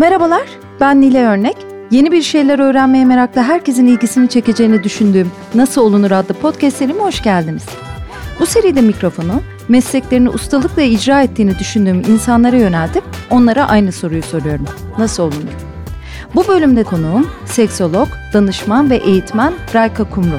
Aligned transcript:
Merhabalar, 0.00 0.48
ben 0.80 1.00
Nile 1.00 1.26
Örnek. 1.26 1.56
Yeni 1.90 2.12
bir 2.12 2.22
şeyler 2.22 2.58
öğrenmeye 2.58 3.04
meraklı 3.04 3.42
herkesin 3.42 3.86
ilgisini 3.86 4.28
çekeceğini 4.28 4.84
düşündüğüm 4.84 5.30
Nasıl 5.54 5.80
Olunur 5.80 6.10
adlı 6.10 6.34
podcast 6.34 6.76
serime 6.76 7.02
hoş 7.02 7.22
geldiniz. 7.22 7.64
Bu 8.40 8.46
seride 8.46 8.80
mikrofonu 8.80 9.42
mesleklerini 9.68 10.28
ustalıkla 10.28 10.82
icra 10.82 11.22
ettiğini 11.22 11.58
düşündüğüm 11.58 12.00
insanlara 12.00 12.56
yöneltip 12.56 13.04
onlara 13.30 13.68
aynı 13.68 13.92
soruyu 13.92 14.22
soruyorum. 14.22 14.66
Nasıl 14.98 15.22
olunur? 15.22 15.52
Bu 16.34 16.48
bölümde 16.48 16.84
konuğum 16.84 17.30
seksolog, 17.46 18.08
danışman 18.32 18.90
ve 18.90 18.96
eğitmen 18.96 19.52
Rayka 19.74 20.04
Kumru. 20.04 20.38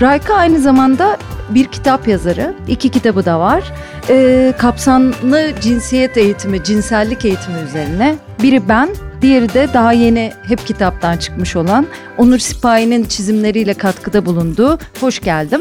Rayka 0.00 0.34
aynı 0.34 0.58
zamanda 0.58 1.16
bir 1.50 1.64
kitap 1.64 2.08
yazarı. 2.08 2.54
iki 2.68 2.88
kitabı 2.88 3.24
da 3.24 3.40
var. 3.40 3.72
Ee, 4.08 4.54
kapsamlı 4.58 5.50
cinsiyet 5.60 6.16
eğitimi, 6.16 6.64
cinsellik 6.64 7.24
eğitimi 7.24 7.58
üzerine. 7.60 8.16
Biri 8.42 8.68
ben, 8.68 8.88
diğeri 9.22 9.54
de 9.54 9.68
daha 9.74 9.92
yeni 9.92 10.32
hep 10.48 10.66
kitaptan 10.66 11.16
çıkmış 11.16 11.56
olan 11.56 11.86
Onur 12.18 12.38
Sipahi'nin 12.38 13.04
çizimleriyle 13.04 13.74
katkıda 13.74 14.26
bulunduğu 14.26 14.78
Hoş 15.00 15.20
Geldim. 15.20 15.60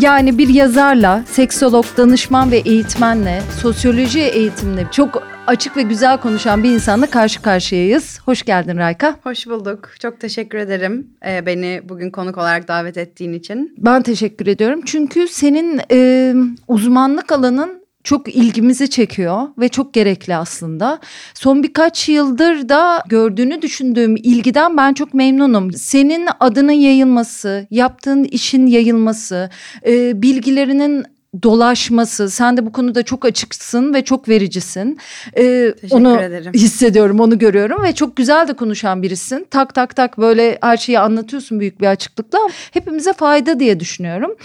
Yani 0.00 0.38
bir 0.38 0.48
yazarla, 0.48 1.24
seksolog, 1.26 1.84
danışman 1.96 2.50
ve 2.50 2.56
eğitmenle, 2.58 3.42
sosyoloji 3.62 4.20
eğitimle 4.20 4.86
çok 4.90 5.22
açık 5.46 5.76
ve 5.76 5.82
güzel 5.82 6.20
konuşan 6.20 6.62
bir 6.62 6.70
insanla 6.70 7.06
karşı 7.06 7.42
karşıyayız. 7.42 8.20
Hoş 8.24 8.42
geldin 8.42 8.76
Rayka. 8.76 9.16
Hoş 9.22 9.46
bulduk. 9.46 9.90
Çok 10.02 10.20
teşekkür 10.20 10.58
ederim 10.58 11.06
e, 11.26 11.46
beni 11.46 11.80
bugün 11.84 12.10
konuk 12.10 12.38
olarak 12.38 12.68
davet 12.68 12.96
ettiğin 12.96 13.32
için. 13.32 13.74
Ben 13.78 14.02
teşekkür 14.02 14.46
ediyorum. 14.46 14.80
Çünkü 14.84 15.28
senin 15.28 15.80
e, 15.92 16.34
uzmanlık 16.68 17.32
alanın 17.32 17.79
çok 18.04 18.36
ilgimizi 18.36 18.90
çekiyor 18.90 19.48
ve 19.58 19.68
çok 19.68 19.94
gerekli 19.94 20.36
aslında. 20.36 20.98
Son 21.34 21.62
birkaç 21.62 22.08
yıldır 22.08 22.68
da 22.68 23.02
gördüğünü 23.08 23.62
düşündüğüm 23.62 24.16
ilgiden 24.16 24.76
ben 24.76 24.94
çok 24.94 25.14
memnunum. 25.14 25.72
Senin 25.72 26.28
adının 26.40 26.72
yayılması, 26.72 27.66
yaptığın 27.70 28.24
işin 28.24 28.66
yayılması, 28.66 29.50
e, 29.86 30.22
bilgilerinin 30.22 31.04
dolaşması. 31.42 32.30
Sen 32.30 32.56
de 32.56 32.66
bu 32.66 32.72
konuda 32.72 33.02
çok 33.02 33.24
açıksın 33.24 33.94
ve 33.94 34.04
çok 34.04 34.28
vericisin. 34.28 34.98
Ee, 35.36 35.74
onu 35.90 36.20
ederim. 36.20 36.52
hissediyorum, 36.52 37.20
onu 37.20 37.38
görüyorum 37.38 37.82
ve 37.82 37.94
çok 37.94 38.16
güzel 38.16 38.48
de 38.48 38.52
konuşan 38.52 39.02
birisin. 39.02 39.46
Tak 39.50 39.74
tak 39.74 39.96
tak 39.96 40.18
böyle 40.18 40.58
her 40.62 40.76
şeyi 40.76 40.98
anlatıyorsun 40.98 41.60
büyük 41.60 41.80
bir 41.80 41.86
açıklıkla. 41.86 42.38
Hepimize 42.72 43.12
fayda 43.12 43.60
diye 43.60 43.80
düşünüyorum. 43.80 44.36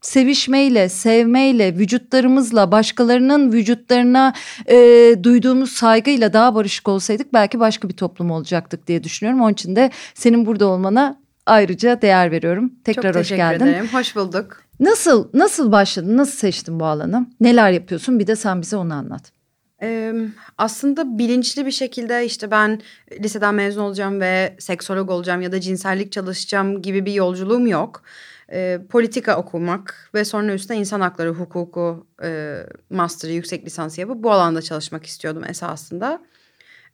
Sevişmeyle, 0.00 0.88
sevmeyle, 0.88 1.74
vücutlarımızla, 1.74 2.72
başkalarının 2.72 3.52
vücutlarına 3.52 4.32
e, 4.68 4.76
duyduğumuz 5.22 5.72
saygıyla 5.72 6.32
daha 6.32 6.54
barışık 6.54 6.88
olsaydık 6.88 7.32
belki 7.32 7.60
başka 7.60 7.88
bir 7.88 7.96
toplum 7.96 8.30
olacaktık 8.30 8.86
diye 8.86 9.04
düşünüyorum. 9.04 9.40
Onun 9.42 9.52
için 9.52 9.76
de 9.76 9.90
senin 10.14 10.46
burada 10.46 10.66
olmana 10.66 11.22
ayrıca 11.46 12.02
değer 12.02 12.30
veriyorum. 12.30 12.72
Tekrar 12.84 13.16
hoş 13.16 13.28
geldin. 13.28 13.38
Çok 13.38 13.58
teşekkür 13.58 13.70
ederim. 13.70 13.88
Hoş 13.92 14.16
bulduk. 14.16 14.61
Nasıl 14.82 15.28
nasıl 15.34 15.72
başladın? 15.72 16.16
Nasıl 16.16 16.38
seçtin 16.38 16.80
bu 16.80 16.84
alanı? 16.84 17.26
Neler 17.40 17.70
yapıyorsun? 17.70 18.18
Bir 18.18 18.26
de 18.26 18.36
sen 18.36 18.62
bize 18.62 18.76
onu 18.76 18.94
anlat. 18.94 19.32
Ee, 19.82 20.14
aslında 20.58 21.18
bilinçli 21.18 21.66
bir 21.66 21.70
şekilde 21.70 22.24
işte 22.24 22.50
ben 22.50 22.80
liseden 23.20 23.54
mezun 23.54 23.82
olacağım 23.82 24.20
ve 24.20 24.56
seksolog 24.58 25.10
olacağım 25.10 25.42
ya 25.42 25.52
da 25.52 25.60
cinsellik 25.60 26.12
çalışacağım 26.12 26.82
gibi 26.82 27.06
bir 27.06 27.12
yolculuğum 27.12 27.66
yok. 27.66 28.02
Ee, 28.52 28.80
politika 28.88 29.36
okumak 29.36 30.10
ve 30.14 30.24
sonra 30.24 30.54
üstüne 30.54 30.78
insan 30.78 31.00
hakları 31.00 31.30
hukuku 31.30 32.06
e, 32.22 32.58
master'ı 32.90 33.32
yüksek 33.32 33.66
lisansı 33.66 34.00
yapıp 34.00 34.22
bu 34.22 34.32
alanda 34.32 34.62
çalışmak 34.62 35.06
istiyordum 35.06 35.44
esasında. 35.48 36.22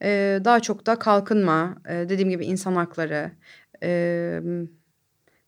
Ee, 0.02 0.41
daha 0.45 0.61
çok 0.61 0.86
da 0.86 0.98
kalkınma, 0.98 1.77
e, 1.89 1.95
dediğim 2.08 2.30
gibi 2.30 2.45
insan 2.45 2.75
hakları, 2.75 3.30
e, 3.83 4.41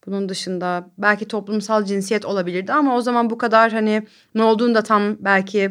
bunun 0.07 0.29
dışında 0.29 0.91
belki 0.99 1.29
toplumsal 1.29 1.85
cinsiyet 1.85 2.25
olabilirdi 2.25 2.73
ama 2.73 2.97
o 2.97 3.01
zaman 3.01 3.31
bu 3.31 3.39
kadar 3.39 3.73
hani 3.73 4.03
ne 4.35 4.43
olduğunu 4.43 4.75
da 4.75 4.83
tam 4.83 5.17
belki 5.21 5.71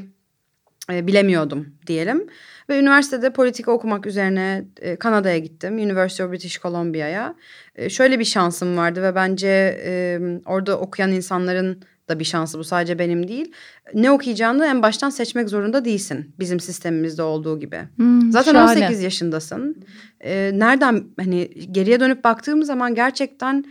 e, 0.91 1.07
bilemiyordum 1.07 1.67
diyelim. 1.87 2.27
Ve 2.69 2.79
üniversitede 2.79 3.33
politika 3.33 3.71
okumak 3.71 4.05
üzerine 4.05 4.65
e, 4.81 4.95
Kanada'ya 4.95 5.37
gittim. 5.37 5.73
University 5.73 6.23
of 6.23 6.31
British 6.31 6.61
Columbia'ya. 6.61 7.35
E, 7.75 7.89
şöyle 7.89 8.19
bir 8.19 8.25
şansım 8.25 8.77
vardı 8.77 9.03
ve 9.03 9.15
bence 9.15 9.79
e, 9.85 10.19
orada 10.45 10.79
okuyan 10.79 11.11
insanların 11.11 11.83
da 12.09 12.19
bir 12.19 12.23
şansı 12.23 12.59
bu 12.59 12.63
sadece 12.63 12.99
benim 12.99 13.27
değil. 13.27 13.51
Ne 13.93 14.11
okuyacağını 14.11 14.65
en 14.65 14.81
baştan 14.81 15.09
seçmek 15.09 15.49
zorunda 15.49 15.85
değilsin. 15.85 16.35
Bizim 16.39 16.59
sistemimizde 16.59 17.23
olduğu 17.23 17.59
gibi. 17.59 17.79
Hmm, 17.95 18.31
Zaten 18.31 18.53
şahane. 18.53 18.79
18 18.79 19.01
yaşındasın. 19.03 19.83
E, 20.19 20.51
nereden 20.53 21.03
hani 21.19 21.49
geriye 21.71 21.99
dönüp 21.99 22.23
baktığım 22.23 22.63
zaman 22.63 22.95
gerçekten 22.95 23.65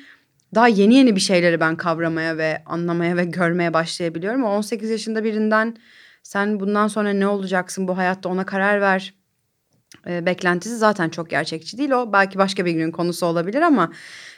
daha 0.55 0.69
yeni 0.69 0.95
yeni 0.95 1.17
bir 1.17 1.21
şeyleri 1.21 1.61
ben 1.61 1.77
kavramaya 1.77 2.39
ve 2.39 2.63
anlamaya 2.67 3.17
ve 3.17 3.25
görmeye 3.25 3.75
başlayabiliyorum. 3.75 4.45
O 4.45 4.49
18 4.49 4.91
yaşında 4.91 5.25
birinden 5.25 5.77
sen 6.23 6.61
bundan 6.61 6.89
sonra 6.89 7.11
ne 7.11 7.27
olacaksın 7.27 7.89
bu 7.89 7.97
hayatta 7.97 8.29
ona 8.29 8.47
karar 8.47 8.81
ver 8.81 9.15
e, 10.07 10.27
beklentisi 10.27 10.77
zaten 10.77 11.09
çok 11.09 11.31
gerçekçi 11.31 11.79
değil. 11.79 11.91
O 11.91 12.13
belki 12.13 12.39
başka 12.39 12.65
bir 12.65 12.73
günün 12.73 12.91
konusu 12.91 13.27
olabilir 13.27 13.63
ama 13.63 13.93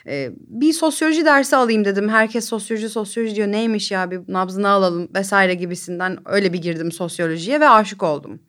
e, 0.07 0.29
bir 0.37 0.73
sosyoloji 0.73 1.25
dersi 1.25 1.55
alayım 1.55 1.85
dedim. 1.85 2.09
Herkes 2.09 2.45
sosyoloji 2.45 2.89
sosyoloji 2.89 3.35
diyor 3.35 3.47
neymiş 3.47 3.91
ya 3.91 4.11
bir 4.11 4.21
nabzını 4.27 4.69
alalım 4.69 5.09
vesaire 5.15 5.53
gibisinden 5.53 6.17
öyle 6.25 6.53
bir 6.53 6.61
girdim 6.61 6.91
sosyolojiye 6.91 7.59
ve 7.59 7.69
aşık 7.69 8.03
oldum. 8.03 8.39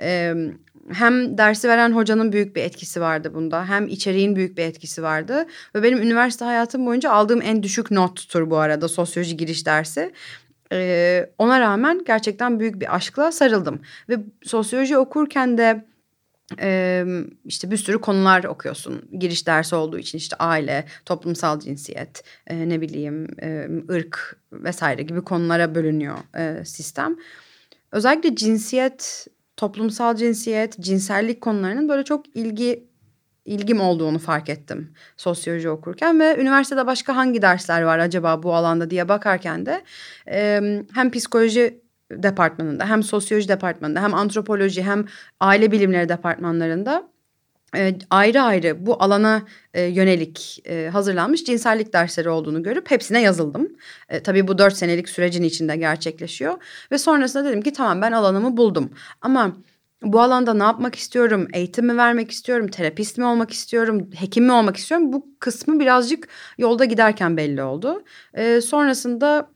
E, 0.00 0.34
hem 0.92 1.38
dersi 1.38 1.68
veren 1.68 1.92
hocanın 1.92 2.32
büyük 2.32 2.56
bir 2.56 2.62
etkisi 2.62 3.00
vardı 3.00 3.34
bunda 3.34 3.68
hem 3.68 3.88
içeriğin 3.88 4.36
büyük 4.36 4.58
bir 4.58 4.62
etkisi 4.62 5.02
vardı 5.02 5.46
ve 5.74 5.82
benim 5.82 5.98
üniversite 5.98 6.44
hayatım 6.44 6.86
boyunca 6.86 7.10
aldığım 7.10 7.42
en 7.42 7.62
düşük 7.62 7.90
nottur 7.90 8.50
bu 8.50 8.56
arada 8.56 8.88
sosyoloji 8.88 9.36
giriş 9.36 9.66
dersi. 9.66 10.12
Ee, 10.72 11.30
ona 11.38 11.60
rağmen 11.60 12.02
gerçekten 12.06 12.60
büyük 12.60 12.80
bir 12.80 12.94
aşkla 12.94 13.32
sarıldım 13.32 13.80
ve 14.08 14.18
sosyoloji 14.42 14.98
okurken 14.98 15.58
de 15.58 15.84
e, 16.60 17.04
işte 17.44 17.70
bir 17.70 17.76
sürü 17.76 18.00
konular 18.00 18.44
okuyorsun 18.44 19.08
giriş 19.18 19.46
dersi 19.46 19.74
olduğu 19.74 19.98
için 19.98 20.18
işte 20.18 20.36
aile, 20.36 20.84
toplumsal 21.04 21.60
cinsiyet, 21.60 22.24
e, 22.46 22.68
ne 22.68 22.80
bileyim 22.80 23.26
e, 23.42 23.68
ırk 23.90 24.36
vesaire 24.52 25.02
gibi 25.02 25.20
konulara 25.20 25.74
bölünüyor 25.74 26.16
e, 26.38 26.64
sistem. 26.64 27.16
Özellikle 27.92 28.36
cinsiyet 28.36 29.26
toplumsal 29.58 30.16
cinsiyet, 30.16 30.80
cinsellik 30.80 31.40
konularının 31.40 31.88
böyle 31.88 32.04
çok 32.04 32.36
ilgi 32.36 32.88
ilgim 33.44 33.80
olduğunu 33.80 34.18
fark 34.18 34.48
ettim 34.48 34.92
sosyoloji 35.16 35.70
okurken 35.70 36.20
ve 36.20 36.36
üniversitede 36.40 36.86
başka 36.86 37.16
hangi 37.16 37.42
dersler 37.42 37.82
var 37.82 37.98
acaba 37.98 38.42
bu 38.42 38.54
alanda 38.54 38.90
diye 38.90 39.08
bakarken 39.08 39.66
de 39.66 39.82
e, 40.30 40.60
hem 40.94 41.10
psikoloji 41.10 41.80
departmanında 42.10 42.88
hem 42.88 43.02
sosyoloji 43.02 43.48
departmanında 43.48 44.02
hem 44.02 44.14
antropoloji 44.14 44.82
hem 44.82 45.04
aile 45.40 45.72
bilimleri 45.72 46.08
departmanlarında 46.08 47.08
ayrı 48.10 48.42
ayrı 48.42 48.86
bu 48.86 49.02
alana 49.02 49.42
e, 49.74 49.82
yönelik 49.82 50.62
e, 50.66 50.88
hazırlanmış 50.92 51.44
cinsellik 51.44 51.92
dersleri 51.92 52.28
olduğunu 52.28 52.62
görüp 52.62 52.90
hepsine 52.90 53.22
yazıldım. 53.22 53.68
E, 54.08 54.22
tabii 54.22 54.48
bu 54.48 54.58
dört 54.58 54.76
senelik 54.76 55.08
sürecin 55.08 55.42
içinde 55.42 55.76
gerçekleşiyor. 55.76 56.62
Ve 56.92 56.98
sonrasında 56.98 57.44
dedim 57.44 57.62
ki 57.62 57.72
tamam 57.72 58.02
ben 58.02 58.12
alanımı 58.12 58.56
buldum. 58.56 58.90
Ama 59.20 59.56
bu 60.02 60.20
alanda 60.20 60.54
ne 60.54 60.62
yapmak 60.62 60.94
istiyorum? 60.94 61.48
Eğitim 61.52 61.86
mi 61.86 61.96
vermek 61.96 62.30
istiyorum? 62.30 62.68
Terapist 62.68 63.18
mi 63.18 63.24
olmak 63.24 63.50
istiyorum? 63.50 64.10
Hekim 64.14 64.44
mi 64.44 64.52
olmak 64.52 64.76
istiyorum? 64.76 65.12
Bu 65.12 65.26
kısmı 65.38 65.80
birazcık 65.80 66.28
yolda 66.58 66.84
giderken 66.84 67.36
belli 67.36 67.62
oldu. 67.62 68.02
E, 68.34 68.60
sonrasında 68.60 69.50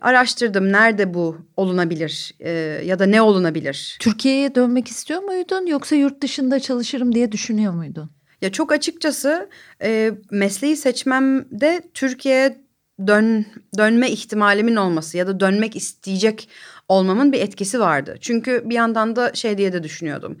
araştırdım 0.00 0.72
nerede 0.72 1.14
bu 1.14 1.36
olunabilir 1.56 2.34
e, 2.40 2.50
ya 2.84 2.98
da 2.98 3.06
ne 3.06 3.22
olunabilir. 3.22 3.96
Türkiye'ye 4.00 4.54
dönmek 4.54 4.88
istiyor 4.88 5.22
muydun 5.22 5.66
yoksa 5.66 5.96
yurt 5.96 6.22
dışında 6.22 6.60
çalışırım 6.60 7.14
diye 7.14 7.32
düşünüyor 7.32 7.72
muydun? 7.72 8.10
Ya 8.40 8.52
çok 8.52 8.72
açıkçası 8.72 9.48
e, 9.82 10.12
mesleği 10.30 10.76
seçmemde 10.76 11.82
Türkiye'ye 11.94 12.62
dön 13.06 13.46
dönme 13.78 14.10
ihtimalimin 14.10 14.76
olması 14.76 15.18
ya 15.18 15.26
da 15.26 15.40
dönmek 15.40 15.76
isteyecek 15.76 16.48
olmamın 16.88 17.32
bir 17.32 17.40
etkisi 17.40 17.80
vardı. 17.80 18.16
Çünkü 18.20 18.62
bir 18.64 18.74
yandan 18.74 19.16
da 19.16 19.34
şey 19.34 19.58
diye 19.58 19.72
de 19.72 19.82
düşünüyordum. 19.82 20.38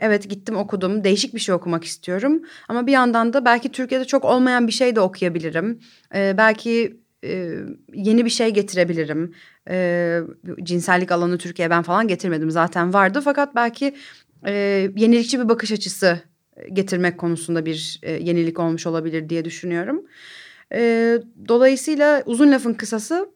Evet 0.00 0.30
gittim 0.30 0.56
okudum 0.56 1.04
değişik 1.04 1.34
bir 1.34 1.40
şey 1.40 1.54
okumak 1.54 1.84
istiyorum 1.84 2.42
ama 2.68 2.86
bir 2.86 2.92
yandan 2.92 3.32
da 3.32 3.44
belki 3.44 3.72
Türkiye'de 3.72 4.04
çok 4.04 4.24
olmayan 4.24 4.66
bir 4.66 4.72
şey 4.72 4.96
de 4.96 5.00
okuyabilirim. 5.00 5.80
Ee, 6.14 6.34
belki 6.38 7.03
yeni 7.94 8.24
bir 8.24 8.30
şey 8.30 8.50
getirebilirim. 8.50 9.34
E, 9.70 10.20
cinsellik 10.62 11.12
alanı 11.12 11.38
Türkiye'ye 11.38 11.70
ben 11.70 11.82
falan 11.82 12.08
getirmedim 12.08 12.50
zaten 12.50 12.94
vardı 12.94 13.20
fakat 13.24 13.54
belki 13.54 13.94
e, 14.46 14.52
yenilikçi 14.96 15.40
bir 15.40 15.48
bakış 15.48 15.72
açısı 15.72 16.20
getirmek 16.72 17.18
konusunda 17.18 17.66
bir 17.66 18.00
e, 18.02 18.12
yenilik 18.12 18.60
olmuş 18.60 18.86
olabilir 18.86 19.28
diye 19.28 19.44
düşünüyorum. 19.44 20.06
E, 20.72 21.18
dolayısıyla 21.48 22.22
uzun 22.26 22.52
lafın 22.52 22.74
kısası 22.74 23.34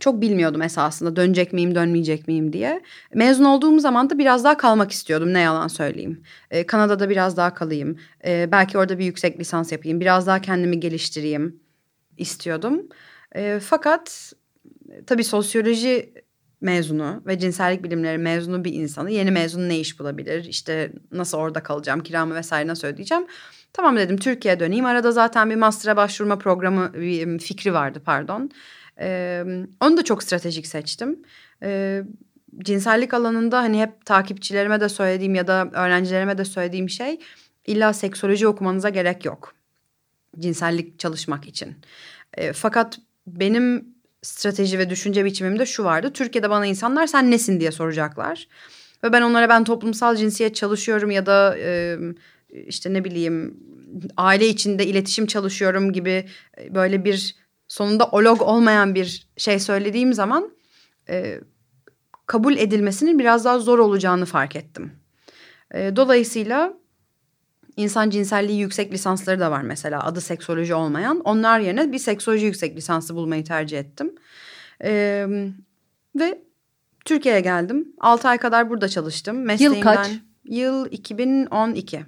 çok 0.00 0.20
bilmiyordum 0.20 0.62
esasında 0.62 1.16
dönecek 1.16 1.52
miyim 1.52 1.74
dönmeyecek 1.74 2.28
miyim 2.28 2.52
diye. 2.52 2.82
Mezun 3.14 3.44
olduğum 3.44 3.78
zaman 3.78 4.10
da 4.10 4.18
biraz 4.18 4.44
daha 4.44 4.56
kalmak 4.56 4.90
istiyordum 4.90 5.34
ne 5.34 5.40
yalan 5.40 5.68
söyleyeyim. 5.68 6.22
Ee, 6.50 6.66
Kanada'da 6.66 7.10
biraz 7.10 7.36
daha 7.36 7.54
kalayım. 7.54 7.96
Ee, 8.24 8.48
belki 8.52 8.78
orada 8.78 8.98
bir 8.98 9.04
yüksek 9.04 9.40
lisans 9.40 9.72
yapayım. 9.72 10.00
Biraz 10.00 10.26
daha 10.26 10.40
kendimi 10.40 10.80
geliştireyim 10.80 11.60
istiyordum. 12.18 12.88
Ee, 13.34 13.60
fakat 13.62 14.32
tabii 15.06 15.24
sosyoloji 15.24 16.14
mezunu 16.60 17.22
ve 17.26 17.38
cinsellik 17.38 17.84
bilimleri 17.84 18.18
mezunu 18.18 18.64
bir 18.64 18.72
insanı 18.72 19.10
yeni 19.10 19.30
mezun 19.30 19.68
ne 19.68 19.78
iş 19.78 19.98
bulabilir? 20.00 20.44
İşte 20.44 20.92
nasıl 21.12 21.38
orada 21.38 21.62
kalacağım, 21.62 22.02
kiramı 22.02 22.34
vesaire 22.34 22.66
nasıl 22.68 22.88
ödeyeceğim? 22.88 23.26
Tamam 23.72 23.96
dedim 23.96 24.16
Türkiye'ye 24.16 24.60
döneyim. 24.60 24.84
Arada 24.84 25.12
zaten 25.12 25.50
bir 25.50 25.56
master'a 25.56 25.96
başvurma 25.96 26.38
programı 26.38 26.94
bir 26.94 27.38
fikri 27.38 27.74
vardı 27.74 28.02
pardon. 28.04 28.50
Ee, 29.00 29.44
onu 29.80 29.96
da 29.96 30.04
çok 30.04 30.22
stratejik 30.22 30.66
seçtim. 30.66 31.22
Ee, 31.62 32.02
cinsellik 32.58 33.14
alanında 33.14 33.58
hani 33.58 33.80
hep 33.80 34.06
takipçilerime 34.06 34.80
de 34.80 34.88
söylediğim 34.88 35.34
ya 35.34 35.46
da 35.46 35.70
öğrencilerime 35.72 36.38
de 36.38 36.44
söylediğim 36.44 36.90
şey 36.90 37.18
illa 37.66 37.92
seksoloji 37.92 38.46
okumanıza 38.46 38.88
gerek 38.88 39.24
yok. 39.24 39.54
Cinsellik 40.38 40.98
çalışmak 40.98 41.48
için. 41.48 41.76
E, 42.34 42.52
fakat 42.52 42.98
benim 43.26 43.94
strateji 44.22 44.78
ve 44.78 44.90
düşünce 44.90 45.24
biçimimde 45.24 45.66
şu 45.66 45.84
vardı. 45.84 46.10
Türkiye'de 46.12 46.50
bana 46.50 46.66
insanlar 46.66 47.06
sen 47.06 47.30
nesin 47.30 47.60
diye 47.60 47.70
soracaklar. 47.70 48.48
Ve 49.04 49.12
ben 49.12 49.22
onlara 49.22 49.48
ben 49.48 49.64
toplumsal 49.64 50.16
cinsiyet 50.16 50.54
çalışıyorum 50.54 51.10
ya 51.10 51.26
da 51.26 51.58
e, 51.58 51.98
işte 52.66 52.92
ne 52.92 53.04
bileyim 53.04 53.56
aile 54.16 54.48
içinde 54.48 54.86
iletişim 54.86 55.26
çalışıyorum 55.26 55.92
gibi 55.92 56.28
böyle 56.70 57.04
bir 57.04 57.36
sonunda 57.68 58.06
olog 58.06 58.42
olmayan 58.42 58.94
bir 58.94 59.28
şey 59.36 59.58
söylediğim 59.58 60.14
zaman 60.14 60.50
e, 61.08 61.40
kabul 62.26 62.56
edilmesinin 62.56 63.18
biraz 63.18 63.44
daha 63.44 63.58
zor 63.58 63.78
olacağını 63.78 64.24
fark 64.24 64.56
ettim. 64.56 64.92
E, 65.74 65.96
dolayısıyla 65.96 66.74
insan 67.76 68.10
cinselliği 68.10 68.60
yüksek 68.60 68.92
lisansları 68.92 69.40
da 69.40 69.50
var 69.50 69.62
mesela 69.62 70.04
adı 70.04 70.20
seksoloji 70.20 70.74
olmayan. 70.74 71.20
Onlar 71.20 71.60
yerine 71.60 71.92
bir 71.92 71.98
seksoloji 71.98 72.46
yüksek 72.46 72.76
lisansı 72.76 73.14
bulmayı 73.14 73.44
tercih 73.44 73.78
ettim. 73.78 74.14
E, 74.84 75.26
ve 76.16 76.42
Türkiye'ye 77.04 77.40
geldim. 77.40 77.88
Altı 78.00 78.28
ay 78.28 78.38
kadar 78.38 78.70
burada 78.70 78.88
çalıştım. 78.88 79.42
Mesleğimden, 79.42 79.76
yıl 79.76 79.82
kaç? 79.82 80.10
Yıl 80.44 80.86
2012. 80.90 82.04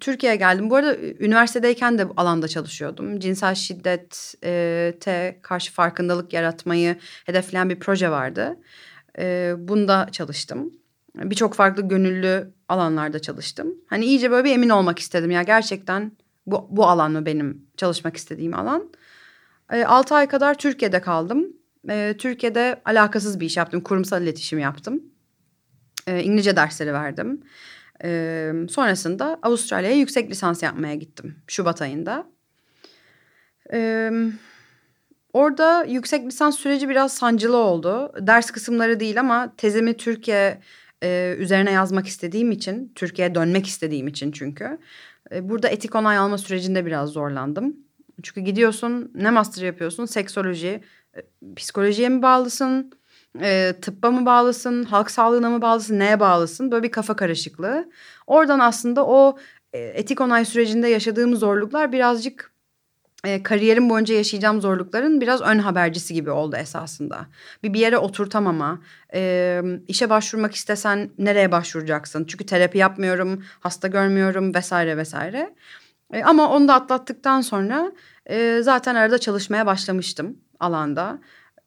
Türkiye'ye 0.00 0.36
geldim. 0.36 0.70
Bu 0.70 0.76
arada 0.76 0.96
üniversitedeyken 0.96 1.98
de 1.98 2.06
alanda 2.16 2.48
çalışıyordum. 2.48 3.20
Cinsel 3.20 3.54
şiddete 3.54 5.38
karşı 5.42 5.72
farkındalık 5.72 6.32
yaratmayı 6.32 6.96
hedefleyen 7.26 7.70
bir 7.70 7.78
proje 7.78 8.10
vardı. 8.10 8.56
Bunda 9.68 10.08
çalıştım. 10.12 10.72
Birçok 11.14 11.54
farklı 11.54 11.88
gönüllü 11.88 12.52
alanlarda 12.72 13.18
çalıştım. 13.18 13.74
Hani 13.86 14.04
iyice 14.04 14.30
böyle 14.30 14.44
bir 14.44 14.54
emin 14.54 14.68
olmak 14.68 14.98
istedim 14.98 15.30
ya 15.30 15.42
gerçekten 15.42 16.12
bu, 16.46 16.68
bu 16.70 16.86
alan 16.86 17.12
mı 17.12 17.26
benim 17.26 17.66
çalışmak 17.76 18.16
istediğim 18.16 18.54
alan. 18.54 18.90
Altı 19.86 20.14
ay 20.14 20.28
kadar 20.28 20.58
Türkiye'de 20.58 21.00
kaldım. 21.00 21.46
Türkiye'de 22.18 22.80
alakasız 22.84 23.40
bir 23.40 23.46
iş 23.46 23.56
yaptım. 23.56 23.80
Kurumsal 23.80 24.22
iletişim 24.22 24.58
yaptım. 24.58 25.02
İngilizce 26.08 26.56
dersleri 26.56 26.92
verdim. 26.92 27.42
Ee, 28.04 28.52
sonrasında 28.70 29.38
Avustralya'ya 29.42 29.96
yüksek 29.96 30.30
lisans 30.30 30.62
yapmaya 30.62 30.94
gittim 30.94 31.36
Şubat 31.46 31.82
ayında. 31.82 32.26
Ee, 33.72 34.10
orada 35.32 35.84
yüksek 35.84 36.26
lisans 36.26 36.58
süreci 36.58 36.88
biraz 36.88 37.12
sancılı 37.14 37.56
oldu. 37.56 38.12
Ders 38.20 38.50
kısımları 38.50 39.00
değil 39.00 39.20
ama 39.20 39.52
tezimi 39.56 39.96
Türkiye 39.96 40.60
üzerine 41.38 41.72
yazmak 41.72 42.06
istediğim 42.06 42.50
için, 42.50 42.92
Türkiye'ye 42.94 43.34
dönmek 43.34 43.66
istediğim 43.66 44.08
için 44.08 44.32
çünkü. 44.32 44.78
Burada 45.40 45.68
etik 45.68 45.94
onay 45.94 46.16
alma 46.16 46.38
sürecinde 46.38 46.86
biraz 46.86 47.08
zorlandım. 47.08 47.76
Çünkü 48.22 48.40
gidiyorsun 48.40 49.10
ne 49.14 49.30
master 49.30 49.62
yapıyorsun? 49.66 50.04
Seksoloji, 50.04 50.80
psikolojiye 51.56 52.08
mi 52.08 52.22
bağlısın? 52.22 52.92
e, 53.40 53.74
tıbba 53.82 54.10
mı 54.10 54.26
bağlısın, 54.26 54.84
halk 54.84 55.10
sağlığına 55.10 55.50
mı 55.50 55.62
bağlısın, 55.62 55.98
neye 55.98 56.20
bağlısın? 56.20 56.70
Böyle 56.70 56.82
bir 56.82 56.90
kafa 56.90 57.16
karışıklığı. 57.16 57.90
Oradan 58.26 58.58
aslında 58.58 59.06
o 59.06 59.38
etik 59.72 60.20
onay 60.20 60.44
sürecinde 60.44 60.88
yaşadığım 60.88 61.36
zorluklar 61.36 61.92
birazcık 61.92 62.51
e, 63.24 63.42
kariyerim 63.42 63.90
boyunca 63.90 64.14
yaşayacağım 64.14 64.60
zorlukların 64.60 65.20
biraz 65.20 65.40
ön 65.42 65.58
habercisi 65.58 66.14
gibi 66.14 66.30
oldu 66.30 66.56
esasında. 66.56 67.26
Bir 67.62 67.72
bir 67.74 67.80
yere 67.80 67.98
oturtamama, 67.98 68.80
e, 69.14 69.62
işe 69.88 70.10
başvurmak 70.10 70.54
istesen 70.54 71.10
nereye 71.18 71.52
başvuracaksın? 71.52 72.24
Çünkü 72.24 72.46
terapi 72.46 72.78
yapmıyorum, 72.78 73.44
hasta 73.60 73.88
görmüyorum 73.88 74.54
vesaire 74.54 74.96
vesaire. 74.96 75.54
E, 76.12 76.22
ama 76.24 76.50
onu 76.50 76.68
da 76.68 76.74
atlattıktan 76.74 77.40
sonra 77.40 77.92
e, 78.26 78.60
zaten 78.62 78.94
arada 78.94 79.18
çalışmaya 79.18 79.66
başlamıştım 79.66 80.38
alanda 80.60 81.20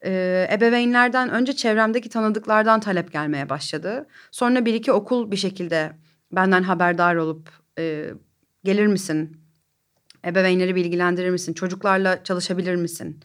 e, 0.05 0.47
ebeveynlerden 0.51 1.29
önce 1.29 1.53
çevremdeki 1.53 2.09
tanıdıklardan 2.09 2.79
talep 2.79 3.11
gelmeye 3.11 3.49
başladı. 3.49 4.07
Sonra 4.31 4.65
bir 4.65 4.73
iki 4.73 4.91
okul 4.91 5.31
bir 5.31 5.37
şekilde 5.37 5.91
benden 6.31 6.63
haberdar 6.63 7.15
olup 7.15 7.49
e, 7.79 8.09
gelir 8.63 8.87
misin? 8.87 9.44
Ebeveynleri 10.25 10.75
bilgilendirir 10.75 11.29
misin? 11.29 11.53
Çocuklarla 11.53 12.23
çalışabilir 12.23 12.75
misin? 12.75 13.19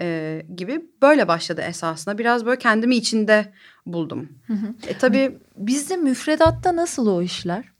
E, 0.00 0.42
gibi 0.56 0.82
böyle 1.02 1.28
başladı 1.28 1.60
esasında. 1.60 2.18
Biraz 2.18 2.46
böyle 2.46 2.58
kendimi 2.58 2.96
içinde 2.96 3.52
buldum. 3.86 4.28
Hı 4.46 4.52
hı. 4.52 4.74
E, 4.86 4.98
tabii 4.98 5.38
bizde 5.56 5.96
müfredatta 5.96 6.76
nasıl 6.76 7.06
o 7.06 7.22
işler? 7.22 7.72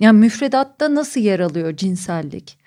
Yani 0.00 0.18
müfredatta 0.18 0.94
nasıl 0.94 1.20
yer 1.20 1.40
alıyor 1.40 1.76
cinsellik? 1.76 2.58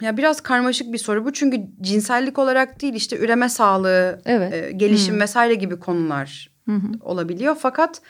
Ya 0.00 0.16
biraz 0.16 0.40
karmaşık 0.40 0.92
bir 0.92 0.98
soru 0.98 1.24
bu 1.24 1.32
çünkü 1.32 1.60
cinsellik 1.80 2.38
olarak 2.38 2.82
değil 2.82 2.94
işte 2.94 3.18
üreme 3.18 3.48
sağlığı, 3.48 4.22
evet. 4.26 4.54
e, 4.54 4.72
gelişim 4.72 5.14
hmm. 5.14 5.20
vesaire 5.20 5.54
gibi 5.54 5.78
konular 5.78 6.50
hmm. 6.64 6.92
olabiliyor. 7.00 7.56
Fakat 7.60 8.00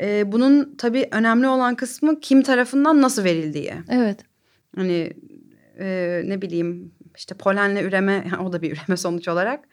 e, 0.00 0.32
bunun 0.32 0.74
tabii 0.78 1.08
önemli 1.10 1.48
olan 1.48 1.74
kısmı 1.74 2.20
kim 2.20 2.42
tarafından 2.42 3.02
nasıl 3.02 3.24
verildiği. 3.24 3.74
Evet. 3.88 4.31
Hani 4.76 5.12
e, 5.78 6.22
ne 6.24 6.42
bileyim 6.42 6.92
işte 7.16 7.34
polenle 7.34 7.82
üreme 7.82 8.24
o 8.44 8.52
da 8.52 8.62
bir 8.62 8.72
üreme 8.72 8.96
sonuç 8.96 9.28
olarak. 9.28 9.68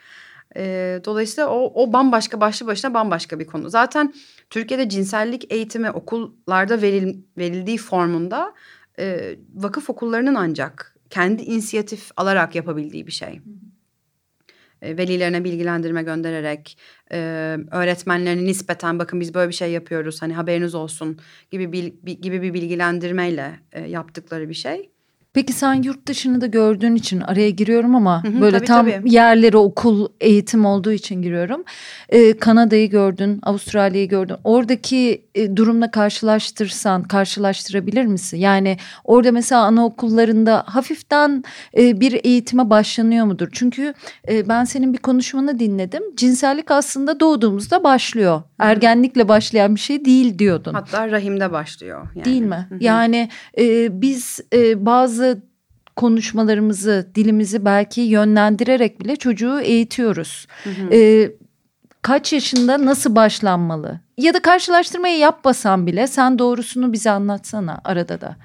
E, 0.57 1.01
dolayısıyla 1.05 1.49
o, 1.49 1.83
o 1.83 1.93
bambaşka 1.93 2.41
başlı 2.41 2.67
başına 2.67 2.93
bambaşka 2.93 3.39
bir 3.39 3.47
konu. 3.47 3.69
Zaten 3.69 4.13
Türkiye'de 4.49 4.89
cinsellik 4.89 5.53
eğitimi 5.53 5.91
okullarda 5.91 6.81
veril, 6.81 7.17
verildiği 7.37 7.77
formunda 7.77 8.53
e, 8.99 9.35
vakıf 9.55 9.89
okullarının 9.89 10.35
ancak 10.35 10.95
kendi 11.09 11.43
inisiyatif 11.43 12.11
alarak 12.17 12.55
yapabildiği 12.55 13.07
bir 13.07 13.11
şey. 13.11 13.29
E, 13.29 13.41
velilerine 14.83 15.43
bilgilendirme 15.43 16.03
göndererek, 16.03 16.77
e, 17.11 17.17
öğretmenlerine 17.71 18.45
nispeten 18.45 18.99
bakın 18.99 19.19
biz 19.19 19.33
böyle 19.33 19.49
bir 19.49 19.55
şey 19.55 19.71
yapıyoruz 19.71 20.21
hani 20.21 20.33
haberiniz 20.33 20.75
olsun 20.75 21.19
gibi 21.51 21.71
bir, 21.71 21.93
gibi 22.21 22.41
bir 22.41 22.53
bilgilendirmeyle 22.53 23.59
e, 23.71 23.81
yaptıkları 23.81 24.49
bir 24.49 24.53
şey. 24.53 24.91
Peki 25.39 25.53
sen 25.53 25.73
yurt 25.73 26.07
dışını 26.07 26.41
da 26.41 26.45
gördüğün 26.45 26.95
için 26.95 27.21
araya 27.21 27.49
giriyorum 27.49 27.95
ama 27.95 28.23
hı 28.23 28.27
hı, 28.27 28.41
böyle 28.41 28.57
tabii, 28.57 28.67
tam 28.67 28.89
tabii. 28.89 29.13
yerleri 29.13 29.57
okul 29.57 30.07
eğitim 30.21 30.65
olduğu 30.65 30.91
için 30.91 31.21
giriyorum. 31.21 31.63
Ee, 32.09 32.37
Kanada'yı 32.37 32.89
gördün, 32.89 33.39
Avustralya'yı 33.43 34.07
gördün. 34.09 34.35
Oradaki 34.43 35.25
e, 35.35 35.55
durumla 35.55 35.91
karşılaştırsan 35.91 37.03
karşılaştırabilir 37.03 38.05
misin? 38.05 38.37
Yani 38.37 38.77
orada 39.03 39.31
mesela 39.31 39.61
anaokullarında 39.61 40.63
hafiften 40.67 41.43
e, 41.77 41.99
bir 41.99 42.19
eğitime 42.23 42.69
başlanıyor 42.69 43.25
mudur? 43.25 43.47
Çünkü 43.51 43.93
e, 44.29 44.49
ben 44.49 44.63
senin 44.63 44.93
bir 44.93 44.97
konuşmanı 44.97 45.59
dinledim. 45.59 46.03
Cinsellik 46.15 46.71
aslında 46.71 47.19
doğduğumuzda 47.19 47.83
başlıyor. 47.83 48.41
Ergenlikle 48.59 49.27
başlayan 49.27 49.75
bir 49.75 49.79
şey 49.79 50.05
değil 50.05 50.39
diyordun. 50.39 50.73
Hatta 50.73 51.11
rahimde 51.11 51.51
başlıyor. 51.51 52.07
Yani. 52.15 52.25
Değil 52.25 52.41
mi? 52.41 52.67
Hı 52.69 52.75
hı. 52.75 52.77
Yani 52.81 53.29
e, 53.57 54.01
biz 54.01 54.39
e, 54.53 54.85
bazı 54.85 55.28
konuşmalarımızı, 55.99 57.07
dilimizi 57.15 57.65
belki 57.65 58.01
yönlendirerek 58.01 59.01
bile 59.01 59.15
çocuğu 59.15 59.59
eğitiyoruz. 59.59 60.47
Hı 60.63 60.69
hı. 60.69 60.95
E, 60.95 61.31
kaç 62.01 62.33
yaşında 62.33 62.85
nasıl 62.85 63.15
başlanmalı? 63.15 63.99
Ya 64.17 64.33
da 64.33 64.41
karşılaştırmayı 64.41 65.17
yapmasan 65.17 65.87
bile 65.87 66.07
sen 66.07 66.39
doğrusunu 66.39 66.93
bize 66.93 67.09
anlatsana 67.09 67.81
arada 67.83 68.21
da. 68.21 68.35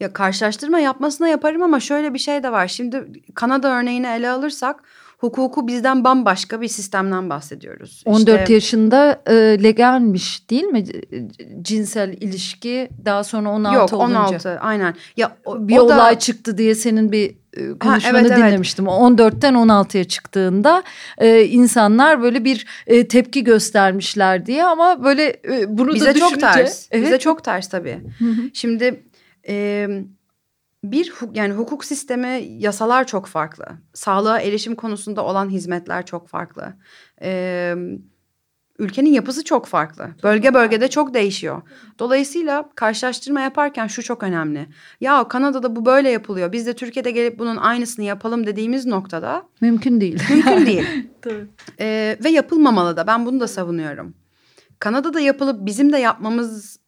Ya 0.00 0.12
karşılaştırma 0.12 0.78
yapmasına 0.78 1.28
yaparım 1.28 1.62
ama 1.62 1.80
şöyle 1.80 2.14
bir 2.14 2.18
şey 2.18 2.42
de 2.42 2.52
var. 2.52 2.68
Şimdi 2.68 3.04
Kanada 3.34 3.68
örneğini 3.68 4.06
ele 4.06 4.30
alırsak 4.30 4.82
hukuku 5.18 5.66
bizden 5.66 6.04
bambaşka 6.04 6.60
bir 6.60 6.68
sistemden 6.68 7.30
bahsediyoruz. 7.30 8.02
14 8.06 8.40
işte, 8.40 8.52
yaşında 8.52 9.22
e, 9.26 9.34
legalmiş 9.34 10.50
değil 10.50 10.64
mi 10.64 10.84
cinsel 11.62 12.12
ilişki 12.12 12.88
daha 13.04 13.24
sonra 13.24 13.48
16 13.50 13.76
yok, 13.76 13.92
olunca. 13.92 14.18
Yok 14.18 14.28
16 14.28 14.58
aynen. 14.60 14.94
Ya 15.16 15.36
o, 15.44 15.68
bir 15.68 15.78
o 15.78 15.82
olay 15.82 16.14
da, 16.14 16.18
çıktı 16.18 16.58
diye 16.58 16.74
senin 16.74 17.12
bir 17.12 17.36
e, 17.56 17.78
konuşmanı 17.78 18.18
ha, 18.18 18.26
evet, 18.26 18.36
dinlemiştim. 18.36 18.88
Evet. 18.88 19.00
14'ten 19.00 19.54
16'ya 19.54 20.04
çıktığında 20.04 20.82
e, 21.18 21.44
insanlar 21.44 22.22
böyle 22.22 22.44
bir 22.44 22.66
e, 22.86 23.08
tepki 23.08 23.44
göstermişler 23.44 24.46
diye 24.46 24.64
ama 24.64 25.04
böyle 25.04 25.36
e, 25.50 25.78
bunu 25.78 25.94
Bize 25.94 26.06
da 26.06 26.14
düşününce. 26.14 26.34
çok 26.34 26.40
ters. 26.40 26.88
Evet. 26.90 27.04
Bize 27.04 27.18
çok 27.18 27.44
ters 27.44 27.68
tabii. 27.68 28.00
Şimdi 28.52 29.04
e, 29.48 29.88
bir 30.92 31.12
yani 31.34 31.54
hukuk 31.54 31.84
sistemi 31.84 32.46
yasalar 32.58 33.06
çok 33.06 33.26
farklı. 33.26 33.66
Sağlığa 33.94 34.40
erişim 34.40 34.74
konusunda 34.74 35.24
olan 35.24 35.50
hizmetler 35.50 36.06
çok 36.06 36.28
farklı. 36.28 36.74
Ee, 37.22 37.74
ülkenin 38.78 39.12
yapısı 39.12 39.44
çok 39.44 39.66
farklı. 39.66 40.10
Bölge 40.22 40.54
bölgede 40.54 40.88
çok 40.88 41.14
değişiyor. 41.14 41.62
Dolayısıyla 41.98 42.70
karşılaştırma 42.74 43.40
yaparken 43.40 43.86
şu 43.86 44.02
çok 44.02 44.22
önemli. 44.22 44.66
Ya 45.00 45.28
Kanada'da 45.28 45.76
bu 45.76 45.86
böyle 45.86 46.10
yapılıyor. 46.10 46.52
Biz 46.52 46.66
de 46.66 46.72
Türkiye'de 46.74 47.10
gelip 47.10 47.38
bunun 47.38 47.56
aynısını 47.56 48.04
yapalım 48.04 48.46
dediğimiz 48.46 48.86
noktada 48.86 49.48
mümkün 49.60 50.00
değil. 50.00 50.22
Mümkün 50.30 50.66
değil. 50.66 50.86
ee, 51.80 52.18
ve 52.24 52.28
yapılmamalı 52.28 52.96
da. 52.96 53.06
Ben 53.06 53.26
bunu 53.26 53.40
da 53.40 53.48
savunuyorum. 53.48 54.14
Kanada'da 54.78 55.20
yapılıp 55.20 55.66
bizim 55.66 55.92
de 55.92 55.98
yapmamız 55.98 56.80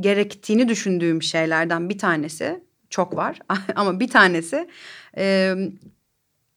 gerektiğini 0.00 0.68
düşündüğüm 0.68 1.22
şeylerden 1.22 1.88
bir 1.88 1.98
tanesi 1.98 2.64
çok 2.92 3.16
var 3.16 3.38
ama 3.76 4.00
bir 4.00 4.08
tanesi 4.08 4.68
e, 5.16 5.54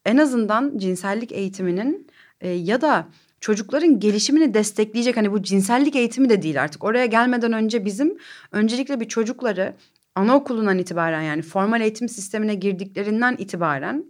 en 0.05 0.17
azından 0.17 0.77
cinsellik 0.77 1.31
eğitiminin 1.31 2.07
e, 2.41 2.49
ya 2.49 2.81
da 2.81 3.07
çocukların 3.39 3.99
gelişimini 3.99 4.53
destekleyecek 4.53 5.17
hani 5.17 5.31
bu 5.31 5.43
cinsellik 5.43 5.95
eğitimi 5.95 6.29
de 6.29 6.41
değil 6.41 6.63
artık. 6.63 6.83
Oraya 6.83 7.05
gelmeden 7.05 7.53
önce 7.53 7.85
bizim 7.85 8.17
öncelikle 8.51 8.99
bir 8.99 9.07
çocukları 9.07 9.73
anaokulundan 10.15 10.77
itibaren 10.77 11.21
yani 11.21 11.41
formal 11.41 11.81
eğitim 11.81 12.09
sistemine 12.09 12.55
girdiklerinden 12.55 13.35
itibaren 13.39 14.05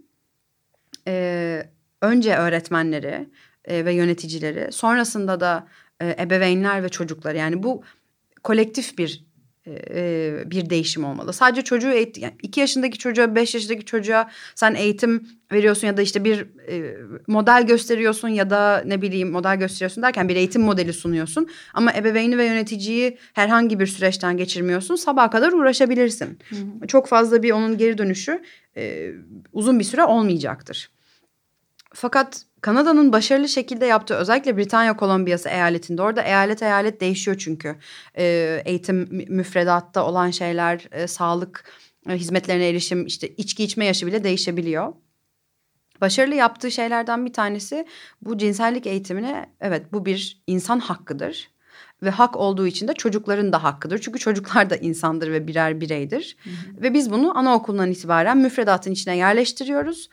e, 1.08 1.62
önce 2.02 2.36
öğretmenleri 2.36 3.28
e, 3.64 3.84
ve 3.84 3.92
yöneticileri 3.92 4.72
sonrasında 4.72 5.40
da 5.40 5.68
e, 6.00 6.16
ebeveynler 6.18 6.82
ve 6.82 6.88
çocukları 6.88 7.36
yani 7.36 7.62
bu 7.62 7.82
kolektif 8.42 8.98
bir 8.98 9.25
bir 10.50 10.70
değişim 10.70 11.04
olmalı. 11.04 11.32
Sadece 11.32 11.62
çocuğu 11.62 11.90
eğit 11.90 12.18
yani 12.18 12.34
iki 12.42 12.60
yaşındaki 12.60 12.98
çocuğa 12.98 13.34
beş 13.34 13.54
yaşındaki 13.54 13.84
çocuğa 13.84 14.30
sen 14.54 14.74
eğitim 14.74 15.28
veriyorsun 15.52 15.86
ya 15.86 15.96
da 15.96 16.02
işte 16.02 16.24
bir 16.24 16.46
e, 16.68 16.96
model 17.26 17.66
gösteriyorsun 17.66 18.28
ya 18.28 18.50
da 18.50 18.82
ne 18.86 19.02
bileyim 19.02 19.30
model 19.30 19.56
gösteriyorsun 19.58 20.02
derken 20.02 20.28
bir 20.28 20.36
eğitim 20.36 20.62
modeli 20.62 20.92
sunuyorsun. 20.92 21.48
Ama 21.74 21.92
ebeveyni 21.92 22.38
ve 22.38 22.44
yöneticiyi 22.44 23.18
herhangi 23.32 23.80
bir 23.80 23.86
süreçten 23.86 24.36
geçirmiyorsun. 24.36 24.96
Sabaha 24.96 25.30
kadar 25.30 25.52
uğraşabilirsin. 25.52 26.38
Hı 26.48 26.56
hı. 26.56 26.86
Çok 26.86 27.06
fazla 27.08 27.42
bir 27.42 27.50
onun 27.50 27.78
geri 27.78 27.98
dönüşü 27.98 28.42
e, 28.76 29.10
uzun 29.52 29.78
bir 29.78 29.84
süre 29.84 30.04
olmayacaktır. 30.04 30.95
Fakat 31.98 32.42
Kanada'nın 32.60 33.12
başarılı 33.12 33.48
şekilde 33.48 33.86
yaptığı 33.86 34.14
özellikle 34.14 34.56
Britanya 34.56 34.96
Kolombiyası 34.96 35.48
eyaletinde 35.48 36.02
orada 36.02 36.22
eyalet 36.22 36.62
eyalet 36.62 37.00
değişiyor 37.00 37.36
çünkü. 37.38 37.76
E, 38.18 38.62
eğitim 38.64 39.08
müfredatta 39.28 40.06
olan 40.06 40.30
şeyler, 40.30 40.88
e, 40.92 41.06
sağlık 41.06 41.64
e, 42.08 42.12
hizmetlerine 42.12 42.68
erişim, 42.68 43.06
işte 43.06 43.28
içki 43.28 43.64
içme 43.64 43.84
yaşı 43.84 44.06
bile 44.06 44.24
değişebiliyor. 44.24 44.92
Başarılı 46.00 46.34
yaptığı 46.34 46.70
şeylerden 46.70 47.26
bir 47.26 47.32
tanesi 47.32 47.86
bu 48.22 48.38
cinsellik 48.38 48.86
eğitimine 48.86 49.54
evet 49.60 49.92
bu 49.92 50.06
bir 50.06 50.42
insan 50.46 50.78
hakkıdır. 50.78 51.50
Ve 52.02 52.10
hak 52.10 52.36
olduğu 52.36 52.66
için 52.66 52.88
de 52.88 52.94
çocukların 52.94 53.52
da 53.52 53.64
hakkıdır. 53.64 53.98
Çünkü 53.98 54.18
çocuklar 54.18 54.70
da 54.70 54.76
insandır 54.76 55.32
ve 55.32 55.46
birer 55.46 55.80
bireydir. 55.80 56.36
Hı 56.44 56.50
hı. 56.50 56.82
Ve 56.82 56.94
biz 56.94 57.10
bunu 57.10 57.38
anaokulundan 57.38 57.90
itibaren 57.90 58.38
müfredatın 58.38 58.90
içine 58.90 59.16
yerleştiriyoruz. 59.16 60.08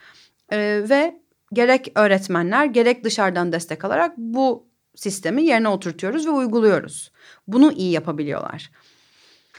Ee, 0.52 0.84
ve 0.90 1.23
gerek 1.54 1.92
öğretmenler 1.96 2.66
gerek 2.66 3.04
dışarıdan 3.04 3.52
destek 3.52 3.86
alarak 3.86 4.18
bu 4.18 4.68
sistemi 4.96 5.44
yerine 5.44 5.68
oturtuyoruz 5.68 6.28
ve 6.28 6.32
uyguluyoruz. 6.32 7.12
Bunu 7.48 7.72
iyi 7.72 7.92
yapabiliyorlar. 7.92 8.72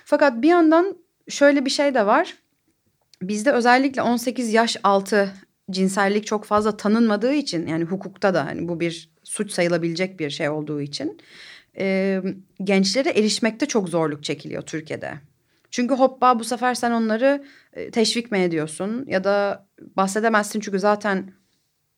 Fakat 0.05 0.43
bir 0.43 0.49
yandan 0.49 0.97
şöyle 1.29 1.65
bir 1.65 1.71
şey 1.71 1.95
de 1.95 2.07
var. 2.07 2.35
Bizde 3.23 3.53
özellikle 3.53 4.03
18 4.03 4.53
yaş 4.53 4.77
altı 4.83 5.33
cinsellik 5.71 6.27
çok 6.27 6.45
fazla 6.45 6.77
tanınmadığı 6.77 7.35
için 7.35 7.67
yani 7.67 7.85
hukukta 7.85 8.35
da 8.35 8.47
hani 8.47 8.69
bu 8.69 8.81
bir 8.81 9.11
suç 9.25 9.53
sayılabilecek 9.53 10.21
bir 10.21 10.31
şey 10.31 10.49
olduğu 10.49 10.81
için 10.81 11.21
e, 11.79 12.21
gençlere 12.65 13.11
erişmekte 13.11 13.67
çok 13.67 13.89
zorluk 13.89 14.25
çekiliyor 14.25 14.63
Türkiye'de. 14.63 15.15
Çünkü 15.71 15.95
hoppa 15.95 16.39
bu 16.39 16.45
sefer 16.45 16.75
sen 16.75 16.91
onları 16.91 17.45
teşvik 17.93 18.33
mi 18.33 18.39
ediyorsun 18.39 19.05
ya 19.07 19.25
da 19.25 19.67
bahsedemezsin 19.97 20.61
çünkü 20.61 20.79
zaten 20.79 21.33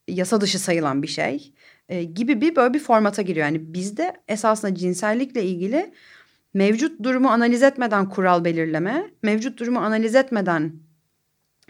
yasa 0.09 0.41
dışı 0.41 0.59
sayılan 0.59 1.03
bir 1.03 1.09
şey 1.09 1.53
e, 1.89 2.05
gibi 2.05 2.41
bir 2.41 2.57
böyle 2.57 2.75
bir 2.75 2.79
formata 2.79 3.23
giriyor. 3.23 3.47
Yani 3.47 3.75
bizde 3.75 4.17
esasında 4.29 4.75
cinsellikle 4.75 5.45
ilgili 5.45 5.93
mevcut 6.55 7.03
durumu 7.03 7.29
analiz 7.29 7.63
etmeden 7.63 8.09
kural 8.09 8.45
belirleme, 8.45 9.11
mevcut 9.23 9.59
durumu 9.59 9.79
analiz 9.79 10.15
etmeden 10.15 10.73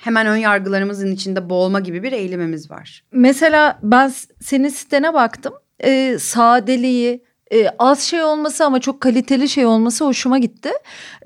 hemen 0.01 0.27
ön 0.27 0.37
yargılarımızın 0.37 1.13
içinde 1.13 1.51
boğulma 1.51 1.81
gibi 1.81 2.03
bir 2.03 2.13
eğilimimiz 2.13 2.71
var. 2.71 3.05
Mesela 3.13 3.79
ben 3.83 4.13
senin 4.41 4.69
sitene 4.69 5.15
baktım. 5.15 5.55
E, 5.81 6.17
sadeliği, 6.21 7.25
e, 7.53 7.69
az 7.79 8.03
şey 8.03 8.23
olması 8.23 8.65
ama 8.65 8.81
çok 8.81 9.01
kaliteli 9.01 9.49
şey 9.49 9.67
olması 9.67 10.05
hoşuma 10.05 10.39
gitti. 10.39 10.71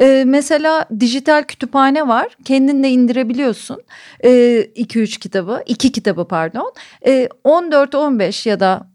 E, 0.00 0.24
mesela 0.26 0.86
dijital 1.00 1.42
kütüphane 1.42 2.08
var. 2.08 2.36
Kendin 2.44 2.82
de 2.82 2.90
indirebiliyorsun. 2.90 3.82
2-3 4.22 5.02
e, 5.02 5.06
kitabı, 5.06 5.62
2 5.66 5.92
kitabı 5.92 6.28
pardon. 6.28 6.72
E, 7.06 7.28
14-15 7.44 8.48
ya 8.48 8.60
da 8.60 8.89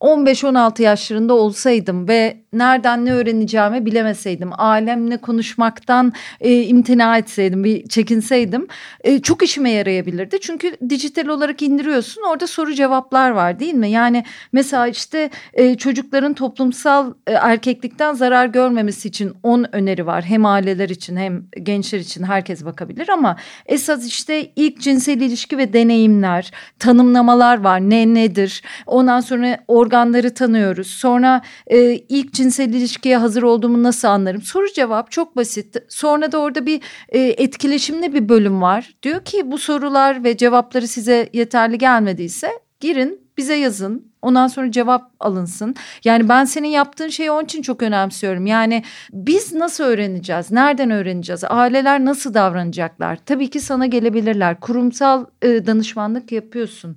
15-16 0.00 0.82
yaşlarında 0.82 1.34
olsaydım 1.34 2.08
ve 2.08 2.36
nereden 2.52 3.04
ne 3.04 3.12
öğreneceğimi 3.12 3.86
bilemeseydim, 3.86 4.60
alemle 4.60 5.16
konuşmaktan 5.16 6.12
e, 6.40 6.62
imtina 6.62 7.18
etseydim, 7.18 7.64
bir 7.64 7.88
çekinseydim 7.88 8.66
e, 9.00 9.22
çok 9.22 9.42
işime 9.42 9.70
yarayabilirdi. 9.70 10.40
Çünkü 10.40 10.76
dijital 10.88 11.26
olarak 11.26 11.62
indiriyorsun 11.62 12.22
orada 12.30 12.46
soru 12.46 12.74
cevaplar 12.74 13.30
var 13.30 13.60
değil 13.60 13.74
mi? 13.74 13.90
Yani 13.90 14.24
mesela 14.52 14.86
işte 14.86 15.30
e, 15.52 15.74
çocukların 15.74 16.34
toplumsal 16.34 17.14
e, 17.26 17.32
erkeklikten 17.32 18.14
zarar 18.14 18.46
görmemesi 18.46 19.08
için 19.08 19.32
10 19.42 19.66
öneri 19.72 20.06
var. 20.06 20.24
Hem 20.24 20.46
aileler 20.46 20.88
için 20.88 21.16
hem 21.16 21.42
gençler 21.62 21.98
için 21.98 22.22
herkes 22.22 22.64
bakabilir 22.64 23.08
ama 23.08 23.36
esas 23.66 24.06
işte 24.06 24.50
ilk 24.56 24.80
cinsel 24.80 25.20
ilişki 25.20 25.58
ve 25.58 25.72
deneyimler, 25.72 26.50
tanımlamalar 26.78 27.60
var. 27.60 27.80
Ne 27.80 28.14
nedir? 28.14 28.62
Ondan 28.86 29.20
sonra 29.20 29.58
organları 29.88 30.34
tanıyoruz. 30.34 30.86
Sonra 30.86 31.42
e, 31.66 31.94
ilk 31.94 32.32
cinsel 32.32 32.68
ilişkiye 32.68 33.16
hazır 33.16 33.42
olduğumu 33.42 33.82
nasıl 33.82 34.08
anlarım? 34.08 34.42
Soru 34.42 34.66
cevap 34.74 35.10
çok 35.10 35.36
basit. 35.36 35.76
Sonra 35.88 36.32
da 36.32 36.38
orada 36.38 36.66
bir 36.66 36.80
e, 37.08 37.18
etkileşimli 37.18 38.14
bir 38.14 38.28
bölüm 38.28 38.62
var. 38.62 38.94
Diyor 39.02 39.24
ki 39.24 39.50
bu 39.50 39.58
sorular 39.58 40.24
ve 40.24 40.36
cevapları 40.36 40.88
size 40.88 41.28
yeterli 41.32 41.78
gelmediyse 41.78 42.50
girin 42.80 43.27
bize 43.38 43.54
yazın. 43.54 44.12
Ondan 44.22 44.46
sonra 44.46 44.70
cevap 44.70 45.10
alınsın. 45.20 45.74
Yani 46.04 46.28
ben 46.28 46.44
senin 46.44 46.68
yaptığın 46.68 47.08
şeyi 47.08 47.30
onun 47.30 47.44
için 47.44 47.62
çok 47.62 47.82
önemsiyorum. 47.82 48.46
Yani 48.46 48.82
biz 49.12 49.52
nasıl 49.52 49.84
öğreneceğiz? 49.84 50.50
Nereden 50.50 50.90
öğreneceğiz? 50.90 51.44
Aileler 51.48 52.04
nasıl 52.04 52.34
davranacaklar? 52.34 53.18
Tabii 53.26 53.50
ki 53.50 53.60
sana 53.60 53.86
gelebilirler. 53.86 54.60
Kurumsal 54.60 55.26
e, 55.42 55.66
danışmanlık 55.66 56.32
yapıyorsun. 56.32 56.96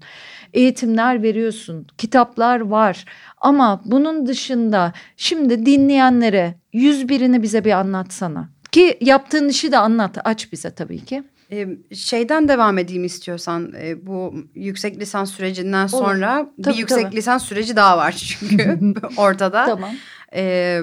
Eğitimler 0.53 1.23
veriyorsun. 1.23 1.87
Kitaplar 1.97 2.59
var. 2.59 3.05
Ama 3.37 3.81
bunun 3.85 4.25
dışında 4.27 4.93
şimdi 5.17 5.65
dinleyenlere 5.65 6.55
yüz 6.73 7.09
birini 7.09 7.43
bize 7.43 7.65
bir 7.65 7.71
anlatsana. 7.71 8.49
Ki 8.71 8.97
yaptığın 9.01 9.49
işi 9.49 9.71
de 9.71 9.77
anlat. 9.77 10.17
Aç 10.23 10.51
bize 10.51 10.71
tabii 10.71 11.05
ki. 11.05 11.23
Şeyden 11.95 12.47
devam 12.47 12.77
edeyim 12.77 13.03
istiyorsan 13.03 13.73
e, 13.81 14.07
bu 14.07 14.33
yüksek 14.55 14.99
lisans 14.99 15.31
sürecinden 15.31 15.87
sonra 15.87 16.39
Olur. 16.39 16.63
Tabii, 16.63 16.73
bir 16.73 16.79
yüksek 16.79 17.03
tabii. 17.03 17.15
lisans 17.15 17.43
süreci 17.43 17.75
daha 17.75 17.97
var 17.97 18.11
çünkü 18.39 18.93
ortada. 19.17 19.65
Tamam. 19.65 19.91
Ee, 20.33 20.81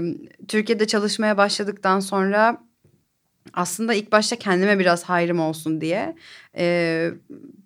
Türkiye'de 0.48 0.86
çalışmaya 0.86 1.36
başladıktan 1.36 2.00
sonra 2.00 2.62
aslında 3.54 3.94
ilk 3.94 4.12
başta 4.12 4.36
kendime 4.36 4.78
biraz 4.78 5.04
hayrım 5.04 5.40
olsun 5.40 5.80
diye 5.80 6.16
e, 6.56 7.10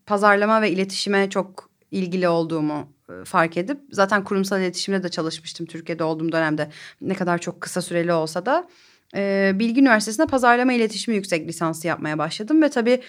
pazarlama 0.06 0.62
ve 0.62 0.70
iletişime 0.70 1.30
çok 1.30 1.70
ilgili 1.90 2.28
olduğumu 2.28 2.92
e, 3.08 3.24
fark 3.24 3.56
edip 3.56 3.80
zaten 3.90 4.24
kurumsal 4.24 4.60
iletişimde 4.60 5.02
de 5.02 5.08
çalışmıştım 5.08 5.66
Türkiye'de 5.66 6.04
olduğum 6.04 6.32
dönemde 6.32 6.70
ne 7.00 7.14
kadar 7.14 7.38
çok 7.38 7.60
kısa 7.60 7.82
süreli 7.82 8.12
olsa 8.12 8.46
da 8.46 8.68
e, 9.16 9.52
Bilgi 9.54 9.80
Üniversitesi'nde 9.80 10.26
pazarlama 10.26 10.72
iletişimi 10.72 11.16
yüksek 11.16 11.48
lisansı 11.48 11.86
yapmaya 11.86 12.18
başladım 12.18 12.62
ve 12.62 12.70
tabii 12.70 13.00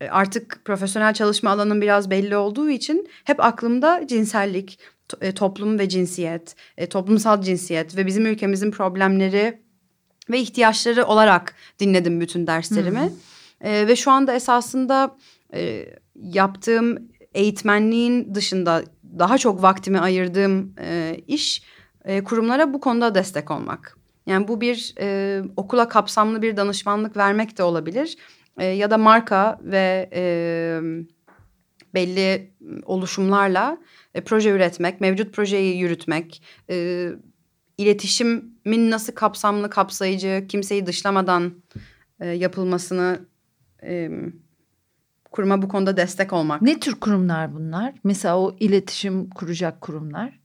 e, 0.00 0.08
artık 0.08 0.64
profesyonel 0.64 1.14
çalışma 1.14 1.50
alanım 1.50 1.80
biraz 1.80 2.10
belli 2.10 2.36
olduğu 2.36 2.70
için 2.70 3.08
hep 3.24 3.44
aklımda 3.44 4.06
cinsellik, 4.06 4.78
e, 5.20 5.32
toplum 5.32 5.78
ve 5.78 5.88
cinsiyet, 5.88 6.56
e, 6.76 6.86
toplumsal 6.86 7.42
cinsiyet 7.42 7.96
ve 7.96 8.06
bizim 8.06 8.26
ülkemizin 8.26 8.70
problemleri 8.70 9.60
ve 10.30 10.40
ihtiyaçları 10.40 11.04
olarak 11.04 11.54
dinledim 11.78 12.20
bütün 12.20 12.46
derslerimi. 12.46 13.12
E, 13.60 13.88
ve 13.88 13.96
şu 13.96 14.10
anda 14.10 14.34
esasında 14.34 15.16
e, 15.54 15.86
yaptığım 16.14 16.98
eğitmenliğin 17.34 18.34
dışında 18.34 18.84
daha 19.18 19.38
çok 19.38 19.62
vaktimi 19.62 20.00
ayırdığım 20.00 20.74
e, 20.80 21.16
iş 21.26 21.62
e, 22.04 22.24
kurumlara 22.24 22.74
bu 22.74 22.80
konuda 22.80 23.14
destek 23.14 23.50
olmak. 23.50 23.96
Yani 24.26 24.48
bu 24.48 24.60
bir 24.60 24.94
e, 25.00 25.42
okula 25.56 25.88
kapsamlı 25.88 26.42
bir 26.42 26.56
danışmanlık 26.56 27.16
vermek 27.16 27.58
de 27.58 27.62
olabilir. 27.62 28.16
E, 28.58 28.64
ya 28.64 28.90
da 28.90 28.98
marka 28.98 29.58
ve 29.62 30.10
e, 30.12 30.80
belli 31.94 32.50
oluşumlarla 32.84 33.78
e, 34.14 34.20
proje 34.20 34.50
üretmek, 34.50 35.00
mevcut 35.00 35.34
projeyi 35.34 35.78
yürütmek, 35.78 36.42
e, 36.70 37.08
iletişimin 37.78 38.90
nasıl 38.90 39.12
kapsamlı, 39.12 39.70
kapsayıcı, 39.70 40.44
kimseyi 40.48 40.86
dışlamadan 40.86 41.54
e, 42.20 42.28
yapılmasını 42.28 43.20
e, 43.82 44.10
kuruma 45.30 45.62
bu 45.62 45.68
konuda 45.68 45.96
destek 45.96 46.32
olmak. 46.32 46.62
Ne 46.62 46.80
tür 46.80 46.94
kurumlar 46.94 47.54
bunlar? 47.54 47.94
Mesela 48.04 48.38
o 48.38 48.56
iletişim 48.60 49.30
kuracak 49.30 49.80
kurumlar. 49.80 50.40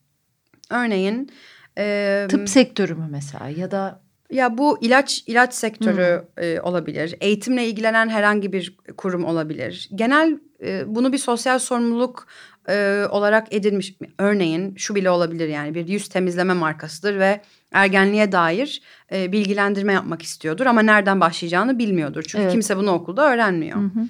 Örneğin 0.69 1.31
e, 1.77 2.27
Tıp 2.29 2.49
sektörü 2.49 2.95
mü 2.95 3.07
mesela 3.11 3.49
ya 3.49 3.71
da 3.71 4.01
ya 4.31 4.57
bu 4.57 4.77
ilaç 4.81 5.23
ilaç 5.27 5.53
sektörü 5.53 6.23
e, 6.37 6.59
olabilir. 6.61 7.15
Eğitimle 7.21 7.67
ilgilenen 7.67 8.09
herhangi 8.09 8.53
bir 8.53 8.77
kurum 8.97 9.25
olabilir. 9.25 9.89
Genel 9.95 10.39
e, 10.63 10.83
bunu 10.87 11.13
bir 11.13 11.17
sosyal 11.17 11.59
sorumluluk 11.59 12.27
e, 12.69 13.05
olarak 13.09 13.53
edilmiş. 13.53 13.95
Örneğin 14.17 14.75
şu 14.75 14.95
bile 14.95 15.09
olabilir 15.09 15.47
yani 15.47 15.75
bir 15.75 15.87
yüz 15.87 16.09
temizleme 16.09 16.53
markasıdır 16.53 17.19
ve 17.19 17.41
ergenliğe 17.71 18.31
dair 18.31 18.81
e, 19.11 19.31
bilgilendirme 19.31 19.93
yapmak 19.93 20.21
istiyordur 20.21 20.65
ama 20.65 20.81
nereden 20.81 21.21
başlayacağını 21.21 21.79
bilmiyordur. 21.79 22.23
Çünkü 22.23 22.43
Evet. 22.43 22.51
kimse 22.51 22.77
bunu 22.77 22.91
okulda 22.91 23.33
öğrenmiyor. 23.33 23.77
Hı 23.77 23.85
hı. 23.85 24.07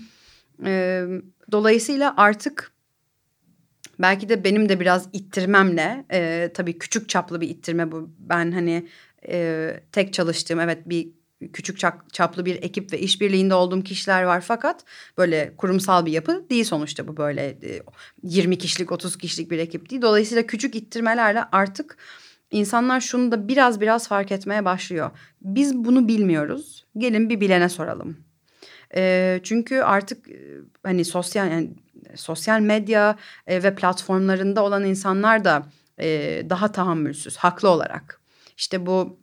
E, 0.65 1.03
dolayısıyla 1.51 2.13
artık 2.17 2.70
belki 4.01 4.29
de 4.29 4.43
benim 4.43 4.70
de 4.70 4.79
biraz 4.79 5.10
ittirmemle 5.13 6.05
e, 6.12 6.51
tabii 6.53 6.77
küçük 6.77 7.10
çaplı 7.10 7.41
bir 7.41 7.50
ittirme 7.50 7.91
bu. 7.91 8.10
Ben 8.20 8.51
hani 8.51 8.88
e, 9.27 9.74
tek 9.91 10.13
çalıştığım 10.13 10.60
evet 10.60 10.89
bir 10.89 11.08
küçük 11.53 11.77
çap- 11.79 12.13
çaplı 12.13 12.46
bir 12.46 12.55
ekip 12.55 12.93
ve 12.93 13.00
işbirliğinde 13.00 13.53
olduğum 13.53 13.84
kişiler 13.84 14.24
var 14.24 14.41
fakat 14.41 14.86
böyle 15.17 15.53
kurumsal 15.58 16.05
bir 16.05 16.12
yapı 16.12 16.46
değil 16.50 16.63
sonuçta 16.63 17.08
bu 17.08 17.17
böyle 17.17 17.41
e, 17.46 17.81
20 18.24 18.58
kişilik 18.58 18.91
30 18.91 19.17
kişilik 19.17 19.51
bir 19.51 19.60
ekip 19.60 19.89
değil. 19.89 20.01
Dolayısıyla 20.01 20.48
küçük 20.48 20.75
ittirmelerle 20.75 21.43
artık 21.51 21.98
insanlar 22.51 23.01
şunu 23.01 23.31
da 23.31 23.48
biraz 23.48 23.81
biraz 23.81 24.08
fark 24.08 24.31
etmeye 24.31 24.65
başlıyor. 24.65 25.12
Biz 25.41 25.75
bunu 25.75 26.08
bilmiyoruz. 26.08 26.86
Gelin 26.98 27.29
bir 27.29 27.41
bilene 27.41 27.70
soralım. 27.70 28.17
E, 28.96 29.39
çünkü 29.43 29.79
artık 29.79 30.29
e, 30.29 30.58
hani 30.84 31.05
sosyal 31.05 31.51
yani 31.51 31.70
sosyal 32.15 32.59
medya 32.59 33.15
e, 33.47 33.63
ve 33.63 33.75
platformlarında 33.75 34.63
olan 34.63 34.85
insanlar 34.85 35.45
da 35.45 35.63
e, 35.99 36.41
daha 36.49 36.71
tahammülsüz 36.71 37.37
haklı 37.37 37.69
olarak. 37.69 38.21
İşte 38.57 38.85
bu 38.85 39.19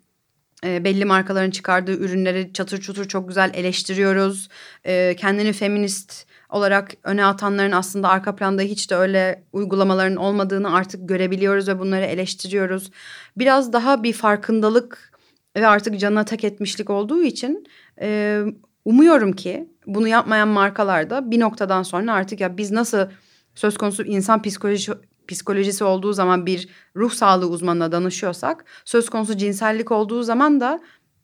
e, 0.64 0.84
belli 0.84 1.04
markaların 1.04 1.50
çıkardığı 1.50 1.96
ürünleri 1.96 2.52
çatır 2.52 2.80
çutur 2.80 3.08
çok 3.08 3.28
güzel 3.28 3.50
eleştiriyoruz. 3.54 4.48
E, 4.84 5.16
kendini 5.16 5.52
feminist 5.52 6.26
olarak 6.50 6.92
öne 7.02 7.24
atanların 7.24 7.72
aslında 7.72 8.08
arka 8.08 8.36
planda 8.36 8.62
hiç 8.62 8.90
de 8.90 8.96
öyle 8.96 9.44
uygulamaların 9.52 10.16
olmadığını 10.16 10.74
artık 10.74 11.08
görebiliyoruz 11.08 11.68
ve 11.68 11.78
bunları 11.78 12.04
eleştiriyoruz. 12.04 12.90
Biraz 13.36 13.72
daha 13.72 14.02
bir 14.02 14.12
farkındalık 14.12 15.12
ve 15.56 15.66
artık 15.66 16.00
canına 16.00 16.24
tak 16.24 16.44
etmişlik 16.44 16.90
olduğu 16.90 17.22
için 17.22 17.66
e, 18.00 18.40
umuyorum 18.84 19.32
ki 19.32 19.68
bunu 19.88 20.08
yapmayan 20.08 20.48
markalar 20.48 21.10
da 21.10 21.30
bir 21.30 21.40
noktadan 21.40 21.82
sonra 21.82 22.12
artık 22.12 22.40
ya 22.40 22.56
biz 22.56 22.70
nasıl 22.70 23.06
söz 23.54 23.78
konusu 23.78 24.04
insan 24.04 24.42
psikoloji 24.42 24.92
psikolojisi 25.28 25.84
olduğu 25.84 26.12
zaman 26.12 26.46
bir 26.46 26.68
ruh 26.96 27.12
sağlığı 27.12 27.48
uzmanına 27.48 27.92
danışıyorsak 27.92 28.64
söz 28.84 29.10
konusu 29.10 29.36
cinsellik 29.36 29.92
olduğu 29.92 30.22
zaman 30.22 30.60
da 30.60 30.80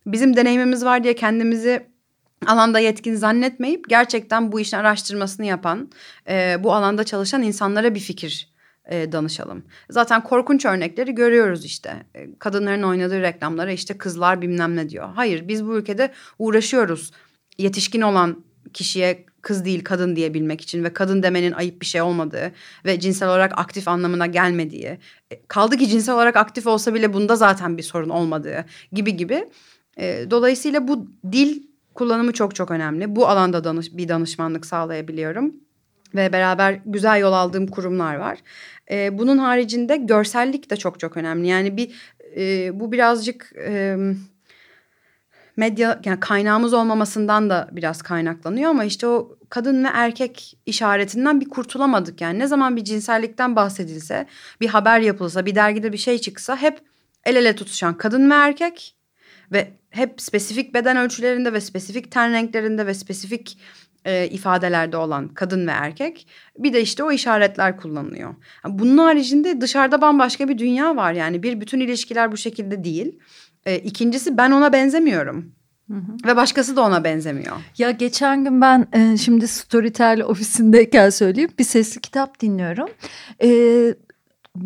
bizim 0.06 0.36
deneyimimiz 0.36 0.84
var 0.84 1.04
diye 1.04 1.14
kendimizi 1.14 1.86
alanda 2.46 2.78
yetkin 2.78 3.14
zannetmeyip 3.14 3.88
gerçekten 3.88 4.52
bu 4.52 4.60
işin 4.60 4.76
araştırmasını 4.76 5.46
yapan 5.46 5.90
e, 6.28 6.56
bu 6.64 6.74
alanda 6.74 7.04
çalışan 7.04 7.42
insanlara 7.42 7.94
bir 7.94 8.00
fikir 8.00 8.54
e, 8.90 9.12
danışalım. 9.12 9.64
Zaten 9.90 10.24
korkunç 10.24 10.64
örnekleri 10.64 11.14
görüyoruz 11.14 11.64
işte. 11.64 12.06
E, 12.14 12.38
kadınların 12.38 12.82
oynadığı 12.82 13.20
reklamlara 13.20 13.72
işte 13.72 13.98
kızlar 13.98 14.42
bilmem 14.42 14.76
ne 14.76 14.88
diyor. 14.88 15.08
Hayır 15.14 15.48
biz 15.48 15.66
bu 15.66 15.76
ülkede 15.76 16.12
uğraşıyoruz. 16.38 17.12
Yetişkin 17.58 18.00
olan 18.00 18.44
kişiye 18.74 19.26
kız 19.42 19.64
değil 19.64 19.84
kadın 19.84 20.16
diyebilmek 20.16 20.60
için 20.60 20.84
ve 20.84 20.92
kadın 20.92 21.22
demenin 21.22 21.52
ayıp 21.52 21.80
bir 21.80 21.86
şey 21.86 22.02
olmadığı 22.02 22.52
ve 22.84 23.00
cinsel 23.00 23.28
olarak 23.28 23.58
aktif 23.58 23.88
anlamına 23.88 24.26
gelmediği. 24.26 24.98
E, 25.30 25.46
kaldı 25.48 25.76
ki 25.76 25.88
cinsel 25.88 26.14
olarak 26.14 26.36
aktif 26.36 26.66
olsa 26.66 26.94
bile 26.94 27.12
bunda 27.12 27.36
zaten 27.36 27.78
bir 27.78 27.82
sorun 27.82 28.08
olmadığı 28.08 28.64
gibi 28.92 29.16
gibi. 29.16 29.48
E, 29.98 30.26
dolayısıyla 30.30 30.88
bu 30.88 31.06
dil 31.32 31.62
kullanımı 31.94 32.32
çok 32.32 32.54
çok 32.54 32.70
önemli. 32.70 33.16
Bu 33.16 33.28
alanda 33.28 33.64
danış, 33.64 33.96
bir 33.96 34.08
danışmanlık 34.08 34.66
sağlayabiliyorum 34.66 35.54
ve 36.14 36.32
beraber 36.32 36.80
güzel 36.86 37.20
yol 37.20 37.32
aldığım 37.32 37.66
kurumlar 37.66 38.14
var. 38.14 38.38
E, 38.90 39.18
bunun 39.18 39.38
haricinde 39.38 39.96
görsellik 39.96 40.70
de 40.70 40.76
çok 40.76 41.00
çok 41.00 41.16
önemli. 41.16 41.48
Yani 41.48 41.76
bir 41.76 42.14
bu 42.80 42.92
birazcık 42.92 43.52
medya 45.56 46.00
yani 46.04 46.20
kaynağımız 46.20 46.74
olmamasından 46.74 47.50
da 47.50 47.68
biraz 47.72 48.02
kaynaklanıyor 48.02 48.70
ama 48.70 48.84
işte 48.84 49.06
o 49.06 49.38
kadın 49.48 49.84
ve 49.84 49.88
erkek 49.92 50.58
işaretinden 50.66 51.40
bir 51.40 51.48
kurtulamadık 51.48 52.20
yani. 52.20 52.38
Ne 52.38 52.46
zaman 52.46 52.76
bir 52.76 52.84
cinsellikten 52.84 53.56
bahsedilse, 53.56 54.26
bir 54.60 54.68
haber 54.68 55.00
yapılsa, 55.00 55.46
bir 55.46 55.54
dergide 55.54 55.92
bir 55.92 55.98
şey 55.98 56.18
çıksa 56.18 56.56
hep 56.56 56.80
el 57.24 57.36
ele 57.36 57.56
tutuşan 57.56 57.96
kadın 57.96 58.30
ve 58.30 58.34
erkek 58.34 58.96
ve 59.52 59.72
hep 59.90 60.20
spesifik 60.20 60.74
beden 60.74 60.96
ölçülerinde 60.96 61.52
ve 61.52 61.60
spesifik 61.60 62.12
ten 62.12 62.32
renklerinde 62.32 62.86
ve 62.86 62.94
spesifik 62.94 63.58
e, 64.04 64.28
ifadelerde 64.28 64.96
olan 64.96 65.28
kadın 65.28 65.66
ve 65.66 65.70
erkek. 65.70 66.26
Bir 66.58 66.72
de 66.72 66.82
işte 66.82 67.02
o 67.02 67.12
işaretler 67.12 67.76
kullanılıyor. 67.76 68.34
Bunun 68.68 68.98
haricinde 68.98 69.60
dışarıda 69.60 70.00
bambaşka 70.00 70.48
bir 70.48 70.58
dünya 70.58 70.96
var 70.96 71.12
yani 71.12 71.42
bir 71.42 71.60
bütün 71.60 71.80
ilişkiler 71.80 72.32
bu 72.32 72.36
şekilde 72.36 72.84
değil. 72.84 73.18
E, 73.66 73.78
ikincisi 73.78 74.36
ben 74.36 74.50
ona 74.50 74.72
benzemiyorum. 74.72 75.52
Hı 75.90 75.94
hı. 75.94 76.28
Ve 76.28 76.36
başkası 76.36 76.76
da 76.76 76.82
ona 76.82 77.04
benzemiyor. 77.04 77.56
Ya 77.78 77.90
geçen 77.90 78.44
gün 78.44 78.60
ben 78.60 78.86
e, 78.92 79.16
şimdi 79.16 79.48
Storytel 79.48 80.22
ofisindeyken 80.22 81.10
söyleyeyim 81.10 81.50
bir 81.58 81.64
sesli 81.64 82.00
kitap 82.00 82.40
dinliyorum. 82.40 82.88
E, 83.42 83.48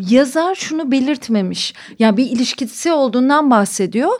yazar 0.01 0.55
şunu 0.55 0.91
belirtmemiş. 0.91 1.75
Yani 1.99 2.17
bir 2.17 2.31
ilişkisi 2.31 2.93
olduğundan 2.93 3.51
bahsediyor. 3.51 4.11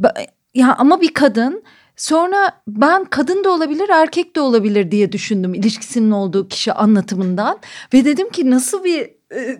Ba- 0.00 0.26
Ya 0.54 0.74
ama 0.78 1.00
bir 1.00 1.14
kadın 1.14 1.62
sonra 1.96 2.52
ben 2.68 3.04
kadın 3.04 3.44
da 3.44 3.50
olabilir 3.50 3.88
erkek 3.88 4.36
de 4.36 4.40
olabilir 4.40 4.90
diye 4.90 5.12
düşündüm 5.12 5.54
ilişkisinin 5.54 6.10
olduğu 6.10 6.48
kişi 6.48 6.72
anlatımından 6.72 7.58
ve 7.94 8.04
dedim 8.04 8.30
ki 8.30 8.50
nasıl 8.50 8.84
bir 8.84 9.10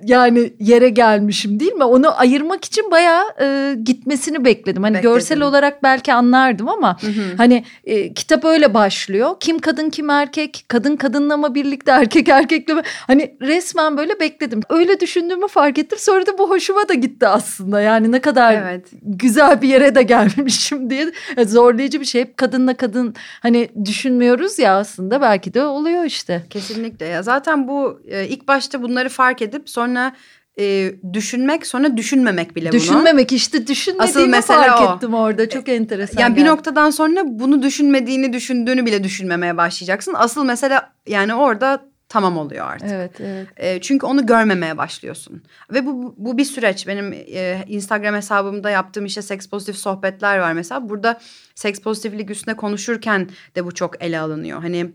yani 0.05 0.53
yere 0.61 0.89
gelmişim 0.89 1.61
değil 1.61 1.73
mi? 1.73 1.85
Onu 1.85 2.21
ayırmak 2.21 2.65
için 2.65 2.91
bayağı 2.91 3.25
e, 3.41 3.75
gitmesini 3.85 4.45
bekledim. 4.45 4.83
Hani 4.83 4.95
Bekledim. 4.95 5.15
görsel 5.15 5.41
olarak 5.41 5.83
belki 5.83 6.13
anlardım 6.13 6.69
ama 6.69 6.97
Hani 7.37 7.65
e, 7.85 8.15
kitap 8.15 8.45
öyle 8.45 8.75
başlıyor. 8.75 9.31
Kim 9.41 9.59
kadın 9.59 9.91
kim 9.91 10.11
erkek, 10.11 10.65
kadın 10.69 10.97
kadınla 10.97 11.37
mı 11.37 11.55
birlikte, 11.55 11.91
erkek 11.91 12.29
erkekle 12.29 12.75
mi? 12.75 12.83
Hani 13.07 13.37
resmen 13.43 13.97
böyle 13.97 14.21
bekledim. 14.21 14.61
Öyle 14.69 15.01
düşündüğümü 15.01 15.49
fark 15.49 15.79
ettim. 15.79 15.99
Sonra 16.01 16.27
da 16.27 16.39
bu 16.39 16.51
hoşuma 16.51 16.89
da 16.89 16.95
gitti 16.95 17.27
aslında. 17.27 17.81
Yani 17.81 18.13
ne 18.13 18.21
kadar 18.21 18.53
Evet. 18.53 18.87
güzel 19.03 19.63
bir 19.63 19.69
yere 19.69 19.95
de 19.95 20.03
gelmişim 20.37 20.91
diye. 20.91 21.13
Yani 21.37 21.49
zorlayıcı 21.49 22.01
bir 22.01 22.05
şey. 22.07 22.21
Hep 22.23 22.37
kadınla 22.37 22.75
kadın 22.75 23.15
hani 23.43 23.69
düşünmüyoruz 23.85 24.59
ya 24.59 24.77
aslında. 24.79 25.21
Belki 25.21 25.55
de 25.55 25.65
oluyor 25.65 26.05
işte. 26.05 26.43
Kesinlikle 26.51 27.07
ya 27.07 27.23
zaten 27.23 27.69
bu 27.69 28.01
e, 28.09 28.27
ilk 28.29 28.49
başta 28.49 28.83
bunları 28.83 29.09
fark 29.09 29.43
edip 29.43 29.66
sonra 29.67 30.13
e, 30.59 30.95
düşünmek 31.13 31.67
sonra 31.67 31.97
düşünmemek 31.97 32.57
bile 32.57 32.73
bunu. 32.73 32.81
Düşünmemek 32.81 33.33
işte 33.33 33.67
düşünmediğimi 33.67 34.31
mesele 34.31 34.57
fark 34.57 34.81
o. 34.81 34.95
ettim 34.95 35.15
orada. 35.15 35.49
Çok 35.49 35.69
enteresan. 35.69 36.21
Yani 36.21 36.37
bir 36.37 36.41
geldi. 36.41 36.51
noktadan 36.51 36.91
sonra 36.91 37.21
bunu 37.25 37.63
düşünmediğini 37.63 38.33
düşündüğünü 38.33 38.87
bile 38.87 39.05
düşünmemeye 39.05 39.57
başlayacaksın. 39.57 40.15
Asıl 40.17 40.45
mesele 40.45 40.81
yani 41.07 41.35
orada 41.35 41.85
tamam 42.09 42.39
oluyor 42.39 42.67
artık. 42.67 42.89
Evet 42.91 43.21
evet. 43.21 43.49
E, 43.57 43.81
çünkü 43.81 44.07
onu 44.07 44.27
görmemeye 44.27 44.79
başlıyorsun. 44.79 45.43
Ve 45.73 45.87
bu, 45.87 46.15
bu 46.17 46.39
bir 46.39 46.45
süreç. 46.45 46.87
Benim 46.87 47.13
e, 47.13 47.65
Instagram 47.69 48.15
hesabımda 48.15 48.71
yaptığım 48.71 49.07
işte 49.07 49.23
seks 49.23 49.47
pozitif 49.47 49.77
sohbetler 49.77 50.39
var 50.39 50.53
mesela. 50.53 50.89
Burada 50.89 51.21
seks 51.55 51.81
pozitiflik 51.81 52.31
üstüne 52.31 52.57
konuşurken 52.57 53.31
de 53.57 53.65
bu 53.65 53.75
çok 53.75 54.03
ele 54.03 54.19
alınıyor. 54.19 54.63
Hani 54.63 54.93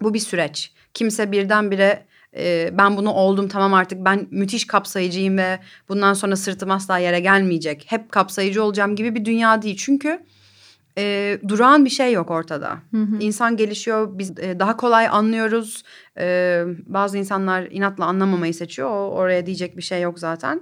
Bu 0.00 0.14
bir 0.14 0.18
süreç. 0.18 0.72
Kimse 0.94 1.32
birdenbire 1.32 2.06
e, 2.38 2.70
ben 2.78 2.96
bunu 2.96 3.12
oldum 3.12 3.48
tamam 3.48 3.74
artık 3.74 4.04
ben 4.04 4.26
müthiş 4.30 4.66
kapsayıcıyım 4.66 5.38
ve 5.38 5.58
bundan 5.88 6.14
sonra 6.14 6.36
sırtım 6.36 6.70
asla 6.70 6.98
yere 6.98 7.20
gelmeyecek. 7.20 7.84
Hep 7.88 8.12
kapsayıcı 8.12 8.62
olacağım 8.62 8.96
gibi 8.96 9.14
bir 9.14 9.24
dünya 9.24 9.62
değil. 9.62 9.76
Çünkü 9.78 10.20
e, 10.98 11.38
durağan 11.48 11.84
bir 11.84 11.90
şey 11.90 12.12
yok 12.12 12.30
ortada. 12.30 12.78
Hı 12.90 13.02
hı. 13.02 13.16
İnsan 13.20 13.56
gelişiyor, 13.56 14.18
biz 14.18 14.30
e, 14.38 14.58
daha 14.58 14.76
kolay 14.76 15.08
anlıyoruz. 15.08 15.82
E, 16.18 16.64
bazı 16.86 17.18
insanlar 17.18 17.62
inatla 17.70 18.04
anlamamayı 18.04 18.54
seçiyor. 18.54 18.90
O, 18.90 19.10
oraya 19.10 19.46
diyecek 19.46 19.76
bir 19.76 19.82
şey 19.82 20.02
yok 20.02 20.18
zaten. 20.18 20.60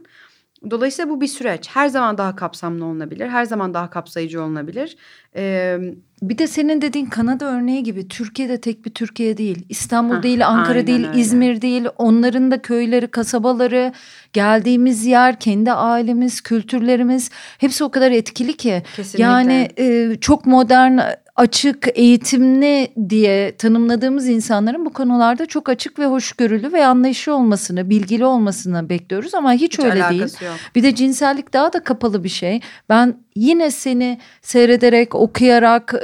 Dolayısıyla 0.70 1.10
bu 1.10 1.20
bir 1.20 1.26
süreç. 1.26 1.68
Her 1.68 1.88
zaman 1.88 2.18
daha 2.18 2.36
kapsamlı 2.36 2.84
olunabilir. 2.84 3.28
Her 3.28 3.44
zaman 3.44 3.74
daha 3.74 3.90
kapsayıcı 3.90 4.42
olunabilir. 4.42 4.96
Ee, 5.36 5.78
bir 6.22 6.38
de 6.38 6.46
senin 6.46 6.82
dediğin 6.82 7.06
Kanada 7.06 7.44
örneği 7.44 7.82
gibi 7.82 8.08
Türkiye'de 8.08 8.60
tek 8.60 8.84
bir 8.84 8.90
Türkiye 8.90 9.36
değil. 9.36 9.66
İstanbul 9.68 10.16
heh, 10.16 10.22
değil, 10.22 10.46
Ankara 10.46 10.86
değil, 10.86 11.08
öyle. 11.08 11.20
İzmir 11.20 11.62
değil. 11.62 11.84
Onların 11.98 12.50
da 12.50 12.62
köyleri, 12.62 13.06
kasabaları, 13.06 13.92
geldiğimiz 14.32 15.06
yer, 15.06 15.40
kendi 15.40 15.72
ailemiz, 15.72 16.40
kültürlerimiz 16.40 17.30
hepsi 17.58 17.84
o 17.84 17.90
kadar 17.90 18.10
etkili 18.10 18.56
ki. 18.56 18.82
Kesinlikle. 18.96 19.24
Yani 19.24 19.68
e, 19.78 20.16
çok 20.20 20.46
modern 20.46 20.98
açık, 21.36 21.88
eğitimli 21.94 22.88
diye 23.08 23.56
tanımladığımız 23.56 24.28
insanların 24.28 24.84
bu 24.84 24.92
konularda 24.92 25.46
çok 25.46 25.68
açık 25.68 25.98
ve 25.98 26.06
hoşgörülü 26.06 26.72
ve 26.72 26.86
anlayışlı 26.86 27.34
olmasını, 27.34 27.90
bilgili 27.90 28.24
olmasını 28.24 28.88
bekliyoruz 28.88 29.34
ama 29.34 29.52
hiç, 29.52 29.62
hiç 29.62 29.78
öyle 29.78 30.04
değil. 30.10 30.22
Yok. 30.22 30.54
Bir 30.74 30.82
de 30.82 30.94
cinsellik 30.94 31.52
daha 31.52 31.72
da 31.72 31.84
kapalı 31.84 32.24
bir 32.24 32.28
şey. 32.28 32.60
Ben 32.88 33.14
yine 33.34 33.70
seni 33.70 34.18
seyrederek, 34.42 35.14
okuyarak, 35.14 35.94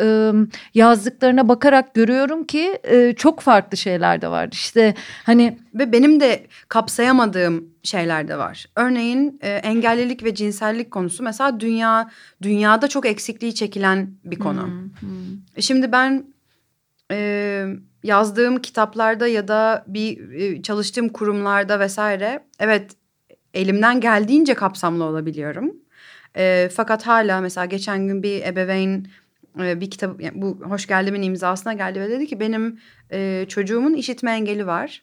yazdıklarına 0.74 1.48
bakarak 1.48 1.94
görüyorum 1.94 2.44
ki 2.44 2.78
çok 3.16 3.40
farklı 3.40 3.76
şeyler 3.76 4.22
de 4.22 4.28
var. 4.28 4.48
İşte 4.52 4.94
hani 5.24 5.58
ve 5.74 5.92
benim 5.92 6.20
de 6.20 6.46
kapsayamadığım 6.68 7.68
şeyler 7.82 8.28
de 8.28 8.38
var. 8.38 8.66
Örneğin 8.76 9.38
engellilik 9.42 10.24
ve 10.24 10.35
cinsellik 10.35 10.90
konusu 10.90 11.22
mesela 11.22 11.61
dünya 11.61 12.11
dünyada 12.42 12.88
çok 12.88 13.06
eksikliği 13.06 13.54
çekilen 13.54 14.11
bir 14.24 14.38
konu. 14.38 14.66
Hmm, 14.66 14.90
hmm. 15.00 15.62
Şimdi 15.62 15.92
ben 15.92 16.26
e, 17.11 17.66
yazdığım 18.02 18.58
kitaplarda 18.58 19.26
ya 19.26 19.48
da 19.48 19.85
bir 19.87 20.32
e, 20.32 20.62
çalıştığım 20.62 21.08
kurumlarda 21.08 21.80
vesaire 21.80 22.44
evet 22.58 22.96
elimden 23.54 24.00
geldiğince 24.00 24.54
kapsamlı 24.54 25.04
olabiliyorum. 25.04 25.74
E, 26.37 26.70
fakat 26.74 27.06
hala 27.06 27.40
mesela 27.40 27.64
geçen 27.64 28.08
gün 28.08 28.22
bir 28.22 28.42
ebeveyn 28.42 29.06
e, 29.61 29.80
bir 29.80 29.90
kitap 29.90 30.20
yani 30.20 30.42
bu 30.42 30.61
hoş 30.61 30.87
geldimin 30.87 31.22
imzasına 31.22 31.72
geldi 31.72 32.00
ve 32.00 32.11
dedi 32.11 32.26
ki 32.26 32.40
benim 32.40 32.80
e, 33.12 33.46
çocuğumun 33.48 33.94
işitme 33.94 34.32
engeli 34.32 34.66
var. 34.66 35.02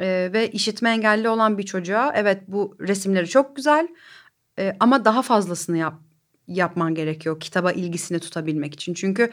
E, 0.00 0.30
ve 0.32 0.50
işitme 0.50 0.90
engelli 0.90 1.28
olan 1.28 1.58
bir 1.58 1.62
çocuğa 1.62 2.12
evet 2.14 2.42
bu 2.48 2.76
resimleri 2.80 3.28
çok 3.28 3.56
güzel 3.56 3.88
e, 4.58 4.76
ama 4.80 5.04
daha 5.04 5.22
fazlasını 5.22 5.78
yap 5.78 5.94
yapman 6.48 6.94
gerekiyor 6.94 7.40
kitaba 7.40 7.72
ilgisini 7.72 8.20
tutabilmek 8.20 8.74
için. 8.74 8.94
Çünkü 8.94 9.30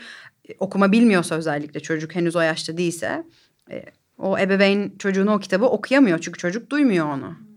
e, 0.50 0.54
okuma 0.60 0.92
bilmiyorsa 0.92 1.36
özellikle 1.36 1.80
çocuk 1.80 2.16
henüz 2.16 2.36
o 2.36 2.42
yaşta 2.42 2.78
değilse 2.78 3.24
e, 3.72 3.84
o 4.18 4.40
ebeveyn 4.40 4.98
çocuğunu 5.00 5.34
o 5.34 5.40
kitabı 5.40 5.66
okuyamıyor 5.66 6.20
çünkü 6.20 6.40
çocuk 6.40 6.70
duymuyor 6.70 7.06
onu 7.06 7.48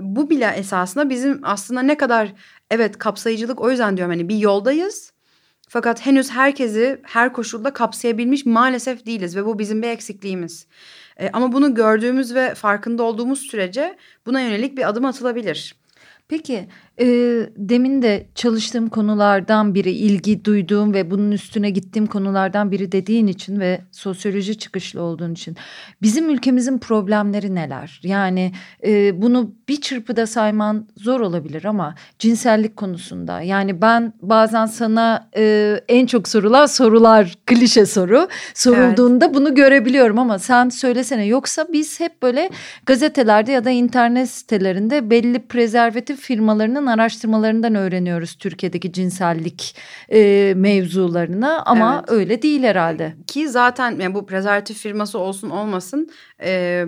bu 0.00 0.30
bile 0.30 0.46
esasında 0.56 1.10
bizim 1.10 1.40
aslında 1.42 1.82
ne 1.82 1.96
kadar 1.96 2.32
evet 2.70 2.98
kapsayıcılık 2.98 3.60
o 3.60 3.70
yüzden 3.70 3.96
diyorum 3.96 4.14
hani 4.14 4.28
bir 4.28 4.36
yoldayız. 4.36 5.12
Fakat 5.68 6.06
henüz 6.06 6.30
herkesi 6.30 7.00
her 7.02 7.32
koşulda 7.32 7.72
kapsayabilmiş 7.72 8.46
maalesef 8.46 9.06
değiliz 9.06 9.36
ve 9.36 9.46
bu 9.46 9.58
bizim 9.58 9.82
bir 9.82 9.88
eksikliğimiz. 9.88 10.66
E, 11.20 11.30
ama 11.32 11.52
bunu 11.52 11.74
gördüğümüz 11.74 12.34
ve 12.34 12.54
farkında 12.54 13.02
olduğumuz 13.02 13.40
sürece 13.40 13.96
buna 14.26 14.40
yönelik 14.40 14.76
bir 14.76 14.88
adım 14.88 15.04
atılabilir. 15.04 15.74
Peki 16.28 16.68
e, 17.00 17.06
demin 17.56 18.02
de 18.02 18.26
çalıştığım 18.34 18.88
konulardan 18.88 19.74
biri 19.74 19.90
ilgi 19.90 20.44
duyduğum 20.44 20.94
ve 20.94 21.10
bunun 21.10 21.32
üstüne 21.32 21.70
gittiğim 21.70 22.06
konulardan 22.06 22.70
biri 22.70 22.92
dediğin 22.92 23.26
için 23.26 23.60
ve 23.60 23.80
sosyoloji 23.92 24.58
çıkışlı 24.58 25.02
olduğun 25.02 25.32
için 25.32 25.56
bizim 26.02 26.30
ülkemizin 26.30 26.78
problemleri 26.78 27.54
neler? 27.54 28.00
Yani 28.02 28.52
e, 28.86 29.22
bunu 29.22 29.54
bir 29.68 29.80
çırpıda 29.80 30.26
sayman 30.26 30.88
zor 30.96 31.20
olabilir 31.20 31.64
ama 31.64 31.94
cinsellik 32.18 32.76
konusunda 32.76 33.40
yani 33.40 33.82
ben 33.82 34.12
bazen 34.22 34.66
sana 34.66 35.28
e, 35.36 35.76
en 35.88 36.06
çok 36.06 36.28
sorulan 36.28 36.66
sorular 36.66 37.34
klişe 37.46 37.86
soru 37.86 38.28
sorulduğunda 38.54 39.24
evet. 39.24 39.34
bunu 39.34 39.54
görebiliyorum 39.54 40.18
ama 40.18 40.38
sen 40.38 40.68
söylesene 40.68 41.26
yoksa 41.26 41.66
biz 41.72 42.00
hep 42.00 42.22
böyle 42.22 42.50
gazetelerde 42.86 43.52
ya 43.52 43.64
da 43.64 43.70
internet 43.70 44.30
sitelerinde 44.30 45.10
belli 45.10 45.38
prezervatif 45.38 46.20
firmalarının 46.20 46.89
araştırmalarından 46.90 47.74
öğreniyoruz 47.74 48.34
Türkiye'deki 48.34 48.92
cinsellik 48.92 49.76
e, 50.12 50.52
mevzularını 50.56 51.62
ama 51.66 51.96
evet. 51.98 52.10
öyle 52.10 52.42
değil 52.42 52.62
herhalde. 52.62 53.14
Ki 53.26 53.48
zaten 53.48 53.90
yani 54.00 54.14
bu 54.14 54.26
prezervatif 54.26 54.78
firması 54.78 55.18
olsun 55.18 55.50
olmasın 55.50 56.10
e, 56.42 56.84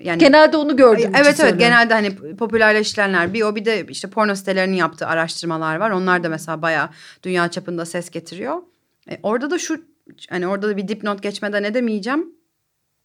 yani 0.00 0.18
genelde 0.18 0.56
onu 0.56 0.76
gördüm. 0.76 1.12
Evet 1.20 1.40
evet 1.40 1.58
genelde 1.58 1.94
hani 1.94 2.36
popülerleştirenler 2.36 3.34
bir 3.34 3.42
o 3.42 3.56
bir 3.56 3.64
de 3.64 3.86
işte 3.88 4.10
porno 4.10 4.34
sitelerinin 4.34 4.76
yaptığı 4.76 5.06
araştırmalar 5.06 5.76
var. 5.76 5.90
Onlar 5.90 6.24
da 6.24 6.28
mesela 6.28 6.62
bayağı 6.62 6.88
dünya 7.22 7.50
çapında 7.50 7.86
ses 7.86 8.10
getiriyor. 8.10 8.62
E, 9.10 9.18
orada 9.22 9.50
da 9.50 9.58
şu 9.58 9.84
hani 10.30 10.46
orada 10.46 10.68
da 10.68 10.76
bir 10.76 10.88
dipnot 10.88 11.22
geçmeden 11.22 11.64
edemeyeceğim. 11.64 12.36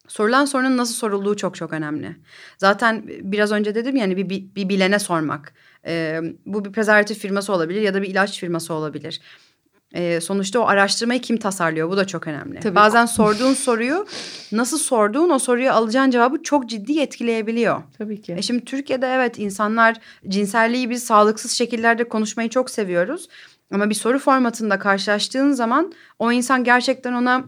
Sorulan 0.08 0.46
sorunun 0.46 0.78
nasıl 0.78 0.94
sorulduğu 0.94 1.36
çok 1.36 1.56
çok 1.56 1.74
önemli. 1.74 2.16
Zaten 2.58 3.04
biraz 3.08 3.52
önce 3.52 3.76
dedim 3.76 3.96
yani 3.96 4.18
bir, 4.18 4.30
bir, 4.30 4.56
bir 4.56 4.70
bilene 4.70 5.00
sormak. 5.00 5.54
Ee, 5.86 6.20
bu 6.46 6.66
bir 6.66 6.72
prezervatif 6.72 7.20
firması 7.20 7.54
olabilir 7.54 7.82
ya 7.82 7.94
da 7.94 8.02
bir 8.02 8.08
ilaç 8.08 8.40
firması 8.40 8.74
olabilir. 8.74 9.22
Ee, 9.94 10.22
sonuçta 10.22 10.60
o 10.60 10.68
araştırmayı 10.68 11.22
kim 11.22 11.38
tasarlıyor 11.38 11.90
bu 11.90 11.98
da 11.98 12.08
çok 12.08 12.28
önemli. 12.28 12.60
Tabii. 12.60 12.76
Bazen 12.76 13.06
sorduğun 13.06 13.54
soruyu 13.54 14.06
nasıl 14.52 14.78
sorduğun 14.78 15.30
o 15.30 15.40
soruyu 15.40 15.72
alacağın 15.72 16.12
cevabı 16.12 16.44
çok 16.44 16.70
ciddi 16.70 17.00
etkileyebiliyor. 17.00 17.84
Tabii 17.98 18.22
ki. 18.22 18.34
E 18.38 18.42
şimdi 18.42 18.66
Türkiye'de 18.66 19.08
evet 19.08 19.40
insanlar 19.40 19.98
cinselliği 20.28 20.90
biz 20.90 21.04
sağlıksız 21.04 21.52
şekillerde 21.52 22.04
konuşmayı 22.04 22.50
çok 22.50 22.70
seviyoruz. 22.70 23.28
Ama 23.74 23.90
bir 23.90 23.96
soru 23.96 24.20
formatında 24.20 24.80
karşılaştığın 24.80 25.52
zaman 25.52 25.94
o 26.20 26.32
insan 26.32 26.64
gerçekten 26.64 27.14
ona 27.14 27.44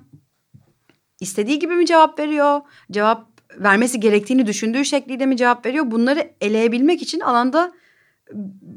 istediği 1.19 1.59
gibi 1.59 1.75
mi 1.75 1.85
cevap 1.85 2.19
veriyor? 2.19 2.61
Cevap 2.91 3.27
vermesi 3.57 3.99
gerektiğini 3.99 4.45
düşündüğü 4.45 4.85
şekliyle 4.85 5.25
mi 5.25 5.37
cevap 5.37 5.65
veriyor? 5.65 5.91
Bunları 5.91 6.31
eleyebilmek 6.41 7.01
için 7.01 7.19
alanda 7.19 7.71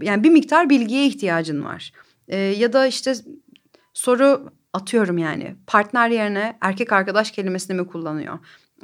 yani 0.02 0.24
bir 0.24 0.30
miktar 0.30 0.70
bilgiye 0.70 1.06
ihtiyacın 1.06 1.64
var. 1.64 1.92
Ee, 2.28 2.36
ya 2.36 2.72
da 2.72 2.86
işte 2.86 3.14
soru 3.94 4.50
atıyorum 4.72 5.18
yani 5.18 5.56
partner 5.66 6.10
yerine 6.10 6.58
erkek 6.60 6.92
arkadaş 6.92 7.30
kelimesini 7.30 7.76
mi 7.76 7.86
kullanıyor? 7.86 8.38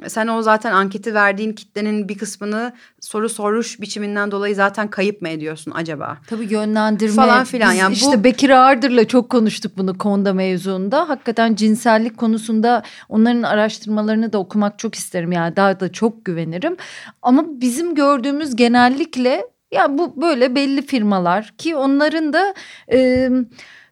Sen 0.07 0.27
o 0.27 0.41
zaten 0.41 0.71
anketi 0.71 1.13
verdiğin 1.13 1.53
kitlenin 1.53 2.09
bir 2.09 2.17
kısmını 2.17 2.73
soru 2.99 3.29
soruş 3.29 3.81
biçiminden 3.81 4.31
dolayı 4.31 4.55
zaten 4.55 4.89
kayıp 4.89 5.21
mı 5.21 5.29
ediyorsun 5.29 5.71
acaba? 5.75 6.17
Tabii 6.27 6.53
yönlendirme 6.53 7.15
falan 7.15 7.43
filan. 7.43 7.71
yani 7.71 7.93
işte 7.93 8.19
bu... 8.19 8.23
Bekir 8.23 8.49
Ardır'la 8.49 9.07
çok 9.07 9.29
konuştuk 9.29 9.77
bunu 9.77 9.97
Konda 9.97 10.33
mevzuunda. 10.33 11.09
Hakikaten 11.09 11.55
cinsellik 11.55 12.17
konusunda 12.17 12.83
onların 13.09 13.43
araştırmalarını 13.43 14.33
da 14.33 14.37
okumak 14.37 14.79
çok 14.79 14.95
isterim. 14.95 15.31
Yani 15.31 15.55
daha 15.55 15.79
da 15.79 15.91
çok 15.91 16.25
güvenirim. 16.25 16.77
Ama 17.21 17.45
bizim 17.61 17.95
gördüğümüz 17.95 18.55
genellikle 18.55 19.52
ya 19.73 19.97
bu 19.97 20.21
böyle 20.21 20.55
belli 20.55 20.81
firmalar 20.81 21.53
ki 21.57 21.75
onların 21.75 22.33
da 22.33 22.53
e, 22.91 23.29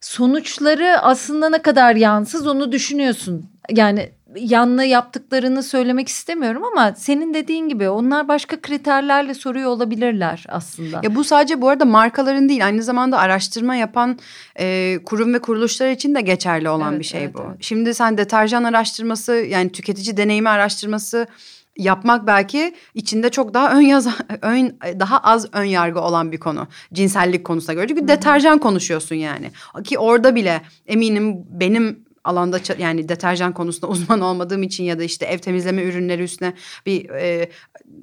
sonuçları 0.02 1.00
aslında 1.02 1.50
ne 1.50 1.62
kadar 1.62 1.96
yansız 1.96 2.48
onu 2.48 2.72
düşünüyorsun. 2.72 3.46
Yani 3.70 4.12
yanlı 4.36 4.84
yaptıklarını 4.84 5.64
söylemek 5.64 6.08
istemiyorum 6.08 6.64
ama 6.64 6.94
senin 6.96 7.34
dediğin 7.34 7.70
gibi 7.70 7.90
onlar 7.90 8.28
başka 8.28 8.62
kriterlerle 8.62 9.34
soruyor 9.34 9.70
olabilirler 9.70 10.46
aslında. 10.50 11.02
Ya 11.04 11.16
bu 11.16 11.24
sadece 11.24 11.62
bu 11.62 11.70
arada 11.70 11.86
markaların 11.86 12.50
değil 12.50 12.66
aynı 12.66 12.84
zamanda 12.84 13.18
araştırma 13.18 13.76
yapan 13.76 14.20
e, 14.60 14.98
kurum 15.06 15.34
ve 15.34 15.40
kuruluşlar 15.40 15.90
için 15.90 16.16
de 16.16 16.22
geçerli 16.22 16.70
olan 16.70 16.92
evet, 16.92 17.00
bir 17.00 17.06
şey 17.06 17.24
evet, 17.24 17.34
bu. 17.34 17.42
Evet. 17.48 17.58
Şimdi 17.60 17.94
sen 17.94 18.18
deterjan 18.18 18.64
araştırması 18.64 19.34
yani 19.34 19.72
tüketici 19.72 20.18
deneyimi 20.18 20.50
araştırması 20.50 21.28
yapmak 21.78 22.28
belki 22.28 22.76
içinde 22.94 23.30
çok 23.30 23.54
daha 23.54 23.74
ön 23.74 23.82
yaz 23.82 24.08
ön 24.42 24.78
daha 25.00 25.20
az 25.20 25.48
ön 25.54 25.64
yargı 25.64 26.00
olan 26.00 26.32
bir 26.32 26.40
konu 26.40 26.68
cinsellik 26.94 27.46
konusuna 27.46 27.74
göre. 27.74 27.88
Çünkü 27.88 28.02
Hı-hı. 28.02 28.08
deterjan 28.08 28.60
konuşuyorsun 28.60 29.16
yani. 29.16 29.52
Ki 29.84 30.00
orada 30.00 30.36
bile 30.36 30.62
eminim 30.88 31.46
benim 31.50 32.06
alanda 32.24 32.60
yani 32.78 33.10
deterjan 33.10 33.54
konusunda 33.54 33.88
uzman 33.92 34.22
olmadığım 34.22 34.64
için 34.64 34.84
ya 34.84 35.00
da 35.00 35.04
işte 35.04 35.26
ev 35.26 35.38
temizleme 35.38 35.84
ürünleri 35.84 36.24
üstüne 36.24 36.54
bir 36.86 37.10
e, 37.10 37.50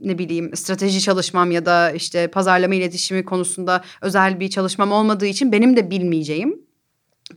ne 0.02 0.18
bileyim 0.18 0.56
strateji 0.56 1.00
çalışmam 1.00 1.50
ya 1.50 1.66
da 1.66 1.90
işte 1.90 2.28
pazarlama 2.28 2.74
iletişimi 2.74 3.24
konusunda 3.24 3.84
özel 4.00 4.40
bir 4.40 4.50
çalışmam 4.50 4.92
olmadığı 4.92 5.26
için 5.26 5.52
benim 5.52 5.76
de 5.76 5.90
bilmeyeceğim 5.90 6.67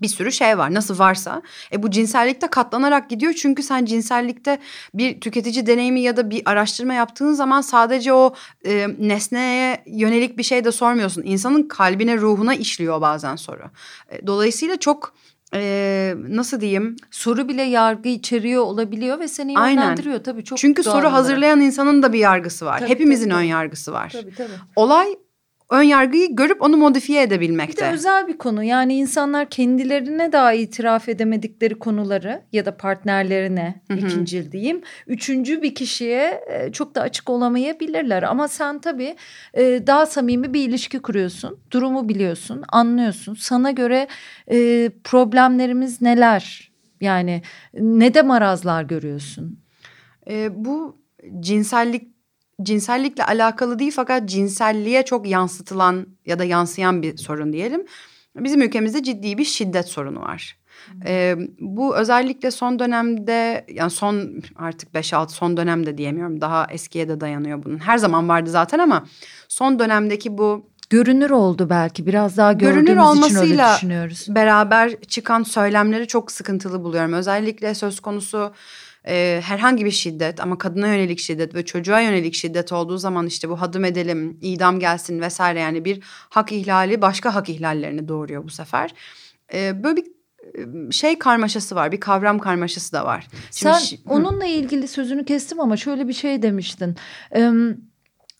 bir 0.01 0.07
sürü 0.07 0.31
şey 0.31 0.57
var 0.57 0.73
nasıl 0.73 0.99
varsa. 0.99 1.41
E 1.73 1.83
bu 1.83 1.91
cinsellikte 1.91 2.47
katlanarak 2.47 3.09
gidiyor 3.09 3.33
çünkü 3.33 3.63
sen 3.63 3.85
cinsellikte 3.85 4.59
bir 4.93 5.21
tüketici 5.21 5.65
deneyimi 5.65 6.01
ya 6.01 6.17
da 6.17 6.29
bir 6.29 6.41
araştırma 6.45 6.93
yaptığın 6.93 7.33
zaman 7.33 7.61
sadece 7.61 8.13
o 8.13 8.33
e, 8.65 8.87
nesneye 8.99 9.83
yönelik 9.85 10.37
bir 10.37 10.43
şey 10.43 10.65
de 10.65 10.71
sormuyorsun. 10.71 11.23
İnsanın 11.25 11.67
kalbine 11.67 12.17
ruhuna 12.17 12.53
işliyor 12.55 13.01
bazen 13.01 13.35
soru. 13.35 13.63
E, 14.09 14.27
dolayısıyla 14.27 14.77
çok 14.77 15.13
e, 15.53 16.13
nasıl 16.29 16.61
diyeyim? 16.61 16.95
Soru 17.11 17.49
bile 17.49 17.61
yargı 17.61 18.09
içeriyor 18.09 18.63
olabiliyor 18.63 19.19
ve 19.19 19.27
seni 19.27 19.53
yönlendiriyor 19.53 20.13
Aynen. 20.13 20.23
tabii 20.23 20.43
çok. 20.43 20.57
Çünkü 20.57 20.83
soru 20.83 20.95
olarak. 20.95 21.13
hazırlayan 21.13 21.61
insanın 21.61 22.03
da 22.03 22.13
bir 22.13 22.19
yargısı 22.19 22.65
var. 22.65 22.79
Tabii, 22.79 22.89
Hepimizin 22.89 23.29
tabii. 23.29 23.39
ön 23.39 23.43
yargısı 23.43 23.91
var. 23.93 24.09
Tabii 24.09 24.35
tabii. 24.35 24.49
Olay 24.75 25.15
ön 25.71 25.81
yargıyı 25.81 26.35
görüp 26.35 26.61
onu 26.61 26.77
modifiye 26.77 27.21
edebilmekte. 27.21 27.81
Bir 27.81 27.87
de 27.87 27.93
özel 27.93 28.27
bir 28.27 28.37
konu. 28.37 28.63
Yani 28.63 28.95
insanlar 28.95 29.49
kendilerine 29.49 30.31
daha 30.31 30.53
itiraf 30.53 31.09
edemedikleri 31.09 31.79
konuları 31.79 32.41
ya 32.51 32.65
da 32.65 32.77
partnerlerine 32.77 33.81
Hı-hı. 33.87 33.97
ikincil 33.97 34.51
diyeyim. 34.51 34.81
Üçüncü 35.07 35.61
bir 35.61 35.75
kişiye 35.75 36.43
e, 36.49 36.71
çok 36.71 36.95
da 36.95 37.01
açık 37.01 37.29
olamayabilirler. 37.29 38.23
Ama 38.23 38.47
sen 38.47 38.79
tabii 38.79 39.15
e, 39.53 39.87
daha 39.87 40.05
samimi 40.05 40.53
bir 40.53 40.69
ilişki 40.69 40.99
kuruyorsun. 40.99 41.59
Durumu 41.71 42.09
biliyorsun, 42.09 42.63
anlıyorsun. 42.69 43.33
Sana 43.33 43.71
göre 43.71 44.07
e, 44.51 44.89
problemlerimiz 45.03 46.01
neler? 46.01 46.71
Yani 47.01 47.41
ne 47.73 48.13
de 48.13 48.21
marazlar 48.21 48.83
görüyorsun? 48.83 49.59
E, 50.29 50.65
bu 50.65 51.01
cinsellik 51.39 52.10
cinsellikle 52.63 53.25
alakalı 53.25 53.79
değil 53.79 53.91
fakat 53.95 54.29
cinselliğe 54.29 55.05
çok 55.05 55.27
yansıtılan 55.27 56.07
ya 56.25 56.39
da 56.39 56.43
yansıyan 56.43 57.01
bir 57.01 57.17
sorun 57.17 57.53
diyelim. 57.53 57.85
Bizim 58.35 58.61
ülkemizde 58.61 59.03
ciddi 59.03 59.37
bir 59.37 59.43
şiddet 59.43 59.87
sorunu 59.87 60.21
var. 60.21 60.57
Ee, 61.05 61.35
bu 61.59 61.97
özellikle 61.97 62.51
son 62.51 62.79
dönemde 62.79 63.65
yani 63.73 63.89
son 63.89 64.41
artık 64.55 64.93
5-6 64.93 65.29
son 65.29 65.57
dönemde 65.57 65.97
diyemiyorum 65.97 66.41
daha 66.41 66.67
eskiye 66.69 67.07
de 67.07 67.21
dayanıyor 67.21 67.63
bunun. 67.63 67.77
Her 67.77 67.97
zaman 67.97 68.29
vardı 68.29 68.49
zaten 68.49 68.79
ama 68.79 69.05
son 69.47 69.79
dönemdeki 69.79 70.37
bu 70.37 70.71
görünür 70.89 71.29
oldu 71.29 71.69
belki 71.69 72.05
biraz 72.05 72.37
daha 72.37 72.53
gördüğümüz 72.53 72.85
görünür 72.85 73.01
olmasıyla 73.01 73.43
için 73.43 73.59
öyle 73.59 73.75
düşünüyoruz. 73.75 74.25
beraber 74.29 75.01
çıkan 75.01 75.43
söylemleri 75.43 76.07
çok 76.07 76.31
sıkıntılı 76.31 76.83
buluyorum. 76.83 77.13
Özellikle 77.13 77.75
söz 77.75 77.99
konusu 77.99 78.53
e, 79.07 79.41
herhangi 79.43 79.85
bir 79.85 79.91
şiddet 79.91 80.39
ama 80.39 80.57
kadına 80.57 80.87
yönelik 80.87 81.19
şiddet 81.19 81.55
ve 81.55 81.65
çocuğa 81.65 81.99
yönelik 81.99 82.33
şiddet 82.33 82.71
olduğu 82.71 82.97
zaman 82.97 83.27
işte 83.27 83.49
bu 83.49 83.61
hadım 83.61 83.85
edelim, 83.85 84.37
idam 84.41 84.79
gelsin 84.79 85.21
vesaire 85.21 85.59
yani 85.59 85.85
bir 85.85 85.99
hak 86.29 86.51
ihlali 86.51 87.01
başka 87.01 87.35
hak 87.35 87.49
ihlallerini 87.49 88.07
doğuruyor 88.07 88.43
bu 88.43 88.49
sefer. 88.49 88.93
E, 89.53 89.83
böyle 89.83 89.97
bir 89.97 90.11
şey 90.91 91.19
karmaşası 91.19 91.75
var, 91.75 91.91
bir 91.91 91.99
kavram 91.99 92.39
karmaşası 92.39 92.93
da 92.93 93.05
var. 93.05 93.27
Şimdi, 93.51 93.73
Sen 93.73 93.97
onunla 94.09 94.45
ilgili 94.45 94.87
sözünü 94.87 95.25
kestim 95.25 95.59
ama 95.59 95.77
şöyle 95.77 96.07
bir 96.07 96.13
şey 96.13 96.41
demiştin. 96.41 96.95
Ee, 97.35 97.51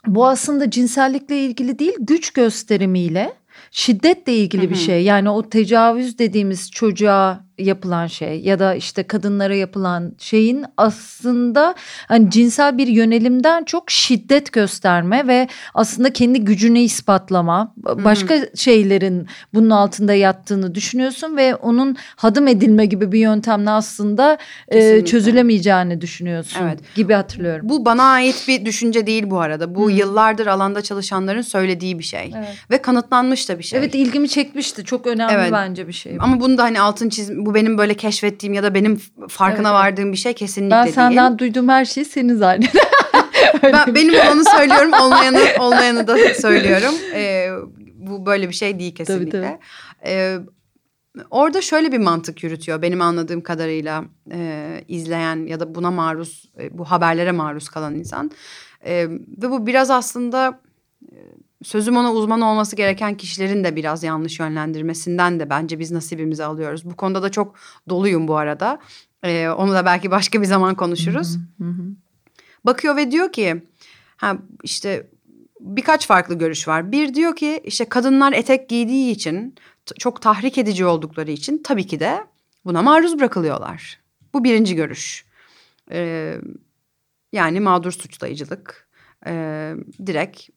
bu 0.08 0.28
aslında 0.28 0.70
cinsellikle 0.70 1.46
ilgili 1.46 1.80
değil, 1.80 1.94
güç 2.00 2.32
gösterimiyle 2.32 3.34
şiddetle 3.72 4.34
ilgili 4.34 4.62
Hı-hı. 4.62 4.72
bir 4.72 4.76
şey. 4.76 5.04
Yani 5.04 5.30
o 5.30 5.50
tecavüz 5.50 6.20
dediğimiz 6.20 6.72
çocuğa 6.72 7.46
yapılan 7.58 8.08
şey 8.08 8.42
ya 8.42 8.60
da 8.60 8.76
işte 8.76 9.04
kadınlara 9.04 9.56
yapılan 9.56 10.14
şeyin 10.18 10.66
aslında 10.78 11.76
hani 12.08 12.30
cinsel 12.30 12.78
bir 12.78 12.88
yönelimden 12.88 13.64
çok 13.64 13.92
şiddet 13.92 14.52
gösterme 14.52 15.28
ve 15.28 15.48
aslında 15.74 16.14
kendi 16.14 16.42
gücünü 16.42 16.80
ispatlama 16.80 17.74
başka 17.78 18.36
Hı-hı. 18.36 18.58
şeylerin 18.58 19.28
bunun 19.54 19.70
altında 19.70 20.14
yattığını 20.14 20.76
düşünüyorsun 20.76 21.38
ve 21.38 21.56
onun 21.56 21.98
hadım 22.16 22.48
edilme 22.48 22.86
gibi 22.86 23.12
bir 23.12 23.20
yöntemle 23.20 23.70
aslında 23.70 24.38
e, 24.68 25.06
çözülemeyeceğini 25.06 26.02
düşünüyorsun 26.02 26.62
evet. 26.64 26.80
gibi 26.96 27.14
hatırlıyorum. 27.14 27.70
Bu 27.70 27.86
bana 27.86 28.04
ait 28.04 28.46
bir 28.48 28.66
düşünce 28.66 29.08
değil 29.08 29.30
bu 29.30 29.40
arada. 29.40 29.76
Bu 29.76 29.82
Hı-hı. 29.82 29.92
yıllardır 29.92 30.48
alanda 30.48 30.82
çalışanların 30.82 31.42
söylediği 31.42 32.00
bir 32.00 32.04
şey 32.04 32.32
evet. 32.38 32.50
ve 32.72 32.82
kanıtlanmış 32.82 33.50
da 33.50 33.60
bir 33.60 33.64
şey. 33.64 33.80
Evet 33.80 33.96
ilgimi 33.96 34.30
çekmişti. 34.30 34.84
Çok 34.84 35.08
önemli 35.08 35.34
evet. 35.34 35.52
bence 35.52 35.88
bir 35.88 35.94
şey. 35.94 36.18
Ama 36.20 36.40
bunu 36.40 36.58
da 36.58 36.64
hani 36.64 36.82
altın 36.82 37.10
çiz 37.10 37.41
bu 37.46 37.56
benim 37.56 37.78
böyle 37.78 37.94
keşfettiğim 37.94 38.54
ya 38.54 38.64
da 38.64 38.74
benim 38.74 39.02
farkına 39.30 39.70
evet. 39.70 39.76
vardığım 39.76 40.12
bir 40.12 40.18
şey 40.18 40.34
kesinlikle 40.34 40.76
değil. 40.76 40.86
Ben 40.86 40.92
senden 40.92 41.40
duyduğum 41.40 41.70
her 41.70 41.86
şey 41.86 42.06
senin 42.06 42.36
zannediyorum. 42.36 42.90
ben, 43.64 43.96
benim 43.96 44.14
olanı 44.14 44.44
söylüyorum 44.46 44.94
olmayanı 44.94 45.42
olmayanı 45.60 46.08
da 46.08 46.34
söylüyorum. 46.34 46.96
Ee, 47.14 47.48
bu 47.96 48.26
böyle 48.26 48.50
bir 48.50 48.54
şey 48.54 48.80
değil 48.80 48.96
kesinlikle. 48.96 49.32
Tabii, 49.32 49.42
tabii. 49.42 49.60
Ee, 50.06 50.38
orada 51.32 51.62
şöyle 51.62 51.92
bir 51.92 51.98
mantık 51.98 52.44
yürütüyor 52.44 52.82
benim 52.82 53.02
anladığım 53.02 53.42
kadarıyla 53.42 54.04
e, 54.32 54.68
izleyen 54.88 55.46
ya 55.48 55.60
da 55.60 55.76
buna 55.76 55.92
maruz 55.92 56.52
e, 56.60 56.78
bu 56.78 56.86
haberlere 56.86 57.32
maruz 57.32 57.70
kalan 57.70 57.96
insan. 57.96 58.32
E, 58.86 59.08
ve 59.10 59.50
bu 59.50 59.68
biraz 59.68 59.90
aslında 59.92 60.60
sözüm 61.64 61.98
ona 61.98 62.14
uzman 62.14 62.42
olması 62.42 62.76
gereken 62.76 63.18
kişilerin 63.18 63.64
de 63.64 63.76
biraz 63.76 64.04
yanlış 64.04 64.40
yönlendirmesinden 64.40 65.40
de 65.40 65.50
bence 65.50 65.80
biz 65.80 65.92
nasibimizi 65.92 66.44
alıyoruz. 66.44 66.86
Bu 66.86 66.96
konuda 66.96 67.24
da 67.24 67.32
çok 67.32 67.56
doluyum 67.90 68.28
bu 68.28 68.38
arada. 68.38 68.80
Ee, 69.24 69.50
onu 69.50 69.74
da 69.74 69.86
belki 69.86 70.12
başka 70.12 70.42
bir 70.42 70.46
zaman 70.46 70.76
konuşuruz. 70.76 71.38
Hı 71.58 71.64
hı 71.64 71.84
Bakıyor 72.66 72.96
ve 72.96 73.12
diyor 73.12 73.32
ki 73.32 73.64
ha 74.18 74.38
işte 74.64 75.08
birkaç 75.60 76.08
farklı 76.08 76.36
görüş 76.36 76.68
var. 76.68 76.92
Bir 76.92 77.14
diyor 77.14 77.36
ki 77.36 77.62
işte 77.64 77.86
kadınlar 77.86 78.34
etek 78.34 78.70
giydiği 78.70 79.12
için 79.12 79.56
çok 80.00 80.22
tahrik 80.22 80.58
edici 80.58 80.86
oldukları 80.86 81.32
için 81.32 81.62
tabii 81.64 81.88
ki 81.88 82.00
de 82.00 82.28
buna 82.66 82.82
maruz 82.82 83.20
bırakılıyorlar. 83.20 84.00
Bu 84.34 84.44
birinci 84.44 84.76
görüş. 84.76 85.26
Ee, 85.92 86.38
yani 87.34 87.60
mağdur 87.60 87.92
suçlayıcılık. 87.92 88.88
Ee, 89.28 89.74
direkt 90.06 90.50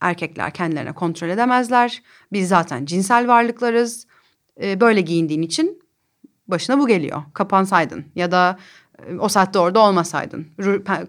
erkekler 0.00 0.50
kendilerine 0.50 0.92
kontrol 0.92 1.28
edemezler. 1.28 2.02
Biz 2.32 2.48
zaten 2.48 2.84
cinsel 2.84 3.28
varlıklarız. 3.28 4.06
E, 4.62 4.80
böyle 4.80 5.00
giyindiğin 5.00 5.42
için 5.42 5.82
başına 6.48 6.78
bu 6.78 6.86
geliyor. 6.86 7.22
Kapansaydın 7.34 8.04
ya 8.14 8.30
da 8.30 8.58
e, 9.06 9.14
o 9.18 9.28
saatte 9.28 9.58
orada 9.58 9.80
olmasaydın. 9.80 10.46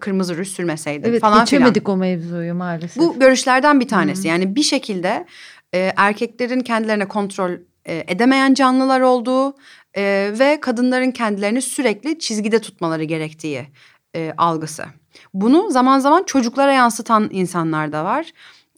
Kırmızı 0.00 0.36
rüş 0.36 0.48
sürmeseydin 0.48 1.08
evet, 1.08 1.20
falan 1.20 1.32
filan. 1.32 1.40
Evet 1.40 1.50
geçemedik 1.50 1.88
o 1.88 1.96
mevzuyu 1.96 2.54
maalesef. 2.54 3.02
Bu 3.02 3.18
görüşlerden 3.18 3.80
bir 3.80 3.88
tanesi. 3.88 4.20
Hı-hı. 4.20 4.28
Yani 4.28 4.56
bir 4.56 4.62
şekilde 4.62 5.26
e, 5.74 5.92
erkeklerin 5.96 6.60
kendilerine 6.60 7.08
kontrol 7.08 7.50
e, 7.84 8.04
edemeyen 8.08 8.54
canlılar 8.54 9.00
olduğu 9.00 9.54
e, 9.96 10.32
ve 10.38 10.60
kadınların 10.60 11.10
kendilerini 11.10 11.62
sürekli 11.62 12.18
çizgide 12.18 12.58
tutmaları 12.58 13.04
gerektiği 13.04 13.66
e, 14.16 14.32
algısı. 14.36 14.84
Bunu 15.34 15.70
zaman 15.70 15.98
zaman 15.98 16.22
çocuklara 16.22 16.72
yansıtan 16.72 17.28
insanlar 17.32 17.92
da 17.92 18.04
var. 18.04 18.32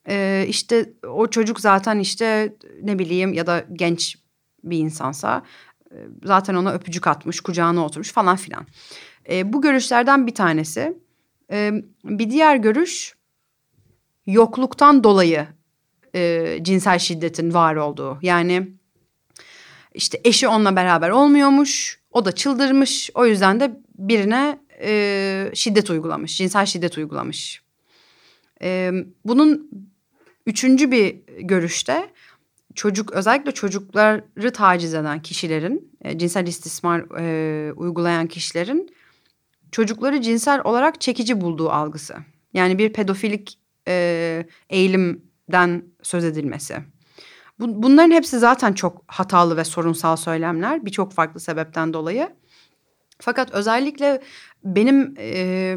Ee, 0.08 0.44
işte 0.48 0.92
o 1.08 1.26
çocuk 1.26 1.60
zaten 1.60 1.98
işte 1.98 2.56
ne 2.82 2.98
bileyim 2.98 3.32
ya 3.32 3.46
da 3.46 3.64
genç 3.72 4.16
bir 4.64 4.78
insansa 4.78 5.42
e, 5.90 5.96
zaten 6.24 6.54
ona 6.54 6.72
öpücük 6.72 7.06
atmış, 7.06 7.40
kucağına 7.40 7.84
oturmuş 7.84 8.12
falan 8.12 8.36
filan. 8.36 8.66
Ee, 9.30 9.52
bu 9.52 9.62
görüşlerden 9.62 10.26
bir 10.26 10.34
tanesi. 10.34 10.98
Ee, 11.50 11.72
bir 12.04 12.30
diğer 12.30 12.56
görüş 12.56 13.14
yokluktan 14.26 15.04
dolayı 15.04 15.46
e, 16.14 16.58
cinsel 16.62 16.98
şiddetin 16.98 17.54
var 17.54 17.76
olduğu. 17.76 18.18
Yani 18.22 18.68
işte 19.94 20.20
eşi 20.24 20.48
onunla 20.48 20.76
beraber 20.76 21.10
olmuyormuş, 21.10 22.00
o 22.10 22.24
da 22.24 22.32
çıldırmış. 22.32 23.10
O 23.14 23.26
yüzden 23.26 23.60
de 23.60 23.80
birine 23.98 24.58
e, 24.80 25.50
şiddet 25.54 25.90
uygulamış, 25.90 26.36
cinsel 26.36 26.66
şiddet 26.66 26.98
uygulamış. 26.98 27.62
E, 28.62 28.92
bunun 29.24 29.70
Üçüncü 30.46 30.90
bir 30.90 31.16
görüşte 31.40 32.11
çocuk 32.74 33.12
özellikle 33.12 33.52
çocukları 33.52 34.52
taciz 34.52 34.94
eden 34.94 35.22
kişilerin 35.22 35.92
e, 36.00 36.18
cinsel 36.18 36.46
istismar 36.46 37.05
e, 37.18 37.72
uygulayan 37.72 38.26
kişilerin 38.26 38.94
çocukları 39.72 40.20
cinsel 40.20 40.61
olarak 40.64 41.00
çekici 41.00 41.40
bulduğu 41.40 41.70
algısı. 41.70 42.14
Yani 42.55 42.78
bir 42.78 42.92
pedofilik 42.92 43.59
e, 43.88 44.46
eğilimden 44.70 45.85
söz 46.02 46.24
edilmesi. 46.24 46.76
Bu, 47.59 47.83
bunların 47.83 48.11
hepsi 48.11 48.38
zaten 48.38 48.72
çok 48.72 49.05
hatalı 49.07 49.57
ve 49.57 49.64
sorunsal 49.64 50.16
söylemler 50.16 50.87
birçok 50.87 51.12
farklı 51.12 51.40
sebepten 51.40 51.92
dolayı. 51.92 52.28
Fakat 53.18 53.50
özellikle 53.52 54.22
benim 54.64 55.14
e, 55.18 55.76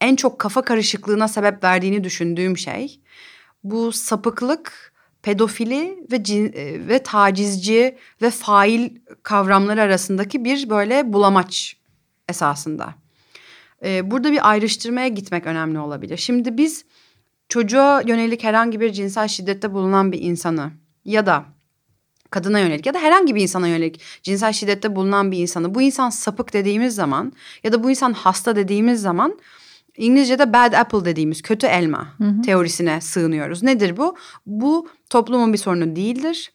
en 0.00 0.16
çok 0.16 0.38
kafa 0.38 0.62
karışıklığına 0.62 1.28
sebep 1.28 1.64
verdiğini 1.64 2.04
düşündüğüm 2.04 2.58
şey 2.58 3.00
bu 3.64 3.92
sapıklık, 3.92 4.92
pedofili 5.22 6.06
ve 6.12 6.24
cin, 6.24 6.52
e, 6.52 6.88
ve 6.88 6.98
tacizci 7.02 7.98
ve 8.22 8.30
fail 8.30 8.90
kavramları 9.22 9.82
arasındaki 9.82 10.44
bir 10.44 10.70
böyle 10.70 11.12
bulamaç 11.12 11.76
esasında. 12.28 12.94
Ee, 13.84 14.10
burada 14.10 14.32
bir 14.32 14.50
ayrıştırmaya 14.50 15.08
gitmek 15.08 15.46
önemli 15.46 15.78
olabilir. 15.78 16.16
Şimdi 16.16 16.56
biz 16.58 16.84
çocuğa 17.48 18.02
yönelik 18.06 18.44
herhangi 18.44 18.80
bir 18.80 18.92
cinsel 18.92 19.28
şiddette 19.28 19.72
bulunan 19.72 20.12
bir 20.12 20.20
insanı 20.20 20.70
ya 21.04 21.26
da 21.26 21.44
kadına 22.30 22.58
yönelik 22.58 22.86
ya 22.86 22.94
da 22.94 22.98
herhangi 22.98 23.34
bir 23.34 23.42
insana 23.42 23.68
yönelik 23.68 24.00
cinsel 24.22 24.52
şiddette 24.52 24.96
bulunan 24.96 25.32
bir 25.32 25.38
insanı 25.38 25.74
bu 25.74 25.82
insan 25.82 26.10
sapık 26.10 26.52
dediğimiz 26.52 26.94
zaman 26.94 27.32
ya 27.64 27.72
da 27.72 27.84
bu 27.84 27.90
insan 27.90 28.12
hasta 28.12 28.56
dediğimiz 28.56 29.02
zaman 29.02 29.38
İngilizce'de 29.96 30.52
bad 30.52 30.72
apple 30.72 31.04
dediğimiz 31.04 31.42
kötü 31.42 31.66
elma 31.66 32.18
hı 32.18 32.24
hı. 32.24 32.42
teorisine 32.42 33.00
sığınıyoruz. 33.00 33.62
Nedir 33.62 33.96
bu? 33.96 34.16
Bu 34.46 34.88
toplumun 35.10 35.52
bir 35.52 35.58
sorunu 35.58 35.96
değildir. 35.96 36.52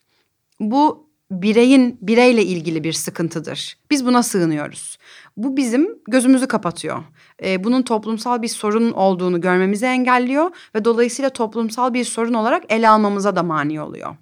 Bu 0.59 1.07
bireyin 1.31 1.97
bireyle 2.01 2.43
ilgili 2.43 2.83
bir 2.83 2.93
sıkıntıdır. 2.93 3.77
Biz 3.91 4.05
buna 4.05 4.23
sığınıyoruz. 4.23 4.97
Bu 5.37 5.57
bizim 5.57 5.99
gözümüzü 6.07 6.47
kapatıyor. 6.47 7.03
Ee, 7.43 7.63
bunun 7.63 7.81
toplumsal 7.81 8.41
bir 8.41 8.47
sorun 8.47 8.91
olduğunu 8.91 9.41
görmemizi 9.41 9.85
engelliyor 9.85 10.51
ve 10.75 10.85
dolayısıyla 10.85 11.29
toplumsal 11.29 11.93
bir 11.93 12.03
sorun 12.03 12.33
olarak 12.33 12.63
ele 12.69 12.89
almamıza 12.89 13.35
da 13.35 13.43
mani 13.43 13.81
oluyor. 13.81 14.15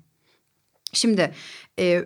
Şimdi 0.93 1.31
e, 1.79 2.05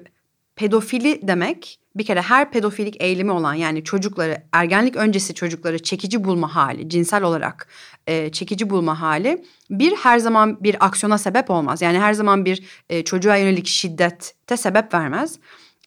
pedofili 0.60 1.20
demek 1.24 1.80
bir 1.96 2.06
kere 2.06 2.22
her 2.22 2.52
pedofilik 2.52 3.02
eğilimi 3.02 3.32
olan 3.32 3.54
yani 3.54 3.84
çocukları 3.84 4.44
ergenlik 4.52 4.96
öncesi 4.96 5.34
çocukları 5.34 5.84
çekici 5.84 6.24
bulma 6.24 6.56
hali 6.56 6.90
cinsel 6.90 7.24
olarak 7.24 7.68
e, 8.08 8.32
çekici 8.32 8.70
bulma 8.70 9.02
hali 9.02 9.46
bir 9.70 9.96
her 9.96 10.20
zaman 10.20 10.64
bir 10.64 10.86
aksiyona 10.86 11.18
sebep 11.18 11.50
olmaz. 11.50 11.82
Yani 11.82 12.00
her 12.00 12.14
zaman 12.14 12.46
bir 12.46 12.64
e, 12.90 13.04
çocuğa 13.04 13.38
yönelik 13.38 13.68
şiddette 13.68 14.58
sebep 14.58 14.94
vermez. 14.94 15.40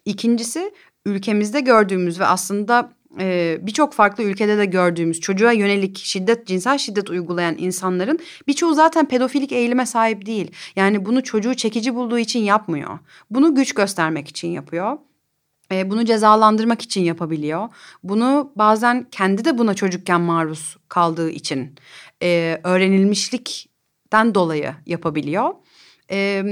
İkincisi 0.04 0.72
ülkemizde 1.06 1.60
gördüğümüz 1.60 2.20
ve 2.20 2.26
aslında 2.26 2.92
e, 3.20 3.58
birçok 3.62 3.92
farklı 3.92 4.24
ülkede 4.24 4.58
de 4.58 4.64
gördüğümüz 4.64 5.20
çocuğa 5.20 5.52
yönelik 5.52 5.98
şiddet, 5.98 6.46
cinsel 6.46 6.78
şiddet 6.78 7.10
uygulayan 7.10 7.54
insanların 7.58 8.18
birçoğu 8.48 8.74
zaten 8.74 9.08
pedofilik 9.08 9.52
eğilime 9.52 9.86
sahip 9.86 10.26
değil. 10.26 10.50
Yani 10.76 11.06
bunu 11.06 11.22
çocuğu 11.22 11.54
çekici 11.54 11.94
bulduğu 11.94 12.18
için 12.18 12.40
yapmıyor. 12.40 12.98
Bunu 13.30 13.54
güç 13.54 13.74
göstermek 13.74 14.28
için 14.28 14.48
yapıyor. 14.48 14.98
E, 15.72 15.90
bunu 15.90 16.04
cezalandırmak 16.04 16.82
için 16.82 17.00
yapabiliyor. 17.00 17.68
Bunu 18.02 18.52
bazen 18.56 19.06
kendi 19.10 19.44
de 19.44 19.58
buna 19.58 19.74
çocukken 19.74 20.20
maruz 20.20 20.76
kaldığı 20.88 21.30
için 21.30 21.74
e, 22.22 22.60
öğrenilmişlikten 22.64 24.34
dolayı 24.34 24.74
yapabiliyor. 24.86 25.54
E, 26.10 26.44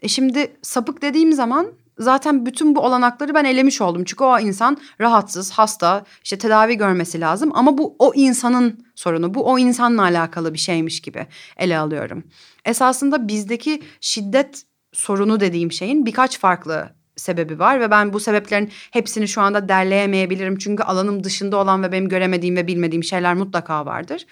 e 0.00 0.08
şimdi 0.08 0.56
sapık 0.62 1.02
dediğim 1.02 1.32
zaman 1.32 1.72
zaten 1.98 2.46
bütün 2.46 2.74
bu 2.74 2.80
olanakları 2.80 3.34
ben 3.34 3.44
elemiş 3.44 3.80
oldum. 3.80 4.04
Çünkü 4.04 4.24
o 4.24 4.38
insan 4.38 4.78
rahatsız, 5.00 5.50
hasta, 5.50 6.04
işte 6.24 6.38
tedavi 6.38 6.76
görmesi 6.76 7.20
lazım. 7.20 7.50
Ama 7.54 7.78
bu 7.78 7.96
o 7.98 8.12
insanın 8.14 8.86
sorunu, 8.94 9.34
bu 9.34 9.50
o 9.50 9.58
insanla 9.58 10.02
alakalı 10.02 10.54
bir 10.54 10.58
şeymiş 10.58 11.00
gibi 11.00 11.26
ele 11.56 11.78
alıyorum. 11.78 12.24
Esasında 12.64 13.28
bizdeki 13.28 13.82
şiddet 14.00 14.62
sorunu 14.92 15.40
dediğim 15.40 15.72
şeyin 15.72 16.06
birkaç 16.06 16.38
farklı 16.38 16.98
sebebi 17.16 17.58
var 17.58 17.80
ve 17.80 17.90
ben 17.90 18.12
bu 18.12 18.20
sebeplerin 18.20 18.70
hepsini 18.90 19.28
şu 19.28 19.40
anda 19.40 19.68
derleyemeyebilirim. 19.68 20.58
Çünkü 20.58 20.82
alanım 20.82 21.24
dışında 21.24 21.56
olan 21.56 21.82
ve 21.82 21.92
benim 21.92 22.08
göremediğim 22.08 22.56
ve 22.56 22.66
bilmediğim 22.66 23.04
şeyler 23.04 23.34
mutlaka 23.34 23.86
vardır. 23.86 24.26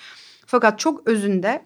Fakat 0.46 0.79
çok 0.79 1.09
özünde 1.09 1.64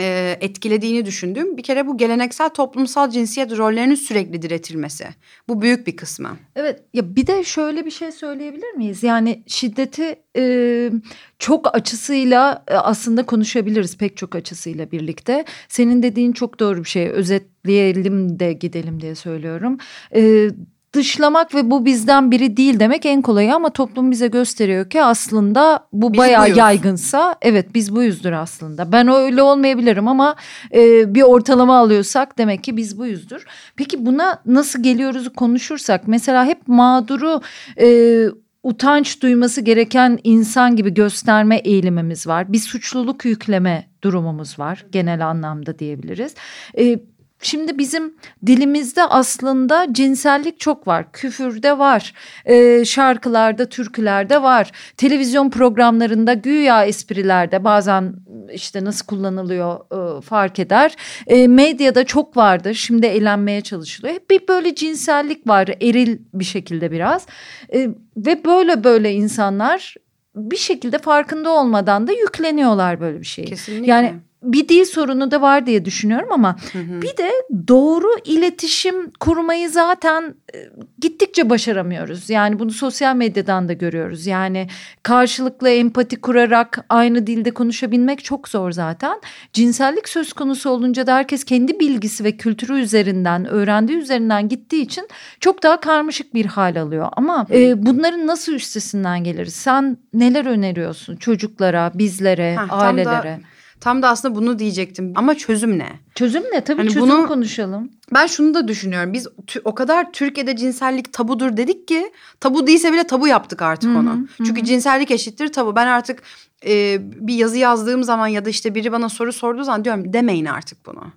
e, 0.00 0.36
etkilediğini 0.40 1.06
düşündüğüm 1.06 1.56
bir 1.56 1.62
kere 1.62 1.86
bu 1.86 1.96
geleneksel 1.96 2.48
toplumsal 2.48 3.10
cinsiyet 3.10 3.58
rollerinin 3.58 3.94
sürekli 3.94 4.42
diretilmesi. 4.42 5.06
Bu 5.48 5.62
büyük 5.62 5.86
bir 5.86 5.96
kısmı. 5.96 6.36
Evet 6.56 6.82
ya 6.94 7.16
bir 7.16 7.26
de 7.26 7.44
şöyle 7.44 7.86
bir 7.86 7.90
şey 7.90 8.12
söyleyebilir 8.12 8.72
miyiz? 8.72 9.02
Yani 9.02 9.42
şiddeti 9.46 10.16
e, 10.36 10.90
çok 11.38 11.76
açısıyla 11.76 12.64
e, 12.68 12.74
aslında 12.74 13.26
konuşabiliriz 13.26 13.96
pek 13.96 14.16
çok 14.16 14.34
açısıyla 14.34 14.90
birlikte. 14.90 15.44
Senin 15.68 16.02
dediğin 16.02 16.32
çok 16.32 16.60
doğru 16.60 16.84
bir 16.84 16.88
şey. 16.88 17.08
Özetleyelim 17.08 18.38
de 18.40 18.52
gidelim 18.52 19.00
diye 19.00 19.14
söylüyorum. 19.14 19.78
E, 20.14 20.50
dışlamak 20.92 21.54
ve 21.54 21.70
bu 21.70 21.84
bizden 21.84 22.30
biri 22.30 22.56
değil 22.56 22.80
demek 22.80 23.06
en 23.06 23.22
kolayı 23.22 23.54
ama 23.54 23.70
toplum 23.70 24.10
bize 24.10 24.26
gösteriyor 24.26 24.90
ki 24.90 25.02
aslında 25.02 25.86
bu 25.92 26.12
biz 26.12 26.18
bayağı 26.18 26.44
buyuz. 26.44 26.56
yaygınsa 26.56 27.36
evet 27.42 27.74
biz 27.74 27.96
buyuzdur 27.96 28.32
aslında. 28.32 28.92
Ben 28.92 29.08
öyle 29.08 29.42
olmayabilirim 29.42 30.08
ama 30.08 30.36
e, 30.74 31.14
bir 31.14 31.22
ortalama 31.22 31.78
alıyorsak 31.78 32.38
demek 32.38 32.64
ki 32.64 32.76
biz 32.76 32.98
buyuzdur. 32.98 33.44
Peki 33.76 34.06
buna 34.06 34.42
nasıl 34.46 34.82
geliyoruz 34.82 35.28
konuşursak 35.36 36.08
mesela 36.08 36.44
hep 36.44 36.68
mağduru 36.68 37.40
e, 37.80 38.26
utanç 38.62 39.22
duyması 39.22 39.60
gereken 39.60 40.18
insan 40.24 40.76
gibi 40.76 40.94
gösterme 40.94 41.56
eğilimimiz 41.56 42.26
var. 42.26 42.52
Bir 42.52 42.58
suçluluk 42.58 43.24
yükleme 43.24 43.90
durumumuz 44.02 44.58
var 44.58 44.86
genel 44.92 45.26
anlamda 45.26 45.78
diyebiliriz. 45.78 46.34
E, 46.78 46.98
Şimdi 47.42 47.78
bizim 47.78 48.14
dilimizde 48.46 49.04
aslında 49.04 49.86
cinsellik 49.92 50.60
çok 50.60 50.86
var. 50.86 51.12
Küfürde 51.12 51.78
var, 51.78 52.14
e, 52.44 52.84
şarkılarda, 52.84 53.68
türkülerde 53.68 54.42
var. 54.42 54.72
Televizyon 54.96 55.50
programlarında 55.50 56.34
güya 56.34 56.84
esprilerde 56.84 57.64
bazen 57.64 58.14
işte 58.52 58.84
nasıl 58.84 59.06
kullanılıyor 59.06 59.80
e, 60.18 60.20
fark 60.20 60.58
eder. 60.58 60.96
E, 61.26 61.48
medyada 61.48 62.04
çok 62.04 62.36
vardır. 62.36 62.74
Şimdi 62.74 63.06
eğlenmeye 63.06 63.60
çalışılıyor. 63.60 64.14
Hep 64.14 64.30
bir 64.30 64.48
böyle 64.48 64.74
cinsellik 64.74 65.48
var 65.48 65.68
eril 65.80 66.18
bir 66.34 66.44
şekilde 66.44 66.90
biraz. 66.90 67.26
E, 67.74 67.88
ve 68.16 68.44
böyle 68.44 68.84
böyle 68.84 69.12
insanlar 69.12 69.94
bir 70.36 70.56
şekilde 70.56 70.98
farkında 70.98 71.50
olmadan 71.50 72.06
da 72.06 72.12
yükleniyorlar 72.12 73.00
böyle 73.00 73.20
bir 73.20 73.26
şeyi. 73.26 73.48
Kesinlikle. 73.48 73.90
Yani 73.90 74.14
bir 74.42 74.68
dil 74.68 74.84
sorunu 74.84 75.30
da 75.30 75.42
var 75.42 75.66
diye 75.66 75.84
düşünüyorum 75.84 76.28
ama 76.32 76.56
hı 76.72 76.78
hı. 76.78 77.02
bir 77.02 77.16
de 77.16 77.30
doğru 77.68 78.08
iletişim 78.24 79.10
kurmayı 79.10 79.70
zaten 79.70 80.34
e, 80.54 80.58
gittikçe 80.98 81.50
başaramıyoruz. 81.50 82.30
Yani 82.30 82.58
bunu 82.58 82.70
sosyal 82.70 83.16
medyadan 83.16 83.68
da 83.68 83.72
görüyoruz. 83.72 84.26
Yani 84.26 84.68
karşılıklı 85.02 85.70
empati 85.70 86.20
kurarak 86.20 86.84
aynı 86.88 87.26
dilde 87.26 87.50
konuşabilmek 87.50 88.24
çok 88.24 88.48
zor 88.48 88.72
zaten. 88.72 89.20
Cinsellik 89.52 90.08
söz 90.08 90.32
konusu 90.32 90.70
olunca 90.70 91.06
da 91.06 91.14
herkes 91.14 91.44
kendi 91.44 91.80
bilgisi 91.80 92.24
ve 92.24 92.36
kültürü 92.36 92.80
üzerinden, 92.80 93.46
öğrendiği 93.46 93.98
üzerinden 93.98 94.48
gittiği 94.48 94.82
için 94.82 95.08
çok 95.40 95.62
daha 95.62 95.80
karmaşık 95.80 96.34
bir 96.34 96.46
hal 96.46 96.76
alıyor. 96.76 97.08
Ama 97.12 97.46
e, 97.50 97.86
bunların 97.86 98.26
nasıl 98.26 98.52
üstesinden 98.52 99.24
geliriz? 99.24 99.54
Sen 99.54 99.96
neler 100.14 100.46
öneriyorsun 100.46 101.16
çocuklara, 101.16 101.90
bizlere, 101.94 102.56
Heh, 102.56 102.72
ailelere? 102.72 103.38
Da 103.42 103.59
Tam 103.80 104.02
da 104.02 104.08
aslında 104.08 104.34
bunu 104.34 104.58
diyecektim. 104.58 105.12
Ama 105.14 105.34
çözüm 105.34 105.78
ne? 105.78 105.88
Çözüm 106.14 106.42
ne? 106.52 106.64
Tabii 106.64 106.78
hani 106.78 106.90
çözüm 106.90 107.08
bunu, 107.08 107.26
konuşalım. 107.26 107.90
Ben 108.14 108.26
şunu 108.26 108.54
da 108.54 108.68
düşünüyorum. 108.68 109.12
Biz 109.12 109.28
o 109.64 109.74
kadar 109.74 110.12
Türkiye'de 110.12 110.56
cinsellik 110.56 111.12
tabudur 111.12 111.56
dedik 111.56 111.88
ki 111.88 112.12
tabu 112.40 112.66
değilse 112.66 112.92
bile 112.92 113.04
tabu 113.04 113.28
yaptık 113.28 113.62
artık 113.62 113.90
hı-hı, 113.90 113.98
onu. 113.98 114.10
Hı-hı. 114.10 114.44
Çünkü 114.46 114.64
cinsellik 114.64 115.10
eşittir 115.10 115.52
tabu. 115.52 115.76
Ben 115.76 115.86
artık 115.86 116.22
e, 116.66 116.98
bir 117.00 117.34
yazı 117.34 117.58
yazdığım 117.58 118.04
zaman 118.04 118.26
ya 118.26 118.44
da 118.44 118.50
işte 118.50 118.74
biri 118.74 118.92
bana 118.92 119.08
soru 119.08 119.32
sorduğu 119.32 119.64
zaman 119.64 119.84
diyorum 119.84 120.12
demeyin 120.12 120.46
artık 120.46 120.86
bunu. 120.86 121.12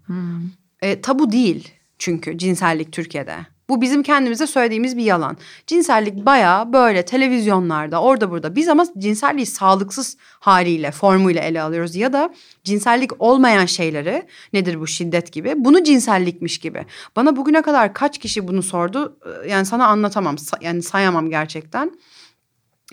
E, 0.82 1.02
tabu 1.02 1.32
değil 1.32 1.72
çünkü 2.00 2.38
cinsellik 2.38 2.92
Türkiye'de. 2.94 3.36
Bu 3.74 3.82
bizim 3.82 4.04
kendimize 4.04 4.48
söylediğimiz 4.48 4.98
bir 4.98 5.04
yalan. 5.04 5.38
Cinsellik 5.68 6.26
bayağı 6.26 6.74
böyle 6.74 7.06
televizyonlarda 7.06 8.02
orada 8.02 8.32
burada 8.32 8.56
biz 8.56 8.68
ama 8.68 8.86
cinselliği 8.98 9.46
sağlıksız 9.46 10.18
haliyle 10.20 10.92
formuyla 10.92 11.42
ele 11.42 11.62
alıyoruz. 11.62 11.96
Ya 11.96 12.14
da 12.14 12.34
cinsellik 12.64 13.12
olmayan 13.22 13.66
şeyleri 13.66 14.24
nedir 14.54 14.80
bu 14.80 14.88
şiddet 14.88 15.32
gibi 15.32 15.54
bunu 15.58 15.84
cinsellikmiş 15.84 16.58
gibi. 16.58 16.86
Bana 17.16 17.36
bugüne 17.36 17.62
kadar 17.62 17.94
kaç 17.94 18.18
kişi 18.18 18.48
bunu 18.48 18.64
sordu 18.64 19.18
ee, 19.26 19.50
yani 19.50 19.66
sana 19.66 19.88
anlatamam 19.88 20.36
yani 20.62 20.84
sayamam 20.84 21.30
gerçekten. 21.30 21.92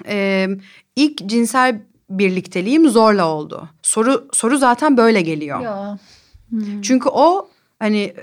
Ee, 0.07 0.49
ilk 0.97 1.29
cinsel 1.29 1.81
birlikteliğim 2.11 2.89
zorla 2.89 3.29
oldu. 3.29 3.69
Soru 3.83 4.29
soru 4.33 4.59
zaten 4.59 4.97
böyle 4.97 5.21
geliyor. 5.21 5.61
Ya. 5.61 5.99
Hmm. 6.49 6.81
Çünkü 6.83 7.09
o 7.09 7.49
hani 7.79 8.15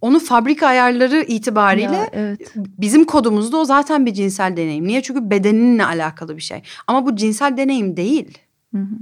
onu 0.00 0.18
fabrika 0.18 0.66
ayarları 0.66 1.22
itibariyle 1.22 1.96
ya, 1.96 2.10
evet. 2.12 2.52
bizim 2.56 3.04
kodumuzda 3.04 3.56
o 3.56 3.64
zaten 3.64 4.06
bir 4.06 4.14
cinsel 4.14 4.56
deneyim. 4.56 4.86
Niye? 4.86 5.02
Çünkü 5.02 5.30
bedeninle 5.30 5.84
alakalı 5.84 6.36
bir 6.36 6.42
şey. 6.42 6.62
Ama 6.86 7.06
bu 7.06 7.16
cinsel 7.16 7.56
deneyim 7.56 7.96
değil. 7.96 8.38
Hı 8.74 8.80
hı. 8.80 8.96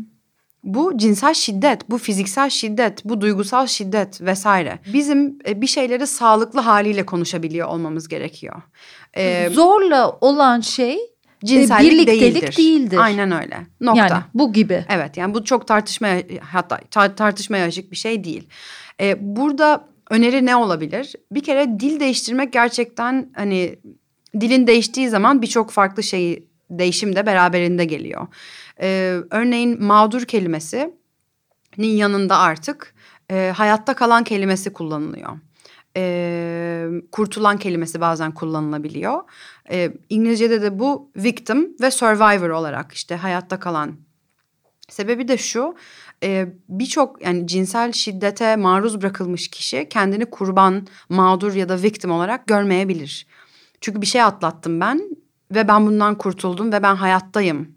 Bu 0.65 0.99
cinsel 0.99 1.35
şiddet, 1.35 1.91
bu 1.91 1.99
fiziksel 1.99 2.51
şiddet, 2.51 3.05
bu 3.05 3.21
duygusal 3.21 3.67
şiddet 3.67 4.21
vesaire. 4.21 4.79
Bizim 4.93 5.39
e, 5.49 5.61
bir 5.61 5.67
şeyleri 5.67 6.07
sağlıklı 6.07 6.61
haliyle 6.61 7.07
konuşabiliyor 7.07 7.69
olmamız 7.69 8.09
gerekiyor. 8.09 8.63
Ee, 9.17 9.49
Zorla 9.53 10.19
olan 10.21 10.61
şey 10.61 10.99
cinsellik 11.45 11.93
birliktelik 11.93 12.43
değildir. 12.43 12.57
değildir. 12.57 12.99
Aynen 13.01 13.43
öyle. 13.43 13.57
Nokta. 13.81 14.01
Yani 14.01 14.23
bu 14.35 14.53
gibi. 14.53 14.85
Evet 14.89 15.17
yani 15.17 15.35
bu 15.35 15.45
çok 15.45 15.67
tartışmaya 15.69 16.23
hatta 16.41 16.81
tartışmaya 17.17 17.67
açık 17.67 17.91
bir 17.91 17.97
şey 17.97 18.25
değil. 18.25 18.49
Ee, 19.01 19.17
burada 19.37 19.94
öneri 20.11 20.47
ne 20.47 20.57
olabilir? 20.57 21.15
Bir 21.33 21.43
kere 21.43 21.81
dil 21.81 22.01
değiştirmek 22.01 22.53
gerçekten 22.53 23.31
hani 23.35 23.79
dilin 24.41 24.67
değiştiği 24.67 25.09
zaman 25.09 25.43
birçok 25.43 25.71
farklı 25.71 26.03
şey 26.03 26.49
değişim 26.71 27.17
de 27.17 27.27
beraberinde 27.27 27.85
geliyor. 27.85 28.27
Ee, 28.81 29.19
örneğin 29.31 29.85
mağdur 29.85 30.25
kelimesinin 30.25 30.95
yanında 31.77 32.39
artık 32.39 32.95
e, 33.31 33.53
hayatta 33.57 33.95
kalan 33.95 34.25
kelimesi 34.25 34.73
kullanılıyor. 34.73 35.39
Ee, 35.97 36.89
kurtulan 37.13 37.59
kelimesi 37.59 38.01
bazen 38.01 38.35
kullanılabiliyor. 38.35 39.21
E, 39.71 39.93
İngilizce'de 40.09 40.63
de 40.63 40.79
bu 40.79 41.11
victim 41.17 41.77
ve 41.81 41.91
survivor 41.91 42.51
olarak 42.51 42.93
işte 42.93 43.17
hayatta 43.17 43.61
kalan. 43.61 43.97
Sebebi 44.89 45.29
de 45.29 45.39
şu 45.39 45.75
e, 46.23 46.49
birçok 46.69 47.23
yani 47.25 47.47
cinsel 47.47 47.93
şiddete 47.93 48.57
maruz 48.57 49.01
bırakılmış 49.01 49.49
kişi 49.49 49.89
kendini 49.91 50.27
kurban, 50.27 50.87
mağdur 51.09 51.55
ya 51.55 51.69
da 51.69 51.83
victim 51.83 52.11
olarak 52.11 52.47
görmeyebilir. 52.47 53.27
Çünkü 53.81 54.01
bir 54.01 54.07
şey 54.07 54.23
atlattım 54.23 54.81
ben 54.81 55.03
ve 55.55 55.69
ben 55.69 55.87
bundan 55.87 56.19
kurtuldum 56.19 56.73
ve 56.73 56.83
ben 56.83 56.97
hayattayım 56.97 57.75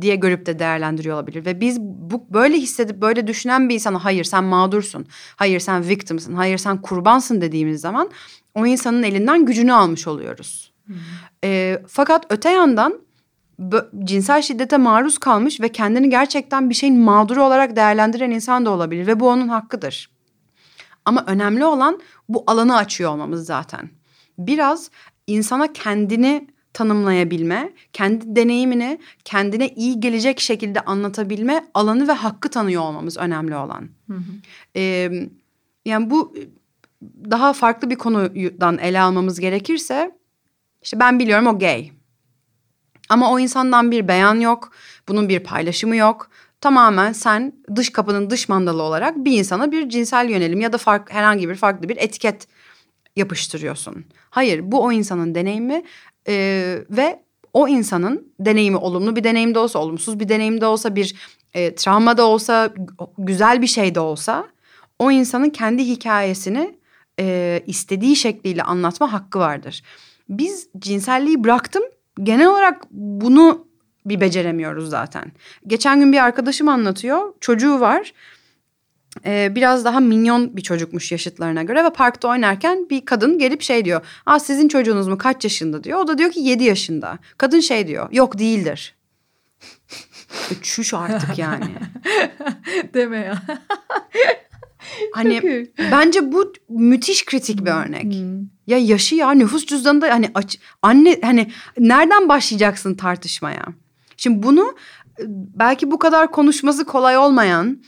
diye 0.00 0.16
görüp 0.16 0.46
de 0.46 0.58
değerlendiriyor 0.58 1.14
olabilir. 1.14 1.44
Ve 1.46 1.60
biz 1.60 1.80
bu 1.80 2.26
böyle 2.30 2.56
hissedip 2.56 3.00
böyle 3.00 3.26
düşünen 3.26 3.68
bir 3.68 3.74
insana 3.74 4.04
hayır 4.04 4.24
sen 4.24 4.44
mağdursun, 4.44 5.06
hayır 5.36 5.60
sen 5.60 5.88
victimsin, 5.88 6.34
hayır 6.34 6.58
sen 6.58 6.82
kurbansın 6.82 7.40
dediğimiz 7.40 7.80
zaman 7.80 8.10
o 8.54 8.66
insanın 8.66 9.02
elinden 9.02 9.46
gücünü 9.46 9.72
almış 9.72 10.06
oluyoruz. 10.06 10.72
Hmm. 10.86 10.96
E, 11.44 11.82
fakat 11.88 12.26
öte 12.30 12.50
yandan 12.50 13.05
cinsel 14.04 14.42
şiddete 14.42 14.76
maruz 14.76 15.18
kalmış 15.18 15.60
ve 15.60 15.68
kendini 15.68 16.10
gerçekten 16.10 16.70
bir 16.70 16.74
şeyin 16.74 17.00
mağduru 17.00 17.44
olarak 17.44 17.76
değerlendiren 17.76 18.30
insan 18.30 18.66
da 18.66 18.70
olabilir 18.70 19.06
ve 19.06 19.20
bu 19.20 19.28
onun 19.28 19.48
hakkıdır. 19.48 20.10
Ama 21.04 21.24
önemli 21.26 21.64
olan 21.64 22.00
bu 22.28 22.44
alanı 22.46 22.76
açıyor 22.76 23.10
olmamız 23.10 23.46
zaten. 23.46 23.90
Biraz 24.38 24.90
insana 25.26 25.72
kendini 25.72 26.48
tanımlayabilme, 26.72 27.72
kendi 27.92 28.36
deneyimini 28.36 28.98
kendine 29.24 29.68
iyi 29.68 30.00
gelecek 30.00 30.40
şekilde 30.40 30.80
anlatabilme 30.80 31.64
alanı 31.74 32.08
ve 32.08 32.12
hakkı 32.12 32.48
tanıyor 32.50 32.82
olmamız 32.82 33.16
önemli 33.16 33.56
olan. 33.56 33.88
Hı 34.06 34.14
hı. 34.14 34.22
Ee, 34.76 35.10
yani 35.84 36.10
bu 36.10 36.34
daha 37.30 37.52
farklı 37.52 37.90
bir 37.90 37.96
konudan 37.96 38.78
ele 38.78 39.00
almamız 39.00 39.40
gerekirse 39.40 40.18
işte 40.82 41.00
ben 41.00 41.18
biliyorum 41.18 41.46
o 41.46 41.58
gay. 41.58 41.90
Ama 43.08 43.32
o 43.32 43.38
insandan 43.38 43.90
bir 43.90 44.08
beyan 44.08 44.40
yok, 44.40 44.72
bunun 45.08 45.28
bir 45.28 45.40
paylaşımı 45.40 45.96
yok. 45.96 46.30
Tamamen 46.60 47.12
sen 47.12 47.52
dış 47.76 47.90
kapının 47.90 48.30
dış 48.30 48.48
mandalı 48.48 48.82
olarak 48.82 49.16
bir 49.16 49.38
insana 49.38 49.72
bir 49.72 49.88
cinsel 49.88 50.28
yönelim 50.28 50.60
ya 50.60 50.72
da 50.72 50.78
fark, 50.78 51.12
herhangi 51.12 51.48
bir 51.48 51.54
farklı 51.54 51.88
bir 51.88 51.96
etiket 51.96 52.48
yapıştırıyorsun. 53.16 54.04
Hayır 54.30 54.72
bu 54.72 54.82
o 54.82 54.92
insanın 54.92 55.34
deneyimi 55.34 55.82
e, 56.28 56.34
ve 56.90 57.22
o 57.52 57.68
insanın 57.68 58.32
deneyimi 58.40 58.76
olumlu 58.76 59.16
bir 59.16 59.24
deneyim 59.24 59.54
de 59.54 59.58
olsa 59.58 59.78
olumsuz 59.78 60.20
bir 60.20 60.28
deneyim 60.28 60.60
de 60.60 60.66
olsa 60.66 60.96
bir 60.96 61.14
e, 61.54 61.74
travma 61.74 62.16
da 62.16 62.26
olsa 62.26 62.70
güzel 63.18 63.62
bir 63.62 63.66
şey 63.66 63.94
de 63.94 64.00
olsa 64.00 64.46
o 64.98 65.10
insanın 65.10 65.50
kendi 65.50 65.84
hikayesini 65.84 66.78
e, 67.20 67.62
istediği 67.66 68.16
şekliyle 68.16 68.62
anlatma 68.62 69.12
hakkı 69.12 69.38
vardır. 69.38 69.82
Biz 70.28 70.68
cinselliği 70.78 71.44
bıraktım 71.44 71.82
genel 72.22 72.46
olarak 72.46 72.82
bunu 72.90 73.66
bir 74.06 74.20
beceremiyoruz 74.20 74.90
zaten. 74.90 75.32
Geçen 75.66 76.00
gün 76.00 76.12
bir 76.12 76.24
arkadaşım 76.24 76.68
anlatıyor 76.68 77.32
çocuğu 77.40 77.80
var 77.80 78.12
e, 79.24 79.54
biraz 79.54 79.84
daha 79.84 80.00
minyon 80.00 80.56
bir 80.56 80.62
çocukmuş 80.62 81.12
yaşıtlarına 81.12 81.62
göre 81.62 81.84
ve 81.84 81.90
parkta 81.90 82.28
oynarken 82.28 82.90
bir 82.90 83.04
kadın 83.04 83.38
gelip 83.38 83.62
şey 83.62 83.84
diyor. 83.84 84.06
Aa 84.26 84.38
sizin 84.38 84.68
çocuğunuz 84.68 85.08
mu 85.08 85.18
kaç 85.18 85.44
yaşında 85.44 85.84
diyor. 85.84 85.98
O 85.98 86.06
da 86.06 86.18
diyor 86.18 86.30
ki 86.30 86.40
yedi 86.40 86.64
yaşında. 86.64 87.18
Kadın 87.38 87.60
şey 87.60 87.86
diyor 87.86 88.08
yok 88.12 88.38
değildir. 88.38 88.94
Çüş 90.62 90.94
artık 90.94 91.38
yani. 91.38 91.74
Deme 92.94 93.18
ya. 93.18 93.42
hani 95.12 95.66
bence 95.78 96.32
bu 96.32 96.52
müthiş 96.68 97.24
kritik 97.24 97.64
bir 97.64 97.70
örnek. 97.70 98.04
Hmm. 98.04 98.46
Ya 98.66 98.78
yaşı 98.78 99.14
ya 99.14 99.30
nüfus 99.30 99.66
cüzdanında 99.66 100.10
hani 100.10 100.30
aç, 100.34 100.58
anne 100.82 101.18
hani 101.22 101.50
nereden 101.78 102.28
başlayacaksın 102.28 102.94
tartışmaya? 102.94 103.64
Şimdi 104.16 104.42
bunu 104.42 104.74
belki 105.54 105.90
bu 105.90 105.98
kadar 105.98 106.30
konuşması 106.30 106.84
kolay 106.84 107.18
olmayan 107.18 107.82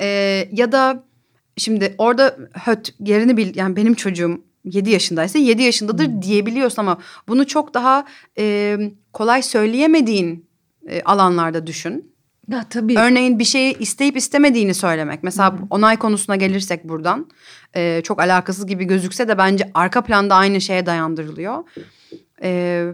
ee, 0.00 0.48
ya 0.52 0.72
da 0.72 1.04
şimdi 1.56 1.94
orada 1.98 2.36
höt 2.54 2.94
yerini 3.00 3.36
bil 3.36 3.56
yani 3.56 3.76
benim 3.76 3.94
çocuğum 3.94 4.40
7 4.64 4.90
yaşındaysa 4.90 5.38
7 5.38 5.62
yaşındadır 5.62 6.06
hmm. 6.06 6.22
diyebiliyorsun 6.22 6.82
ama 6.82 6.98
bunu 7.28 7.46
çok 7.46 7.74
daha 7.74 8.06
e, 8.38 8.78
kolay 9.12 9.42
söyleyemediğin 9.42 10.46
e, 10.88 11.02
alanlarda 11.02 11.66
düşün. 11.66 12.11
Ya 12.48 12.64
tabii. 12.70 12.98
Örneğin 12.98 13.38
bir 13.38 13.44
şeyi 13.44 13.78
isteyip 13.78 14.16
istemediğini 14.16 14.74
söylemek. 14.74 15.22
Mesela 15.22 15.52
hmm. 15.52 15.66
onay 15.70 15.96
konusuna 15.96 16.36
gelirsek 16.36 16.84
buradan 16.84 17.30
e, 17.74 18.00
çok 18.04 18.20
alakasız 18.20 18.66
gibi 18.66 18.84
gözükse 18.84 19.28
de 19.28 19.38
bence 19.38 19.70
arka 19.74 20.00
planda 20.00 20.34
aynı 20.34 20.60
şeye 20.60 20.86
dayandırılıyor. 20.86 21.64
E, 22.42 22.84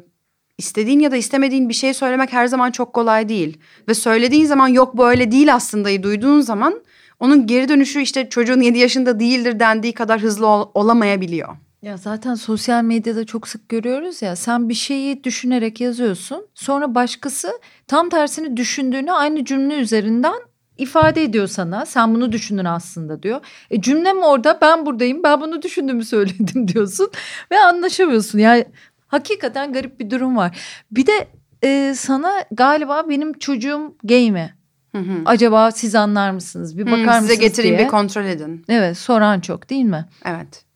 istediğin 0.59 1.01
ya 1.01 1.11
da 1.11 1.17
istemediğin 1.17 1.69
bir 1.69 1.75
şey 1.75 1.95
söylemek 1.95 2.33
her 2.33 2.47
zaman 2.47 2.71
çok 2.71 2.93
kolay 2.93 3.29
değil. 3.29 3.59
Ve 3.89 3.95
söylediğin 3.95 4.47
zaman 4.47 4.69
yok 4.69 4.99
böyle 4.99 5.33
değil 5.33 5.55
aslında'yı 5.55 6.03
duyduğun 6.03 6.41
zaman 6.41 6.83
onun 7.21 7.47
geri 7.47 7.69
dönüşü 7.69 8.01
işte 8.01 8.29
çocuğun 8.29 8.61
7 8.61 8.79
yaşında 8.79 9.21
değildir 9.21 9.61
dendiği 9.61 9.95
kadar 9.95 10.21
hızlı 10.21 10.47
ol- 10.47 10.71
olamayabiliyor. 10.75 11.57
Ya 11.83 11.97
zaten 11.97 12.35
sosyal 12.35 12.85
medyada 12.85 13.27
çok 13.27 13.49
sık 13.49 13.69
görüyoruz 13.69 14.23
ya 14.23 14.37
sen 14.37 14.69
bir 14.69 14.75
şeyi 14.75 15.25
düşünerek 15.25 15.81
yazıyorsun 15.81 16.47
sonra 16.55 16.95
başkası 16.95 17.61
tam 17.87 18.09
tersini 18.09 18.57
düşündüğünü 18.57 19.13
aynı 19.13 19.45
cümle 19.45 19.75
üzerinden 19.75 20.39
ifade 20.79 21.23
ediyor 21.23 21.47
sana. 21.47 21.87
Sen 21.87 22.15
bunu 22.15 22.33
düşündün 22.33 22.65
aslında 22.65 23.23
diyor. 23.23 23.41
E 23.71 23.81
cümlem 23.81 24.23
orada 24.23 24.59
ben 24.61 24.87
buradayım 24.87 25.23
ben 25.23 25.41
bunu 25.41 25.63
düşündüğümü 25.63 26.05
söyledim 26.05 26.69
diyorsun 26.69 27.11
ve 27.51 27.59
anlaşamıyorsun. 27.59 28.39
Yani 28.39 28.65
hakikaten 29.07 29.73
garip 29.73 30.01
bir 30.01 30.11
durum 30.11 30.37
var. 30.37 30.59
Bir 30.91 31.07
de 31.07 31.29
e, 31.65 31.95
sana 31.97 32.33
galiba 32.53 33.09
benim 33.09 33.39
çocuğum 33.39 33.97
gay 34.05 34.31
mi? 34.31 34.55
Hı 34.93 34.99
hı. 34.99 35.23
Acaba 35.25 35.71
siz 35.71 35.95
anlar 35.95 36.31
mısınız? 36.31 36.79
Bir 36.79 36.87
bakar 36.87 36.99
hı, 36.99 37.07
mısınız 37.07 37.31
Size 37.31 37.35
getireyim 37.35 37.77
diye. 37.77 37.87
bir 37.87 37.91
kontrol 37.91 38.25
edin. 38.25 38.65
Evet 38.69 38.99
soran 38.99 39.41
çok 39.41 39.71
değil 39.71 39.85
mi? 39.85 40.05
Evet. 40.25 40.68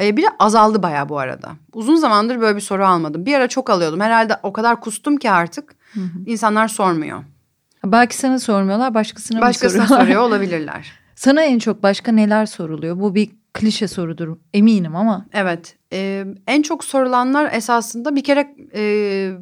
Ee, 0.00 0.16
bir 0.16 0.22
de 0.22 0.26
azaldı 0.38 0.82
bayağı 0.82 1.08
bu 1.08 1.18
arada. 1.18 1.52
Uzun 1.74 1.96
zamandır 1.96 2.40
böyle 2.40 2.56
bir 2.56 2.60
soru 2.60 2.86
almadım. 2.86 3.26
Bir 3.26 3.34
ara 3.34 3.48
çok 3.48 3.70
alıyordum. 3.70 4.00
Herhalde 4.00 4.36
o 4.42 4.52
kadar 4.52 4.80
kustum 4.80 5.16
ki 5.16 5.30
artık 5.30 5.74
hı 5.92 6.00
hı. 6.00 6.18
insanlar 6.26 6.68
sormuyor. 6.68 7.24
Belki 7.84 8.16
sana 8.16 8.38
sormuyorlar 8.38 8.94
başkasına, 8.94 9.40
başkasına 9.40 9.82
mı 9.82 9.88
soruyorlar? 9.88 10.06
soruyor 10.06 10.22
olabilirler. 10.28 10.92
Sana 11.14 11.42
en 11.42 11.58
çok 11.58 11.82
başka 11.82 12.12
neler 12.12 12.46
soruluyor? 12.46 13.00
Bu 13.00 13.14
bir 13.14 13.30
klişe 13.54 13.88
sorudur 13.88 14.36
eminim 14.54 14.96
ama. 14.96 15.26
Evet. 15.32 15.76
E, 15.92 16.24
en 16.46 16.62
çok 16.62 16.84
sorulanlar 16.84 17.52
esasında 17.52 18.16
bir 18.16 18.24
kere 18.24 18.54
e, 18.74 19.32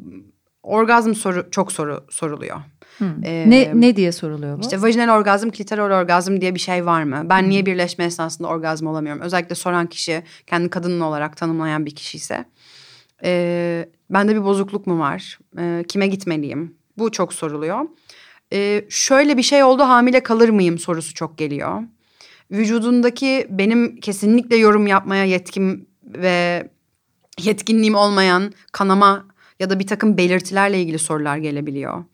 orgazm 0.63 1.15
soru 1.15 1.51
çok 1.51 1.73
soru 1.73 2.05
soruluyor. 2.11 2.61
Ee, 3.01 3.45
ne 3.49 3.71
ne 3.75 3.97
diye 3.97 4.13
soruluyor 4.13 4.59
bu? 4.59 4.61
İşte 4.61 4.83
vajinal 4.83 5.19
orgazm, 5.19 5.51
klitoral 5.51 6.01
orgazm 6.01 6.41
diye 6.41 6.55
bir 6.55 6.61
şey 6.61 6.87
var 6.87 7.03
mı? 7.03 7.23
Ben 7.25 7.43
hmm. 7.43 7.49
niye 7.49 7.67
birleşme 7.67 8.05
esnasında 8.05 8.49
orgazm 8.49 8.87
olamıyorum? 8.87 9.23
Özellikle 9.23 9.55
soran 9.55 9.87
kişi 9.87 10.23
kendi 10.47 10.71
kadının 10.71 11.01
olarak 11.01 11.37
tanımlayan 11.37 11.87
bir 11.87 11.95
kişi 11.95 12.17
ise. 12.17 12.45
Ee, 13.25 13.89
bende 14.11 14.35
bir 14.35 14.45
bozukluk 14.45 14.87
mu 14.87 14.99
var? 14.99 15.39
Ee, 15.59 15.85
kime 15.89 16.07
gitmeliyim? 16.07 16.75
Bu 16.99 17.13
çok 17.13 17.33
soruluyor. 17.33 17.81
Ee, 18.53 18.85
şöyle 18.89 19.37
bir 19.37 19.43
şey 19.43 19.65
oldu 19.65 19.83
hamile 19.83 20.23
kalır 20.23 20.49
mıyım 20.49 20.79
sorusu 20.79 21.15
çok 21.15 21.39
geliyor. 21.39 21.83
Vücudundaki 22.51 23.47
benim 23.51 23.97
kesinlikle 23.97 24.57
yorum 24.57 24.87
yapmaya 24.87 25.25
yetkim 25.25 25.87
ve 26.05 26.69
yetkinliğim 27.39 27.95
olmayan 27.95 28.53
kanama 28.73 29.27
ya 29.61 29.71
da 29.71 29.79
bir 29.79 29.87
takım 29.87 30.17
belirtilerle 30.17 30.81
ilgili 30.81 30.99
sorular 30.99 31.37
gelebiliyor. 31.37 32.05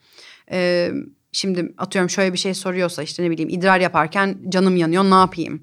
Ee, 0.51 0.90
şimdi 1.32 1.74
atıyorum 1.78 2.11
şöyle 2.11 2.32
bir 2.32 2.38
şey 2.38 2.55
soruyorsa 2.55 3.03
işte 3.03 3.22
ne 3.22 3.30
bileyim 3.30 3.48
idrar 3.48 3.80
yaparken 3.80 4.38
canım 4.48 4.76
yanıyor 4.76 5.05
ne 5.05 5.14
yapayım? 5.14 5.62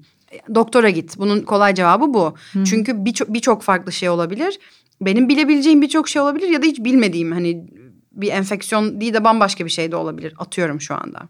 Doktora 0.54 0.90
git. 0.90 1.18
Bunun 1.18 1.40
kolay 1.40 1.74
cevabı 1.74 2.14
bu. 2.14 2.34
Hı. 2.52 2.64
Çünkü 2.64 3.04
birçok 3.04 3.32
birçok 3.32 3.62
farklı 3.62 3.92
şey 3.92 4.08
olabilir. 4.08 4.58
Benim 5.00 5.28
bilebileceğim 5.28 5.82
birçok 5.82 6.08
şey 6.08 6.22
olabilir 6.22 6.48
ya 6.48 6.62
da 6.62 6.66
hiç 6.66 6.78
bilmediğim 6.78 7.32
hani 7.32 7.66
bir 8.12 8.32
enfeksiyon 8.32 9.00
değil 9.00 9.14
de 9.14 9.24
bambaşka 9.24 9.64
bir 9.64 9.70
şey 9.70 9.92
de 9.92 9.96
olabilir. 9.96 10.34
Atıyorum 10.38 10.80
şu 10.80 10.94
anda. 10.94 11.28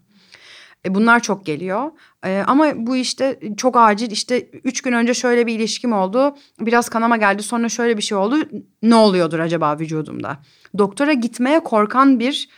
E 0.86 0.94
bunlar 0.94 1.20
çok 1.20 1.46
geliyor. 1.46 1.90
E, 2.24 2.44
ama 2.46 2.72
bu 2.76 2.96
işte 2.96 3.40
çok 3.56 3.76
acil 3.76 4.10
işte 4.10 4.50
üç 4.64 4.80
gün 4.80 4.92
önce 4.92 5.14
şöyle 5.14 5.46
bir 5.46 5.54
ilişkim 5.54 5.92
oldu. 5.92 6.36
Biraz 6.60 6.88
kanama 6.88 7.16
geldi 7.16 7.42
sonra 7.42 7.68
şöyle 7.68 7.96
bir 7.96 8.02
şey 8.02 8.18
oldu. 8.18 8.36
Ne 8.82 8.94
oluyordur 8.94 9.38
acaba 9.38 9.78
vücudumda? 9.78 10.38
Doktora 10.78 11.12
gitmeye 11.12 11.60
korkan 11.60 12.20
bir 12.20 12.48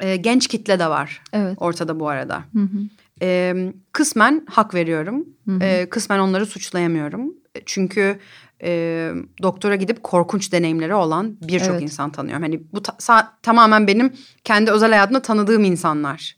e, 0.00 0.16
genç 0.16 0.46
kitle 0.46 0.78
de 0.78 0.86
var 0.86 1.22
evet. 1.32 1.54
ortada 1.60 2.00
bu 2.00 2.08
arada. 2.08 2.44
Hı 2.52 2.62
hı. 2.62 2.88
E, 3.22 3.54
kısmen 3.92 4.46
hak 4.50 4.74
veriyorum. 4.74 5.26
Hı 5.48 5.54
hı. 5.54 5.64
E, 5.64 5.88
kısmen 5.88 6.18
onları 6.18 6.46
suçlayamıyorum. 6.46 7.34
Çünkü 7.66 8.18
e, 8.62 9.12
doktora 9.42 9.76
gidip 9.76 10.02
korkunç 10.02 10.52
deneyimleri 10.52 10.94
olan 10.94 11.36
birçok 11.42 11.70
evet. 11.70 11.82
insan 11.82 12.10
tanıyorum. 12.12 12.42
Hani 12.42 12.62
bu 12.72 12.82
ta, 12.82 13.38
tamamen 13.42 13.86
benim 13.86 14.12
kendi 14.44 14.70
özel 14.70 14.90
hayatımda 14.90 15.22
tanıdığım 15.22 15.64
insanlar. 15.64 16.36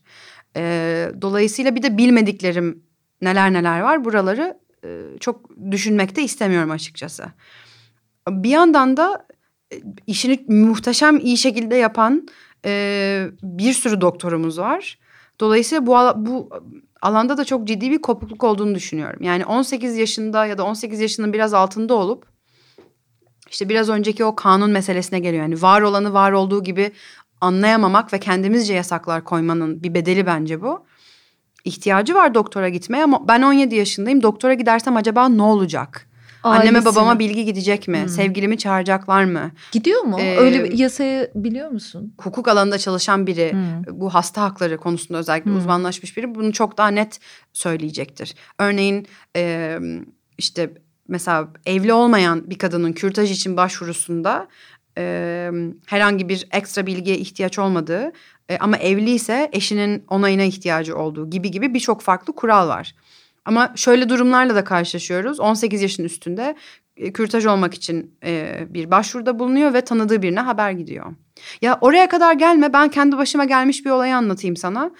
E, 0.57 1.13
dolayısıyla 1.23 1.75
bir 1.75 1.83
de 1.83 1.99
bilmediklerim 1.99 2.83
neler 3.23 3.53
neler 3.53 3.81
var. 3.81 4.05
Buraları 4.05 4.59
e, 4.85 5.03
çok 5.21 5.51
düşünmek 5.71 6.17
de 6.17 6.23
istemiyorum 6.23 6.71
açıkçası. 6.71 7.25
Bir 8.29 8.51
yandan 8.51 8.97
da 8.97 9.27
e, 9.73 9.77
işini 10.07 10.45
muhteşem 10.49 11.19
iyi 11.19 11.37
şekilde 11.37 11.77
yapan 11.77 12.29
e, 12.65 13.27
bir 13.43 13.73
sürü 13.73 14.01
doktorumuz 14.01 14.59
var. 14.59 14.99
Dolayısıyla 15.41 15.87
bu 15.87 15.97
bu 16.17 16.49
alanda 17.03 17.39
da 17.39 17.45
çok 17.45 17.69
ciddi 17.69 17.91
bir 17.91 18.03
kopukluk 18.03 18.45
olduğunu 18.45 18.75
düşünüyorum. 18.75 19.23
Yani 19.23 19.47
18 19.47 19.97
yaşında 19.97 20.47
ya 20.47 20.59
da 20.59 20.65
18 20.65 21.01
yaşının 21.01 21.33
biraz 21.33 21.55
altında 21.55 21.95
olup 21.95 22.27
işte 23.51 23.69
biraz 23.69 23.89
önceki 23.89 24.25
o 24.25 24.37
kanun 24.37 24.71
meselesine 24.71 25.21
geliyor. 25.21 25.43
Yani 25.43 25.63
var 25.63 25.83
olanı 25.83 26.13
var 26.13 26.33
olduğu 26.33 26.65
gibi 26.65 26.93
anlayamamak 27.41 28.13
ve 28.13 28.21
kendimizce 28.21 28.75
yasaklar 28.75 29.25
koymanın 29.25 29.83
bir 29.83 29.95
bedeli 29.95 30.27
bence 30.27 30.63
bu. 30.63 30.85
İhtiyacı 31.65 32.15
var 32.15 32.35
doktora 32.35 32.69
gitmeye 32.69 33.05
ama 33.05 33.29
ben 33.29 33.43
17 33.43 33.75
yaşındayım. 33.75 34.23
Doktora 34.23 34.55
gidersem 34.55 34.97
acaba 34.97 35.29
ne 35.29 35.43
olacak? 35.43 36.09
Ailesi 36.43 36.69
Anneme 36.69 36.85
babama 36.85 37.15
mi? 37.15 37.19
bilgi 37.19 37.45
gidecek 37.45 37.89
mi? 37.89 38.01
Hmm. 38.01 38.09
Sevgilimi 38.09 38.59
çağıracaklar 38.59 39.25
mı? 39.25 39.51
Gidiyor 39.73 40.03
mu? 40.03 40.21
Ee, 40.21 40.37
Öyle 40.37 40.65
bir 40.65 40.79
yasayı 40.79 41.31
biliyor 41.35 41.71
musun? 41.71 42.15
Hukuk 42.21 42.49
alanında 42.49 42.79
çalışan 42.79 43.27
biri 43.27 43.53
hmm. 43.53 44.01
bu 44.01 44.15
hasta 44.15 44.43
hakları 44.43 44.77
konusunda 44.77 45.19
özellikle 45.19 45.51
hmm. 45.51 45.59
uzmanlaşmış 45.59 46.17
biri 46.17 46.35
bunu 46.35 46.53
çok 46.53 46.79
daha 46.79 46.89
net 46.89 47.19
söyleyecektir. 47.53 48.35
Örneğin 48.59 49.07
e, 49.37 49.79
işte 50.39 50.71
mesela 51.09 51.49
evli 51.67 51.93
olmayan 51.93 52.51
bir 52.51 52.59
kadının 52.59 52.93
kürtaj 52.93 53.31
için 53.31 53.57
başvurusunda 53.57 54.49
e, 54.99 55.51
herhangi 55.87 56.29
bir 56.29 56.47
ekstra 56.53 56.87
bilgiye 56.87 57.19
ihtiyaç 57.19 57.59
olmadığı 57.59 58.13
e, 58.49 58.59
ama 58.59 58.77
evliyse 58.77 59.51
eşinin 59.53 60.05
onayına 60.09 60.43
ihtiyacı 60.43 60.97
olduğu 60.97 61.31
gibi 61.31 61.51
gibi 61.51 61.75
birçok 61.75 62.03
farklı 62.03 62.35
kural 62.35 62.69
var. 62.69 62.95
Ama 63.45 63.73
şöyle 63.77 64.09
durumlarla 64.09 64.55
da 64.55 64.65
karşılaşıyoruz. 64.65 65.41
18 65.41 65.83
yaşın 65.83 66.05
üstünde 66.05 66.57
e, 66.97 67.13
kürtaj 67.13 67.47
olmak 67.47 67.75
için 67.75 68.15
e, 68.25 68.59
bir 68.69 68.91
başvuruda 68.91 69.39
bulunuyor 69.39 69.75
ve 69.75 69.81
tanıdığı 69.81 70.23
birine 70.23 70.41
haber 70.41 70.71
gidiyor. 70.71 71.15
Ya 71.63 71.79
oraya 71.81 72.09
kadar 72.09 72.33
gelme 72.33 72.73
ben 72.73 72.89
kendi 72.89 73.19
başıma 73.19 73.45
gelmiş 73.45 73.85
bir 73.85 73.91
olayı 73.91 74.17
anlatayım 74.17 74.57
sana. 74.57 74.91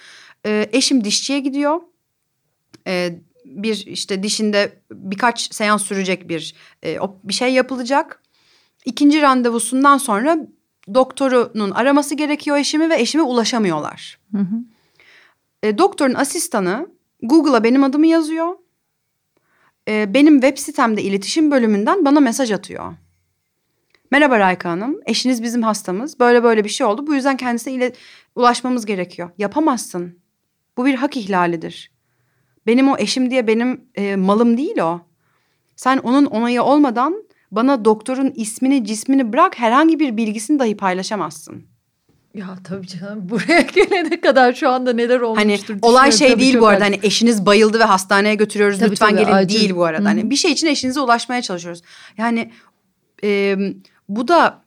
E, 0.47 0.69
eşim 0.73 1.05
dişçiye 1.05 1.41
gidiyor. 1.41 1.81
E, 2.87 3.19
bir 3.45 3.87
işte 3.87 4.23
dişinde 4.23 4.79
birkaç 4.93 5.55
seans 5.55 5.83
sürecek 5.83 6.29
bir 6.29 6.55
e, 6.85 6.99
bir 7.25 7.35
şey 7.35 7.53
yapılacak. 7.53 8.23
İkinci 8.85 9.23
randevusundan 9.23 9.99
sonra 9.99 10.37
doktorunun 10.95 11.71
araması 11.71 12.15
gerekiyor 12.15 12.57
eşimi 12.57 12.91
ve 12.91 13.01
eşime 13.01 13.23
ulaşamıyorlar. 13.23 14.19
Hı 14.33 14.39
hı. 14.39 14.57
E, 15.63 15.79
doktorun 15.79 16.15
asistanı 16.15 16.89
Google'a 17.23 17.65
benim 17.65 17.85
adımı 17.85 18.07
yazıyor. 18.07 18.57
E, 19.89 20.15
benim 20.15 20.41
web 20.41 20.59
sitemde 20.59 21.03
iletişim 21.03 21.51
bölümünden 21.51 22.05
bana 22.05 22.21
mesaj 22.21 22.53
atıyor. 22.53 22.95
Merhaba 24.11 24.39
Rayka 24.39 24.71
Hanım, 24.71 25.01
eşiniz 25.07 25.43
bizim 25.43 25.63
hastamız. 25.63 26.21
Böyle 26.21 26.43
böyle 26.43 26.65
bir 26.65 26.69
şey 26.69 26.87
oldu. 26.87 27.07
Bu 27.07 27.15
yüzden 27.15 27.37
kendisine 27.37 27.75
ile 27.75 27.93
ulaşmamız 28.37 28.87
gerekiyor. 28.87 29.31
Yapamazsın. 29.39 30.19
Bu 30.77 30.87
bir 30.87 30.95
hak 30.95 31.17
ihlalidir. 31.17 31.93
Benim 32.67 32.89
o 32.89 32.97
eşim 32.99 33.31
diye 33.31 33.47
benim 33.47 33.85
e, 33.95 34.17
malım 34.17 34.57
değil 34.57 34.79
o. 34.79 35.01
Sen 35.77 35.99
onun 35.99 36.27
onayı 36.27 36.63
olmadan 36.63 37.25
bana 37.51 37.85
doktorun 37.85 38.33
ismini, 38.37 38.85
cismini 38.85 39.33
bırak 39.33 39.59
herhangi 39.59 40.01
bir 40.01 40.17
bilgisini 40.17 40.59
dahi 40.59 40.77
paylaşamazsın. 40.77 41.72
Ya 42.35 42.59
tabii 42.65 42.87
canım 42.87 43.29
buraya 43.29 43.61
gelene 43.61 44.21
kadar 44.21 44.53
şu 44.53 44.69
anda 44.69 44.93
neler 44.93 45.21
olmuştur. 45.21 45.69
Hani 45.69 45.79
olay 45.83 46.13
şey 46.13 46.39
değil 46.39 46.61
bu 46.61 46.67
arada 46.67 46.85
hani 46.85 47.01
eşiniz 47.03 47.47
bayıldı 47.47 47.79
ve 47.79 47.85
hastaneye 47.85 48.35
götürüyoruz 48.35 48.79
tabii, 48.79 48.91
lütfen 48.91 49.11
tabii, 49.11 49.21
gelin 49.21 49.33
acil. 49.33 49.61
değil 49.61 49.77
bu 49.77 49.85
arada. 49.85 50.01
Hı-hı. 50.01 50.09
Hani 50.09 50.31
bir 50.31 50.37
şey 50.37 50.53
için 50.53 50.67
eşinize 50.67 51.01
ulaşmaya 51.01 51.43
çalışıyoruz. 51.43 51.83
Yani 52.19 52.53
e, 53.25 53.57
bu 54.09 54.29
da 54.29 54.63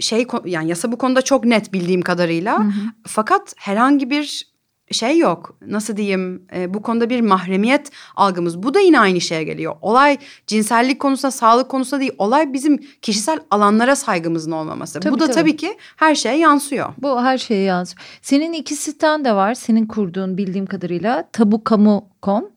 şey 0.00 0.26
yani 0.44 0.68
yasa 0.68 0.92
bu 0.92 0.98
konuda 0.98 1.22
çok 1.22 1.44
net 1.44 1.72
bildiğim 1.72 2.02
kadarıyla. 2.02 2.58
Hı-hı. 2.58 2.72
Fakat 3.06 3.54
herhangi 3.56 4.10
bir 4.10 4.53
şey 4.90 5.18
yok. 5.18 5.56
Nasıl 5.66 5.96
diyeyim? 5.96 6.42
E, 6.54 6.74
bu 6.74 6.82
konuda 6.82 7.10
bir 7.10 7.20
mahremiyet 7.20 7.90
algımız. 8.16 8.62
Bu 8.62 8.74
da 8.74 8.80
yine 8.80 9.00
aynı 9.00 9.20
şeye 9.20 9.44
geliyor. 9.44 9.76
Olay 9.82 10.18
cinsellik 10.46 11.00
konusunda, 11.00 11.30
sağlık 11.30 11.68
konusunda 11.68 12.00
değil. 12.00 12.12
Olay 12.18 12.52
bizim 12.52 12.80
kişisel 13.02 13.38
alanlara 13.50 13.96
saygımızın 13.96 14.50
olmaması. 14.50 15.00
Tabii, 15.00 15.14
bu 15.14 15.20
da 15.20 15.26
tabii. 15.26 15.34
tabii 15.34 15.56
ki 15.56 15.76
her 15.96 16.14
şeye 16.14 16.38
yansıyor. 16.38 16.88
Bu 16.98 17.22
her 17.22 17.38
şeye 17.38 17.62
yansıyor. 17.62 18.02
Senin 18.22 18.52
iki 18.52 18.76
siten 18.76 19.24
de 19.24 19.34
var. 19.34 19.54
Senin 19.54 19.86
kurduğun 19.86 20.36
bildiğim 20.36 20.66
kadarıyla 20.66 21.28
tabukamu.com 21.32 22.54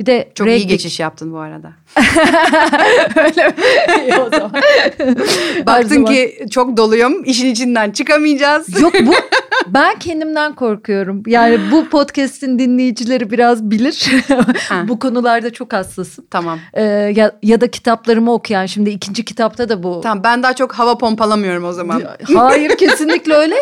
bir 0.00 0.06
de 0.06 0.32
çok 0.34 0.48
iyi 0.48 0.66
geçiş 0.66 1.00
yaptın 1.00 1.32
bu 1.32 1.38
arada. 1.38 1.72
Öyle 3.16 3.48
mi? 3.48 3.54
İyi 4.02 4.16
o 4.16 4.30
zaman. 4.30 4.52
Baktın 5.66 6.04
ki 6.04 6.46
çok 6.50 6.76
doluyum. 6.76 7.24
işin 7.24 7.46
içinden 7.46 7.90
çıkamayacağız. 7.90 8.80
Yok 8.80 8.94
bu 9.06 9.12
ben 9.66 9.98
kendimden 9.98 10.54
korkuyorum. 10.54 11.22
Yani 11.26 11.58
bu 11.72 11.88
podcast'in 11.88 12.58
dinleyicileri 12.58 13.30
biraz 13.30 13.70
bilir. 13.70 14.10
bu 14.88 14.98
konularda 14.98 15.52
çok 15.52 15.72
hassasım. 15.72 16.26
Tamam. 16.30 16.58
Ee, 16.74 16.82
ya, 17.16 17.32
ya 17.42 17.60
da 17.60 17.70
kitaplarımı 17.70 18.32
okuyan 18.32 18.66
şimdi 18.66 18.90
ikinci 18.90 19.24
kitapta 19.24 19.68
da 19.68 19.82
bu. 19.82 20.00
Tamam 20.00 20.24
ben 20.24 20.42
daha 20.42 20.52
çok 20.54 20.72
hava 20.72 20.98
pompalamıyorum 20.98 21.64
o 21.64 21.72
zaman. 21.72 22.02
Hayır 22.34 22.76
kesinlikle 22.76 23.34
öyle. 23.34 23.54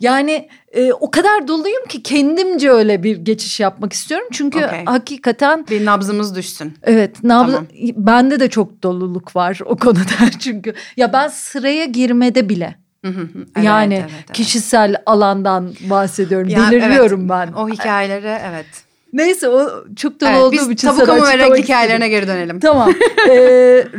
Yani 0.00 0.48
e, 0.72 0.92
o 0.92 1.10
kadar 1.10 1.48
doluyum 1.48 1.86
ki 1.88 2.02
kendimce 2.02 2.70
öyle 2.70 3.02
bir 3.02 3.16
geçiş 3.16 3.60
yapmak 3.60 3.92
istiyorum. 3.92 4.28
Çünkü 4.32 4.58
okay. 4.58 4.84
hakikaten 4.84 5.66
bir 5.70 5.84
nabzımız 5.84 6.36
düşsün. 6.36 6.74
Evet, 6.82 7.24
nabz 7.24 7.52
tamam. 7.52 7.66
bende 7.96 8.40
de 8.40 8.48
çok 8.50 8.82
doluluk 8.82 9.36
var 9.36 9.60
o 9.64 9.76
konuda 9.76 10.30
çünkü. 10.38 10.74
Ya 10.96 11.12
ben 11.12 11.28
sıraya 11.28 11.84
girmede 11.84 12.48
bile 12.48 12.76
evet, 13.04 13.26
yani 13.62 13.94
evet, 13.94 14.10
evet. 14.14 14.32
kişisel 14.32 14.96
alandan 15.06 15.72
bahsediyorum. 15.90 16.48
Ya, 16.48 16.70
Deliriyorum 16.70 17.20
evet, 17.20 17.30
ben. 17.30 17.52
O 17.52 17.68
hikayeleri 17.68 18.38
evet. 18.50 18.66
Neyse 19.12 19.48
o 19.48 19.84
çok 19.96 20.20
dolu 20.20 20.30
evet, 20.30 20.42
olduğum 20.42 20.72
için 20.72 20.88
sana 20.88 21.12
açıklamak 21.12 21.28
ve 21.28 21.38
regl 21.38 21.62
hikayelerine 21.62 22.08
geri 22.08 22.26
dönelim. 22.26 22.60
Tamam. 22.60 22.90
ee, 23.28 23.34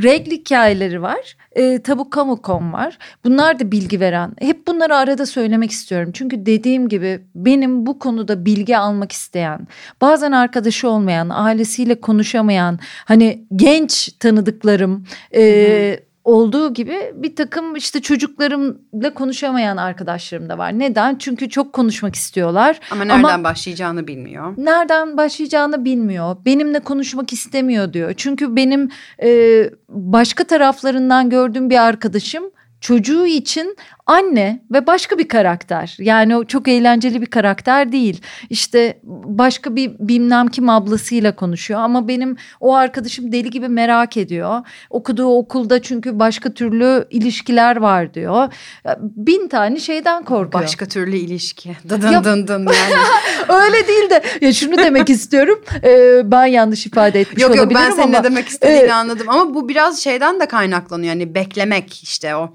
regl 0.04 0.32
hikayeleri 0.32 1.02
var. 1.02 1.36
E, 1.52 1.82
tabukamu.com 1.82 2.74
var. 2.74 2.98
Bunlar 3.26 3.60
da 3.60 3.72
bilgi 3.72 4.00
veren. 4.00 4.32
Hep 4.40 4.68
bunları 4.68 4.96
arada 4.96 5.26
söylemek 5.26 5.72
istiyorum. 5.72 6.12
Çünkü 6.14 6.46
dediğim 6.46 6.90
gibi 6.90 7.20
benim 7.36 7.86
bu 7.86 8.00
konuda 8.00 8.46
bilgi 8.46 8.78
almak 8.78 9.12
isteyen, 9.12 9.68
bazen 10.02 10.32
arkadaşı 10.32 10.90
olmayan, 10.90 11.30
ailesiyle 11.30 12.02
konuşamayan, 12.02 12.80
hani 13.06 13.46
genç 13.56 14.12
tanıdıklarım... 14.20 15.06
E, 15.36 16.11
olduğu 16.24 16.74
gibi 16.74 17.14
bir 17.16 17.36
takım 17.36 17.76
işte 17.76 18.02
çocuklarımla 18.02 19.14
konuşamayan 19.14 19.78
arkadaşlarım 19.78 20.50
da 20.50 20.58
var. 20.58 20.80
Neden? 20.80 21.16
Çünkü 21.16 21.50
çok 21.50 21.74
konuşmak 21.74 22.16
istiyorlar. 22.16 22.80
Ama 22.92 23.04
nereden 23.04 23.24
Ama 23.24 23.44
başlayacağını 23.44 24.08
bilmiyor. 24.08 24.54
Nereden 24.58 25.18
başlayacağını 25.18 25.86
bilmiyor. 25.86 26.36
Benimle 26.46 26.80
konuşmak 26.80 27.34
istemiyor 27.34 27.94
diyor. 27.94 28.14
Çünkü 28.18 28.56
benim 28.56 28.90
e, 29.24 29.64
başka 29.90 30.44
taraflarından 30.44 31.30
gördüğüm 31.30 31.70
bir 31.70 31.78
arkadaşım 31.78 32.44
çocuğu 32.82 33.26
için 33.26 33.78
anne 34.12 34.62
ve 34.72 34.88
başka 34.88 35.18
bir 35.18 35.28
karakter. 35.28 35.96
Yani 36.00 36.36
o 36.36 36.44
çok 36.46 36.68
eğlenceli 36.68 37.22
bir 37.22 37.26
karakter 37.26 37.92
değil. 37.92 38.22
İşte 38.50 39.00
başka 39.04 39.76
bir 39.76 39.92
bilmem 40.00 40.48
kim 40.48 40.70
ablasıyla 40.70 41.36
konuşuyor 41.36 41.80
ama 41.80 42.08
benim 42.08 42.38
o 42.60 42.76
arkadaşım 42.76 43.32
deli 43.32 43.50
gibi 43.50 43.68
merak 43.68 44.18
ediyor. 44.18 44.62
Okuduğu 44.90 45.38
okulda 45.38 45.82
çünkü 45.82 46.20
başka 46.20 46.54
türlü 46.54 47.06
ilişkiler 47.10 47.78
var 47.78 48.14
diyor. 48.14 48.54
Bin 49.00 49.48
tane 49.48 49.80
şeyden 49.80 50.24
korkuyor. 50.24 50.64
Başka 50.64 50.86
türlü 50.86 51.18
ilişki. 51.18 51.78
Dıdın 51.90 52.24
dın 52.24 52.48
dın 52.48 52.60
yani. 52.60 53.04
Öyle 53.64 53.88
değil 53.88 54.10
de 54.10 54.24
ya 54.42 54.54
şunu 54.54 54.78
demek 54.78 55.10
istiyorum. 55.16 55.64
Ee, 55.84 56.22
ben 56.32 56.46
yanlış 56.46 56.86
ifade 56.86 57.20
etmiş 57.20 57.44
yok, 57.44 57.52
olabilirim 57.52 57.78
ama. 57.78 57.86
Yok 57.86 57.90
yok 57.90 57.98
ben 57.98 58.04
senin 58.04 58.14
ne 58.14 58.24
demek 58.24 58.48
istediğini 58.48 58.90
e, 58.90 58.92
anladım. 58.92 59.30
Ama 59.30 59.54
bu 59.54 59.70
biraz 59.70 60.00
şeyden 60.00 60.40
de 60.40 60.46
kaynaklanıyor. 60.46 61.10
Yani 61.10 61.36
beklemek 61.36 62.04
işte 62.04 62.36
o 62.36 62.54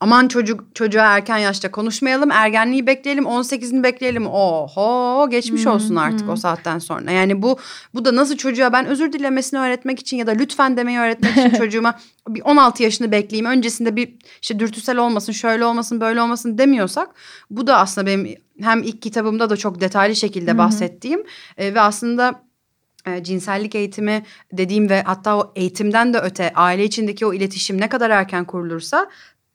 aman 0.00 0.28
çocuk 0.28 0.74
çocuğa 0.74 1.04
erken 1.04 1.38
yaşta 1.38 1.70
konuşmayalım 1.70 2.30
ergenliği 2.30 2.86
bekleyelim 2.86 3.24
18'ini 3.24 3.82
bekleyelim. 3.82 4.26
Oho 4.26 5.28
geçmiş 5.30 5.64
hmm, 5.64 5.72
olsun 5.72 5.96
artık 5.96 6.26
hmm. 6.26 6.32
o 6.32 6.36
saatten 6.36 6.78
sonra. 6.78 7.10
Yani 7.10 7.42
bu 7.42 7.58
bu 7.94 8.04
da 8.04 8.16
nasıl 8.16 8.36
çocuğa 8.36 8.72
ben 8.72 8.86
özür 8.86 9.12
dilemesini 9.12 9.60
öğretmek 9.60 9.98
için 9.98 10.16
ya 10.16 10.26
da 10.26 10.30
lütfen 10.30 10.76
demeyi 10.76 10.98
öğretmek 10.98 11.32
için 11.32 11.50
çocuğuma 11.58 11.98
bir 12.28 12.42
16 12.42 12.82
yaşını 12.82 13.12
bekleyeyim 13.12 13.50
öncesinde 13.50 13.96
bir 13.96 14.14
işte 14.42 14.58
dürtüsel 14.58 14.96
olmasın 14.96 15.32
şöyle 15.32 15.64
olmasın 15.64 16.00
böyle 16.00 16.22
olmasın 16.22 16.58
demiyorsak 16.58 17.08
bu 17.50 17.66
da 17.66 17.78
aslında 17.78 18.06
benim 18.06 18.34
hem 18.60 18.82
ilk 18.82 19.02
kitabımda 19.02 19.50
da 19.50 19.56
çok 19.56 19.80
detaylı 19.80 20.16
şekilde 20.16 20.58
bahsettiğim 20.58 21.22
e, 21.56 21.74
ve 21.74 21.80
aslında 21.80 22.42
e, 23.06 23.22
cinsellik 23.22 23.74
eğitimi 23.74 24.22
dediğim 24.52 24.90
ve 24.90 25.02
hatta 25.02 25.36
o 25.36 25.52
eğitimden 25.56 26.14
de 26.14 26.18
öte 26.18 26.52
aile 26.54 26.84
içindeki 26.84 27.26
o 27.26 27.34
iletişim 27.34 27.80
ne 27.80 27.88
kadar 27.88 28.10
erken 28.10 28.44
kurulursa 28.44 29.10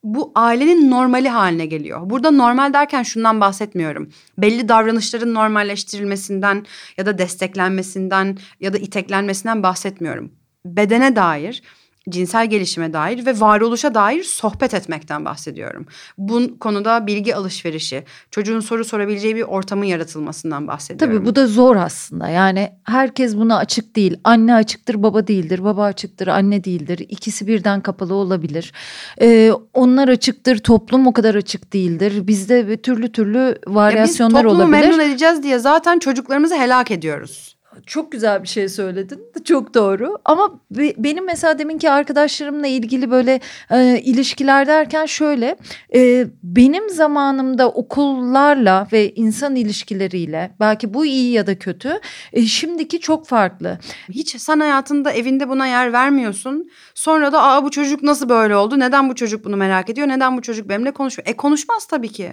bu 0.06 0.32
ailenin 0.36 0.92
normali 0.92 1.30
haline 1.30 1.66
geliyor. 1.66 2.10
Burada 2.10 2.32
normal 2.32 2.74
derken 2.74 3.04
şundan 3.04 3.42
bahsetmiyorum. 3.42 4.10
Belli 4.38 4.70
davranışların 4.70 5.34
normalleştirilmesinden 5.34 6.66
ya 6.98 7.06
da 7.06 7.18
desteklenmesinden 7.18 8.38
ya 8.60 8.74
da 8.74 8.78
iteklenmesinden 8.78 9.64
bahsetmiyorum. 9.64 10.32
bedene 10.66 11.16
dair 11.16 11.62
cinsel 12.10 12.50
gelişime 12.50 12.94
dair 12.94 13.26
ve 13.26 13.40
varoluşa 13.40 13.96
dair 13.96 14.24
sohbet 14.24 14.74
etmekten 14.74 15.26
bahsediyorum. 15.26 15.86
Bu 16.18 16.60
konuda 16.60 17.08
bilgi 17.08 17.36
alışverişi, 17.36 18.04
çocuğun 18.32 18.60
soru 18.60 18.86
sorabileceği 18.86 19.36
bir 19.36 19.42
ortamın 19.42 19.86
yaratılmasından 19.86 20.68
bahsediyorum. 20.68 21.18
Tabii 21.18 21.26
bu 21.26 21.36
da 21.36 21.48
zor 21.48 21.76
aslında. 21.76 22.30
Yani 22.30 22.72
herkes 22.84 23.38
buna 23.38 23.58
açık 23.58 23.96
değil. 23.96 24.18
Anne 24.24 24.56
açıktır, 24.56 25.04
baba 25.04 25.28
değildir. 25.28 25.64
Baba 25.64 25.84
açıktır, 25.84 26.28
anne 26.28 26.64
değildir. 26.64 27.06
İkisi 27.10 27.48
birden 27.48 27.82
kapalı 27.82 28.14
olabilir. 28.14 28.74
Ee, 29.22 29.52
onlar 29.74 30.08
açıktır, 30.08 30.58
toplum 30.58 31.08
o 31.08 31.14
kadar 31.14 31.36
açık 31.36 31.74
değildir. 31.74 32.28
Bizde 32.28 32.78
türlü 32.82 33.12
türlü 33.12 33.60
varyasyonlar 33.68 34.44
ya 34.44 34.50
biz 34.50 34.56
olabilir. 34.56 34.82
memnun 34.82 35.00
edeceğiz 35.00 35.44
diye 35.44 35.60
zaten 35.60 36.00
çocuklarımızı 36.00 36.56
helak 36.56 36.92
ediyoruz. 36.92 37.55
Çok 37.86 38.12
güzel 38.12 38.44
bir 38.44 38.48
şey 38.48 38.70
söyledin. 38.70 39.20
Çok 39.46 39.74
doğru. 39.74 40.18
Ama 40.26 40.60
be, 40.72 40.94
benim 40.98 41.26
mesela 41.26 41.60
deminki 41.60 41.90
arkadaşlarımla 41.90 42.68
ilgili 42.68 43.12
böyle 43.12 43.40
e, 43.72 44.02
ilişkiler 44.04 44.68
derken 44.68 45.06
şöyle 45.06 45.56
e, 45.96 46.28
benim 46.44 46.90
zamanımda 46.90 47.70
okullarla 47.70 48.88
ve 48.94 49.14
insan 49.14 49.56
ilişkileriyle 49.56 50.52
belki 50.60 50.94
bu 50.94 51.06
iyi 51.06 51.32
ya 51.32 51.48
da 51.48 51.60
kötü 51.60 52.00
e, 52.34 52.46
şimdiki 52.46 53.00
çok 53.00 53.28
farklı. 53.28 53.80
Hiç 54.10 54.42
sen 54.42 54.60
hayatında 54.60 55.12
evinde 55.12 55.50
buna 55.50 55.68
yer 55.68 55.94
vermiyorsun. 55.94 56.70
Sonra 56.96 57.32
da 57.32 57.44
aa 57.44 57.64
bu 57.64 57.72
çocuk 57.72 58.04
nasıl 58.04 58.30
böyle 58.30 58.56
oldu? 58.56 58.80
Neden 58.80 59.10
bu 59.10 59.16
çocuk 59.16 59.46
bunu 59.46 59.58
merak 59.58 59.90
ediyor? 59.90 60.08
Neden 60.08 60.38
bu 60.38 60.42
çocuk 60.42 60.70
benimle 60.70 60.92
konuşmuyor? 60.92 61.28
E 61.28 61.34
konuşmaz 61.34 61.86
tabii 61.86 62.12
ki. 62.12 62.32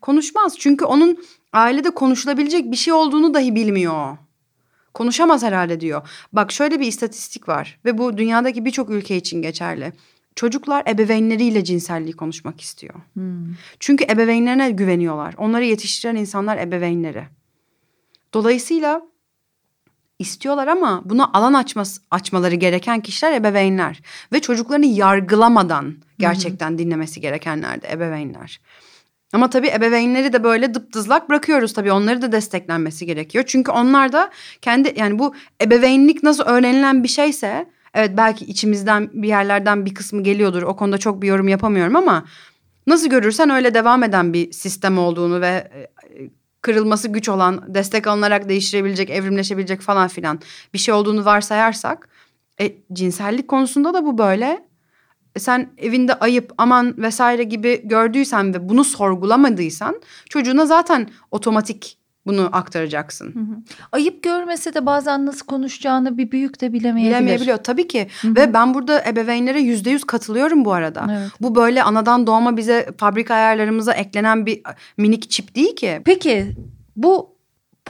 Konuşmaz 0.00 0.58
çünkü 0.58 0.84
onun 0.84 1.18
ailede 1.52 1.90
konuşulabilecek 1.90 2.70
bir 2.70 2.76
şey 2.76 2.92
olduğunu 2.92 3.34
dahi 3.34 3.54
bilmiyor. 3.54 4.16
Konuşamaz 4.94 5.42
herhalde 5.42 5.80
diyor. 5.80 6.08
Bak 6.32 6.52
şöyle 6.52 6.80
bir 6.80 6.86
istatistik 6.86 7.48
var 7.48 7.78
ve 7.84 7.98
bu 7.98 8.16
dünyadaki 8.18 8.64
birçok 8.64 8.90
ülke 8.90 9.16
için 9.16 9.42
geçerli. 9.42 9.92
Çocuklar 10.34 10.86
ebeveynleriyle 10.86 11.64
cinselliği 11.64 12.12
konuşmak 12.12 12.60
istiyor. 12.60 12.94
Hmm. 13.14 13.54
Çünkü 13.80 14.04
ebeveynlerine 14.04 14.70
güveniyorlar. 14.70 15.34
Onları 15.38 15.64
yetiştiren 15.64 16.16
insanlar 16.16 16.58
ebeveynleri. 16.58 17.24
Dolayısıyla 18.34 19.02
istiyorlar 20.18 20.68
ama 20.68 21.02
buna 21.04 21.30
alan 21.32 21.54
açması, 21.54 22.00
açmaları 22.10 22.54
gereken 22.54 23.00
kişiler 23.00 23.32
ebeveynler. 23.32 24.02
Ve 24.32 24.40
çocuklarını 24.40 24.86
yargılamadan 24.86 25.94
gerçekten 26.18 26.78
dinlemesi 26.78 27.20
gerekenler 27.20 27.82
de 27.82 27.92
ebeveynler. 27.92 28.60
Ama 29.32 29.50
tabii 29.50 29.68
ebeveynleri 29.68 30.32
de 30.32 30.44
böyle 30.44 30.74
dıptızlak 30.74 31.28
bırakıyoruz 31.28 31.72
tabii 31.72 31.92
onları 31.92 32.22
da 32.22 32.32
desteklenmesi 32.32 33.06
gerekiyor. 33.06 33.44
Çünkü 33.46 33.70
onlar 33.70 34.12
da 34.12 34.30
kendi 34.62 34.94
yani 34.96 35.18
bu 35.18 35.34
ebeveynlik 35.62 36.22
nasıl 36.22 36.44
öğrenilen 36.44 37.02
bir 37.02 37.08
şeyse 37.08 37.66
evet 37.94 38.10
belki 38.16 38.44
içimizden 38.44 39.10
bir 39.12 39.28
yerlerden 39.28 39.86
bir 39.86 39.94
kısmı 39.94 40.22
geliyordur. 40.22 40.62
O 40.62 40.76
konuda 40.76 40.98
çok 40.98 41.22
bir 41.22 41.28
yorum 41.28 41.48
yapamıyorum 41.48 41.96
ama 41.96 42.24
nasıl 42.86 43.10
görürsen 43.10 43.50
öyle 43.50 43.74
devam 43.74 44.02
eden 44.02 44.32
bir 44.32 44.52
sistem 44.52 44.98
olduğunu 44.98 45.40
ve 45.40 45.46
e, 45.46 45.88
kırılması 46.62 47.08
güç 47.08 47.28
olan, 47.28 47.74
destek 47.74 48.06
alınarak 48.06 48.48
değiştirebilecek, 48.48 49.10
evrimleşebilecek 49.10 49.80
falan 49.80 50.08
filan 50.08 50.40
bir 50.74 50.78
şey 50.78 50.94
olduğunu 50.94 51.24
varsayarsak 51.24 52.08
e, 52.60 52.72
cinsellik 52.92 53.48
konusunda 53.48 53.94
da 53.94 54.04
bu 54.04 54.18
böyle 54.18 54.69
sen 55.38 55.70
evinde 55.78 56.14
ayıp 56.14 56.52
aman 56.58 56.94
vesaire 56.98 57.44
gibi 57.44 57.80
gördüysen 57.84 58.54
ve 58.54 58.68
bunu 58.68 58.84
sorgulamadıysan 58.84 60.00
çocuğuna 60.28 60.66
zaten 60.66 61.10
otomatik 61.30 62.00
bunu 62.26 62.48
aktaracaksın. 62.52 63.34
Hı 63.34 63.38
hı. 63.38 63.56
Ayıp 63.92 64.22
görmese 64.22 64.74
de 64.74 64.86
bazen 64.86 65.26
nasıl 65.26 65.46
konuşacağını 65.46 66.18
bir 66.18 66.30
büyük 66.30 66.60
de 66.60 66.72
bilemeyebilir. 66.72 67.16
Bilemeyebiliyor 67.16 67.56
tabii 67.56 67.88
ki. 67.88 68.06
Hı 68.22 68.28
hı. 68.28 68.36
Ve 68.36 68.54
ben 68.54 68.74
burada 68.74 69.04
ebeveynlere 69.04 69.60
yüzde 69.60 69.90
yüz 69.90 70.04
katılıyorum 70.04 70.64
bu 70.64 70.72
arada. 70.72 71.06
Evet. 71.10 71.30
Bu 71.40 71.54
böyle 71.54 71.82
anadan 71.82 72.26
doğma 72.26 72.56
bize 72.56 72.88
fabrika 72.98 73.34
ayarlarımıza 73.34 73.92
eklenen 73.92 74.46
bir 74.46 74.62
minik 74.96 75.30
çip 75.30 75.54
değil 75.54 75.76
ki. 75.76 76.02
Peki 76.04 76.56
bu 76.96 77.29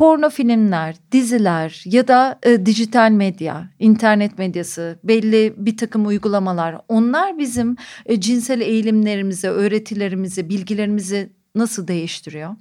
porno 0.01 0.31
filmler, 0.31 0.97
diziler 1.13 1.83
ya 1.85 2.09
da 2.09 2.39
e, 2.43 2.67
dijital 2.67 3.11
medya, 3.11 3.71
internet 3.79 4.39
medyası, 4.39 4.99
belli 5.05 5.55
bir 5.57 5.77
takım 5.77 6.07
uygulamalar 6.07 6.77
onlar 6.89 7.39
bizim 7.39 7.77
e, 8.07 8.21
cinsel 8.21 8.61
eğilimlerimizi, 8.61 9.49
öğretilerimizi, 9.49 10.49
bilgilerimizi 10.49 11.33
nasıl 11.55 11.89
değiştiriyor? 11.89 12.57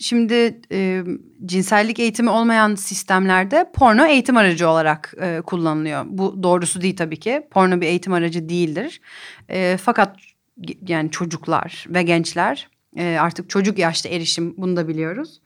Şimdi 0.00 0.60
e, 0.72 1.02
cinsellik 1.46 1.98
eğitimi 1.98 2.30
olmayan 2.30 2.74
sistemlerde 2.74 3.70
porno 3.74 4.06
eğitim 4.06 4.36
aracı 4.36 4.68
olarak 4.68 5.14
e, 5.20 5.40
kullanılıyor. 5.40 6.04
Bu 6.08 6.42
doğrusu 6.42 6.80
değil 6.80 6.96
tabii 6.96 7.20
ki. 7.20 7.46
Porno 7.50 7.80
bir 7.80 7.86
eğitim 7.86 8.12
aracı 8.12 8.48
değildir. 8.48 9.00
E, 9.48 9.76
fakat 9.82 10.16
yani 10.88 11.10
çocuklar 11.10 11.86
ve 11.88 12.02
gençler 12.02 12.68
e, 12.96 13.16
artık 13.20 13.50
çocuk 13.50 13.78
yaşta 13.78 14.08
erişim 14.08 14.54
bunu 14.56 14.76
da 14.76 14.88
biliyoruz 14.88 15.40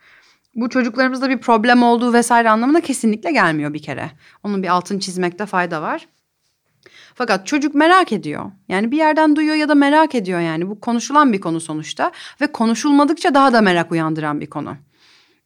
bu 0.57 0.68
çocuklarımızda 0.68 1.28
bir 1.28 1.38
problem 1.38 1.82
olduğu 1.82 2.12
vesaire 2.12 2.50
anlamına 2.50 2.80
kesinlikle 2.80 3.32
gelmiyor 3.32 3.74
bir 3.74 3.82
kere. 3.82 4.11
Onun 4.42 4.62
bir 4.62 4.68
altını 4.68 5.00
çizmekte 5.00 5.46
fayda 5.46 5.82
var. 5.82 6.09
Fakat 7.14 7.46
çocuk 7.46 7.74
merak 7.74 8.12
ediyor. 8.12 8.50
Yani 8.68 8.90
bir 8.90 8.96
yerden 8.96 9.36
duyuyor 9.36 9.57
ya 9.57 9.68
da 9.68 9.74
merak 9.74 10.14
ediyor 10.14 10.40
yani. 10.40 10.70
Bu 10.70 10.80
konuşulan 10.80 11.32
bir 11.32 11.40
konu 11.40 11.61
sonuçta 11.61 12.12
ve 12.40 12.46
konuşulmadıkça 12.46 13.34
daha 13.34 13.52
da 13.52 13.61
merak 13.61 13.92
uyandıran 13.92 14.40
bir 14.40 14.46
konu. 14.46 14.76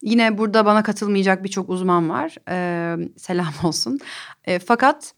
Yine 0.02 0.38
burada 0.38 0.66
bana 0.66 0.82
katılmayacak 0.82 1.44
birçok 1.44 1.70
uzman 1.70 2.08
var. 2.08 2.36
Ee, 2.48 2.96
selam 3.16 3.52
olsun. 3.64 3.98
Ee, 4.44 4.58
fakat 4.58 5.14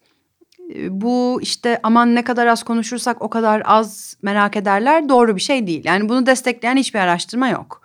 e, 0.75 1.01
bu 1.01 1.39
işte 1.41 1.79
aman 1.83 2.15
ne 2.15 2.23
kadar 2.23 2.47
az 2.47 2.63
konuşursak 2.63 3.21
o 3.21 3.29
kadar 3.29 3.61
az 3.65 4.17
merak 4.21 4.55
ederler 4.55 5.09
doğru 5.09 5.35
bir 5.35 5.41
şey 5.41 5.67
değil. 5.67 5.81
Yani 5.85 6.09
bunu 6.09 6.25
destekleyen 6.25 6.77
hiçbir 6.77 6.99
araştırma 6.99 7.49
yok 7.49 7.81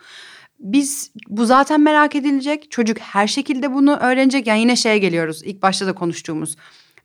biz 0.61 1.11
bu 1.29 1.47
zaten 1.47 1.81
merak 1.81 2.17
edilecek. 2.17 2.71
Çocuk 2.71 2.99
her 2.99 3.27
şekilde 3.27 3.75
bunu 3.75 3.97
öğrenecek. 3.97 4.47
Yani 4.47 4.61
yine 4.61 4.77
şeye 4.77 4.99
geliyoruz 4.99 5.43
ilk 5.45 5.63
başta 5.63 5.87
da 5.87 5.93
konuştuğumuz. 5.93 6.57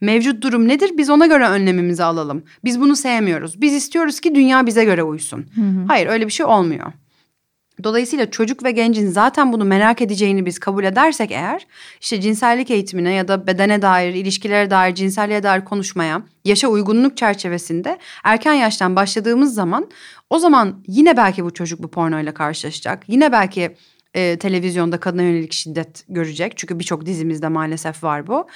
Mevcut 0.02 0.42
durum 0.44 0.68
nedir? 0.68 0.92
Biz 0.98 1.10
ona 1.10 1.26
göre 1.26 1.48
önlemimizi 1.48 2.04
alalım. 2.04 2.44
Biz 2.64 2.82
bunu 2.82 2.96
sevmiyoruz. 2.96 3.62
Biz 3.62 3.74
istiyoruz 3.74 4.20
ki 4.20 4.36
dünya 4.36 4.66
bize 4.66 4.86
göre 4.86 5.04
uysun. 5.04 5.46
Hı 5.56 5.62
hı. 5.62 5.86
Hayır 5.88 6.08
öyle 6.08 6.26
bir 6.26 6.32
şey 6.32 6.46
olmuyor. 6.46 6.92
Dolayısıyla 7.84 8.32
çocuk 8.32 8.64
ve 8.64 8.72
gencin 8.72 9.08
zaten 9.08 9.54
bunu 9.54 9.66
merak 9.66 10.02
edeceğini 10.02 10.46
biz 10.46 10.60
kabul 10.60 10.84
edersek 10.84 11.32
eğer 11.32 11.68
işte 12.02 12.22
cinsellik 12.22 12.72
eğitimine 12.72 13.14
ya 13.14 13.28
da 13.28 13.48
bedene 13.48 13.82
dair, 13.82 14.14
ilişkilere 14.14 14.70
dair, 14.70 14.96
cinselliğe 14.96 15.44
dair 15.44 15.66
konuşmaya 15.66 16.22
yaşa 16.46 16.68
uygunluk 16.68 17.18
çerçevesinde 17.18 17.98
erken 18.24 18.54
yaştan 18.54 18.96
başladığımız 18.96 19.54
zaman 19.54 19.90
o 20.30 20.40
zaman 20.40 20.84
yine 20.88 21.18
belki 21.18 21.46
bu 21.46 21.54
çocuk 21.54 21.84
bu 21.84 21.88
pornoyla 21.88 22.34
karşılaşacak. 22.34 23.04
Yine 23.08 23.32
belki 23.32 23.76
e, 24.14 24.40
televizyonda 24.40 25.00
kadına 25.00 25.22
yönelik 25.22 25.54
şiddet 25.54 26.06
görecek. 26.10 26.54
Çünkü 26.58 26.80
birçok 26.80 27.06
dizimizde 27.06 27.48
maalesef 27.48 28.04
var 28.04 28.28
bu. 28.28 28.48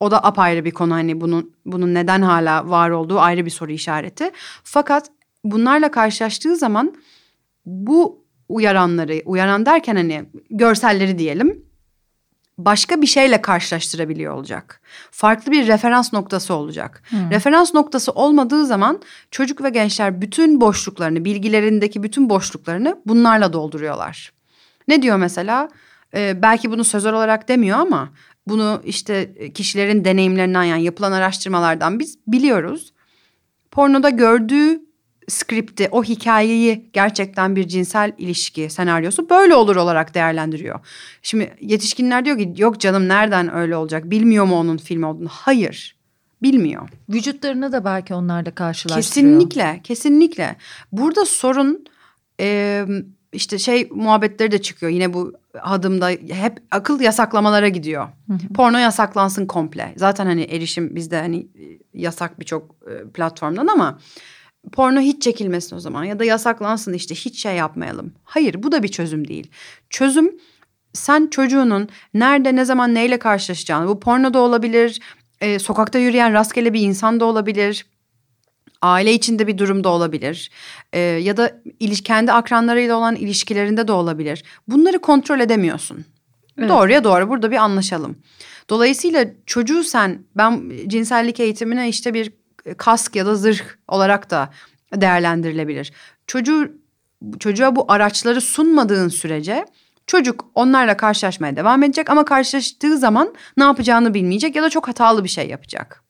O 0.00 0.10
da 0.10 0.24
apayrı 0.24 0.64
bir 0.64 0.70
konu 0.70 0.94
hani 0.94 1.20
bunun 1.20 1.54
bunun 1.66 1.94
neden 1.94 2.22
hala 2.22 2.68
var 2.68 2.90
olduğu 2.90 3.20
ayrı 3.20 3.44
bir 3.44 3.50
soru 3.50 3.72
işareti. 3.72 4.30
Fakat 4.64 5.10
bunlarla 5.44 5.90
karşılaştığı 5.90 6.56
zaman 6.56 6.94
bu 7.66 8.21
uyaranları, 8.54 9.22
uyaran 9.24 9.66
derken 9.66 9.96
hani 9.96 10.24
görselleri 10.50 11.18
diyelim 11.18 11.62
başka 12.58 13.02
bir 13.02 13.06
şeyle 13.06 13.42
karşılaştırabiliyor 13.42 14.34
olacak. 14.34 14.80
Farklı 15.10 15.52
bir 15.52 15.66
referans 15.66 16.12
noktası 16.12 16.54
olacak. 16.54 17.02
Hmm. 17.08 17.30
Referans 17.30 17.74
noktası 17.74 18.12
olmadığı 18.12 18.66
zaman 18.66 19.02
çocuk 19.30 19.62
ve 19.62 19.70
gençler 19.70 20.20
bütün 20.20 20.60
boşluklarını, 20.60 21.24
bilgilerindeki 21.24 22.02
bütün 22.02 22.30
boşluklarını 22.30 23.02
bunlarla 23.06 23.52
dolduruyorlar. 23.52 24.32
Ne 24.88 25.02
diyor 25.02 25.16
mesela? 25.16 25.68
Ee, 26.14 26.42
belki 26.42 26.70
bunu 26.70 26.84
sözel 26.84 27.12
olarak 27.12 27.48
demiyor 27.48 27.78
ama 27.78 28.08
bunu 28.46 28.82
işte 28.84 29.34
kişilerin 29.54 30.04
deneyimlerinden 30.04 30.62
yani 30.62 30.82
yapılan 30.82 31.12
araştırmalardan 31.12 31.98
biz 31.98 32.18
biliyoruz. 32.26 32.92
Pornoda 33.70 34.10
gördüğü 34.10 34.80
skripti, 35.28 35.88
o 35.92 36.04
hikayeyi 36.04 36.90
gerçekten 36.92 37.56
bir 37.56 37.68
cinsel 37.68 38.12
ilişki 38.18 38.70
senaryosu 38.70 39.30
böyle 39.30 39.54
olur 39.54 39.76
olarak 39.76 40.14
değerlendiriyor. 40.14 40.80
Şimdi 41.22 41.56
yetişkinler 41.60 42.24
diyor 42.24 42.38
ki 42.38 42.52
yok 42.56 42.80
canım 42.80 43.08
nereden 43.08 43.54
öyle 43.54 43.76
olacak 43.76 44.10
bilmiyor 44.10 44.44
mu 44.44 44.58
onun 44.58 44.76
film 44.76 45.02
olduğunu? 45.02 45.28
Hayır 45.28 45.96
bilmiyor. 46.42 46.88
Vücutlarını 47.08 47.72
da 47.72 47.84
belki 47.84 48.14
onlarla 48.14 48.54
karşılaştırıyor. 48.54 49.02
Kesinlikle 49.02 49.80
kesinlikle. 49.84 50.56
Burada 50.92 51.24
sorun 51.24 51.84
e, 52.40 52.86
işte 53.32 53.58
şey 53.58 53.88
muhabbetleri 53.94 54.50
de 54.50 54.62
çıkıyor 54.62 54.92
yine 54.92 55.12
bu 55.12 55.32
adımda 55.60 56.08
hep 56.10 56.58
akıl 56.70 57.00
yasaklamalara 57.00 57.68
gidiyor. 57.68 58.08
Hı 58.26 58.32
hı. 58.32 58.52
Porno 58.54 58.78
yasaklansın 58.78 59.46
komple. 59.46 59.94
Zaten 59.96 60.26
hani 60.26 60.42
erişim 60.42 60.96
bizde 60.96 61.20
hani 61.20 61.46
yasak 61.94 62.40
birçok 62.40 62.76
platformdan 63.14 63.66
ama 63.66 63.98
porno 64.72 65.00
hiç 65.00 65.22
çekilmesin 65.22 65.76
o 65.76 65.80
zaman 65.80 66.04
ya 66.04 66.18
da 66.18 66.24
yasaklansın 66.24 66.92
işte 66.92 67.14
hiç 67.14 67.42
şey 67.42 67.54
yapmayalım. 67.56 68.12
Hayır 68.24 68.62
bu 68.62 68.72
da 68.72 68.82
bir 68.82 68.88
çözüm 68.88 69.28
değil. 69.28 69.50
Çözüm 69.90 70.34
sen 70.92 71.26
çocuğunun 71.26 71.88
nerede 72.14 72.56
ne 72.56 72.64
zaman 72.64 72.94
neyle 72.94 73.18
karşılaşacağını 73.18 73.88
bu 73.88 74.00
porno 74.00 74.34
da 74.34 74.38
olabilir 74.38 75.00
e, 75.42 75.58
sokakta 75.58 75.98
yürüyen 75.98 76.32
rastgele 76.32 76.72
bir 76.72 76.80
insan 76.80 77.20
da 77.20 77.24
olabilir. 77.24 77.86
Aile 78.82 79.12
içinde 79.12 79.46
bir 79.46 79.58
durumda 79.58 79.88
olabilir. 79.88 80.50
E, 80.92 80.98
ya 81.00 81.36
da 81.36 81.62
iliş, 81.80 82.02
kendi 82.02 82.32
akranlarıyla 82.32 82.96
olan 82.96 83.16
ilişkilerinde 83.16 83.88
de 83.88 83.92
olabilir. 83.92 84.44
Bunları 84.68 84.98
kontrol 84.98 85.40
edemiyorsun. 85.40 86.04
Evet. 86.58 86.68
Doğruya 86.68 87.04
doğru 87.04 87.28
burada 87.28 87.50
bir 87.50 87.56
anlaşalım. 87.56 88.16
Dolayısıyla 88.70 89.26
çocuğu 89.46 89.84
sen 89.84 90.24
ben 90.36 90.72
cinsellik 90.86 91.40
eğitimine 91.40 91.88
işte 91.88 92.14
bir 92.14 92.32
kask 92.78 93.16
ya 93.16 93.26
da 93.26 93.34
zırh 93.34 93.64
olarak 93.88 94.30
da 94.30 94.50
değerlendirilebilir. 94.94 95.92
Çocuğu 96.26 96.72
çocuğa 97.38 97.76
bu 97.76 97.92
araçları 97.92 98.40
sunmadığın 98.40 99.08
sürece 99.08 99.66
çocuk 100.06 100.44
onlarla 100.54 100.96
karşılaşmaya 100.96 101.56
devam 101.56 101.82
edecek 101.82 102.10
ama 102.10 102.24
karşılaştığı 102.24 102.98
zaman 102.98 103.34
ne 103.56 103.64
yapacağını 103.64 104.14
bilmeyecek 104.14 104.56
ya 104.56 104.62
da 104.62 104.70
çok 104.70 104.88
hatalı 104.88 105.24
bir 105.24 105.28
şey 105.28 105.48
yapacak. 105.48 106.02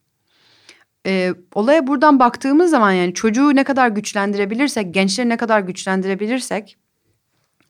Ee, 1.07 1.35
olaya 1.55 1.87
buradan 1.87 2.19
baktığımız 2.19 2.71
zaman 2.71 2.93
yani 2.93 3.15
çocuğu 3.15 3.57
ne 3.57 3.65
kadar 3.65 3.89
güçlendirebilirsek, 3.89 4.95
gençleri 4.95 5.29
ne 5.29 5.37
kadar 5.37 5.61
güçlendirebilirsek, 5.61 6.79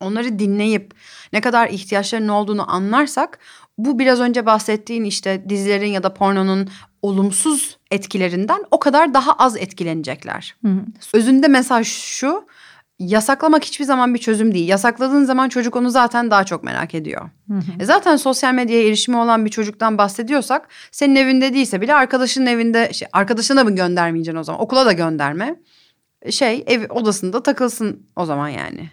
onları 0.00 0.38
dinleyip 0.38 0.94
ne 1.32 1.40
kadar 1.40 1.68
ihtiyaçlarının 1.68 2.28
olduğunu 2.28 2.70
anlarsak 2.72 3.38
bu 3.78 3.98
biraz 3.98 4.20
önce 4.20 4.46
bahsettiğin 4.46 5.04
işte 5.04 5.44
dizilerin 5.48 5.90
ya 5.90 6.02
da 6.02 6.14
pornonun 6.14 6.68
olumsuz 7.02 7.78
etkilerinden 7.90 8.64
o 8.70 8.80
kadar 8.80 9.14
daha 9.14 9.32
az 9.32 9.56
etkilenecekler. 9.56 10.56
Hı 10.64 10.68
hı. 10.68 10.84
Özünde 11.14 11.48
mesaj 11.48 11.86
şu 11.86 12.46
yasaklamak 12.98 13.64
hiçbir 13.64 13.84
zaman 13.84 14.14
bir 14.14 14.18
çözüm 14.18 14.54
değil. 14.54 14.68
Yasakladığın 14.68 15.24
zaman 15.24 15.48
çocuk 15.48 15.76
onu 15.76 15.90
zaten 15.90 16.30
daha 16.30 16.44
çok 16.44 16.64
merak 16.64 16.94
ediyor. 16.94 17.30
Hı 17.48 17.54
hı. 17.54 17.60
E 17.80 17.84
zaten 17.84 18.16
sosyal 18.16 18.54
medyaya 18.54 18.88
erişimi 18.88 19.16
olan 19.16 19.44
bir 19.44 19.50
çocuktan 19.50 19.98
bahsediyorsak 19.98 20.68
senin 20.90 21.16
evinde 21.16 21.54
değilse 21.54 21.80
bile 21.80 21.94
arkadaşının 21.94 22.46
evinde 22.46 22.92
şey, 22.92 23.08
arkadaşına 23.12 23.64
mı 23.64 23.74
göndermeyeceksin 23.74 24.40
o 24.40 24.44
zaman 24.44 24.60
okula 24.60 24.86
da 24.86 24.92
gönderme. 24.92 25.56
Şey 26.30 26.64
ev 26.66 26.90
odasında 26.90 27.42
takılsın 27.42 28.06
o 28.16 28.26
zaman 28.26 28.48
yani. 28.48 28.90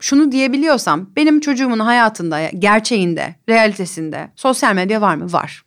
Şunu 0.00 0.32
diyebiliyorsam 0.32 1.10
benim 1.16 1.40
çocuğumun 1.40 1.78
hayatında 1.78 2.48
gerçeğinde 2.58 3.34
realitesinde 3.48 4.30
sosyal 4.36 4.74
medya 4.74 5.00
var 5.00 5.14
mı? 5.14 5.32
Var. 5.32 5.62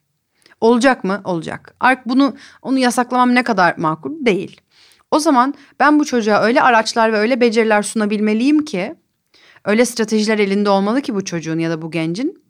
Olacak 0.62 1.04
mı? 1.04 1.22
Olacak. 1.24 1.76
Artık 1.80 2.06
bunu 2.06 2.36
onu 2.62 2.78
yasaklamam 2.78 3.36
ne 3.36 3.44
kadar 3.44 3.78
makul? 3.78 4.26
Değil. 4.26 4.62
O 5.12 5.20
zaman 5.20 5.54
ben 5.80 6.00
bu 6.00 6.06
çocuğa 6.06 6.42
öyle 6.42 6.62
araçlar 6.62 7.14
ve 7.14 7.18
öyle 7.18 7.42
beceriler 7.42 7.82
sunabilmeliyim 7.82 8.66
ki 8.66 8.96
öyle 9.66 9.86
stratejiler 9.86 10.40
elinde 10.40 10.70
olmalı 10.70 11.02
ki 11.02 11.16
bu 11.16 11.26
çocuğun 11.26 11.60
ya 11.60 11.70
da 11.70 11.82
bu 11.82 11.92
gencin 11.92 12.43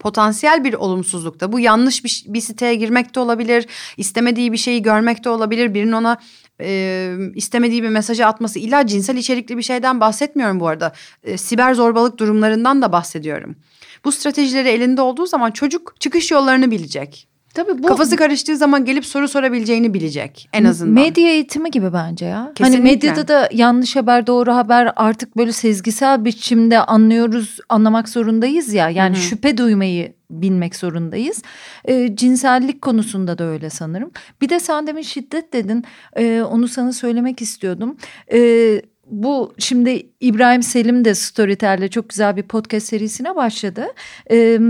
potansiyel 0.00 0.64
bir 0.64 0.74
olumsuzlukta 0.74 1.52
bu 1.52 1.60
yanlış 1.60 2.04
bir, 2.04 2.24
bir 2.26 2.40
siteye 2.40 2.74
girmek 2.74 3.14
de 3.14 3.20
olabilir 3.20 3.66
istemediği 3.96 4.52
bir 4.52 4.56
şeyi 4.56 4.82
görmek 4.82 5.24
de 5.24 5.28
olabilir. 5.28 5.74
Birinin 5.74 5.92
ona 5.92 6.18
e, 6.60 7.14
istemediği 7.34 7.82
bir 7.82 7.88
mesajı 7.88 8.26
atması 8.26 8.58
illa 8.58 8.86
cinsel 8.86 9.16
içerikli 9.16 9.56
bir 9.56 9.62
şeyden 9.62 10.00
bahsetmiyorum 10.00 10.60
bu 10.60 10.68
arada. 10.68 10.92
E, 11.24 11.36
siber 11.36 11.74
zorbalık 11.74 12.18
durumlarından 12.18 12.82
da 12.82 12.92
bahsediyorum. 12.92 13.56
Bu 14.04 14.12
stratejileri 14.12 14.68
elinde 14.68 15.02
olduğu 15.02 15.26
zaman 15.26 15.50
çocuk 15.50 15.94
çıkış 16.00 16.30
yollarını 16.30 16.70
bilecek 16.70 17.29
Tabii 17.54 17.82
bu 17.82 17.86
kafası 17.86 18.16
karıştığı 18.16 18.56
zaman 18.56 18.84
gelip 18.84 19.06
soru 19.06 19.28
sorabileceğini 19.28 19.94
bilecek 19.94 20.48
en 20.52 20.64
azından. 20.64 21.04
Medya 21.04 21.30
eğitimi 21.30 21.70
gibi 21.70 21.92
bence 21.92 22.24
ya. 22.24 22.38
Hani 22.40 22.54
Kesinlikle. 22.54 22.78
Hani 22.78 22.90
medyada 22.90 23.28
da 23.28 23.48
yanlış 23.52 23.96
haber 23.96 24.26
doğru 24.26 24.52
haber 24.52 24.92
artık 24.96 25.36
böyle 25.36 25.52
sezgisel 25.52 26.24
biçimde 26.24 26.78
anlıyoruz, 26.78 27.58
anlamak 27.68 28.08
zorundayız 28.08 28.74
ya. 28.74 28.90
Yani 28.90 29.16
Hı-hı. 29.16 29.22
şüphe 29.22 29.58
duymayı 29.58 30.12
bilmek 30.30 30.76
zorundayız. 30.76 31.42
E, 31.84 32.16
cinsellik 32.16 32.82
konusunda 32.82 33.38
da 33.38 33.44
öyle 33.44 33.70
sanırım. 33.70 34.10
Bir 34.40 34.48
de 34.48 34.60
sen 34.60 34.86
demin 34.86 35.02
şiddet 35.02 35.52
dedin. 35.52 35.84
E, 36.16 36.42
onu 36.42 36.68
sana 36.68 36.92
söylemek 36.92 37.42
istiyordum. 37.42 37.96
E, 38.32 38.82
bu 39.06 39.54
şimdi 39.58 40.06
İbrahim 40.20 40.62
Selim 40.62 41.04
de 41.04 41.14
Storytel'le 41.14 41.88
çok 41.88 42.08
güzel 42.08 42.36
bir 42.36 42.42
podcast 42.42 42.86
serisine 42.86 43.36
başladı. 43.36 43.86
Evet 44.26 44.60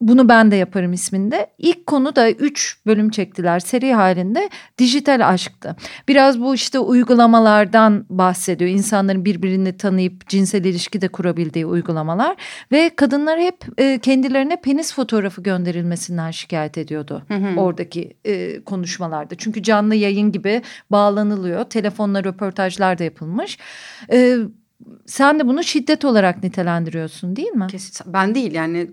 bunu 0.00 0.28
ben 0.28 0.50
de 0.50 0.56
yaparım 0.56 0.92
isminde. 0.92 1.46
İlk 1.58 1.86
konu 1.86 2.16
da 2.16 2.30
üç 2.30 2.78
bölüm 2.86 3.10
çektiler 3.10 3.60
seri 3.60 3.94
halinde 3.94 4.50
dijital 4.78 5.28
aşktı. 5.28 5.76
Biraz 6.08 6.40
bu 6.40 6.54
işte 6.54 6.78
uygulamalardan 6.78 8.06
bahsediyor. 8.10 8.70
İnsanların 8.70 9.24
birbirini 9.24 9.76
tanıyıp 9.76 10.28
cinsel 10.28 10.64
ilişki 10.64 11.00
de 11.00 11.08
kurabildiği 11.08 11.66
uygulamalar. 11.66 12.36
Ve 12.72 12.90
kadınlar 12.96 13.40
hep 13.40 13.64
e, 13.78 13.98
kendilerine 13.98 14.60
penis 14.60 14.94
fotoğrafı 14.94 15.42
gönderilmesinden 15.42 16.30
şikayet 16.30 16.78
ediyordu. 16.78 17.22
Hı 17.28 17.34
hı. 17.34 17.60
Oradaki 17.60 18.16
e, 18.24 18.64
konuşmalarda. 18.64 19.34
Çünkü 19.34 19.62
canlı 19.62 19.94
yayın 19.94 20.32
gibi 20.32 20.62
bağlanılıyor. 20.90 21.64
Telefonla 21.64 22.24
röportajlar 22.24 22.98
da 22.98 23.04
yapılmış. 23.04 23.58
E, 24.12 24.38
sen 25.06 25.38
de 25.38 25.48
bunu 25.48 25.64
şiddet 25.64 26.04
olarak 26.04 26.42
nitelendiriyorsun 26.42 27.36
değil 27.36 27.52
mi? 27.52 27.66
Kesin. 27.70 28.12
Ben 28.12 28.34
değil 28.34 28.54
yani. 28.54 28.90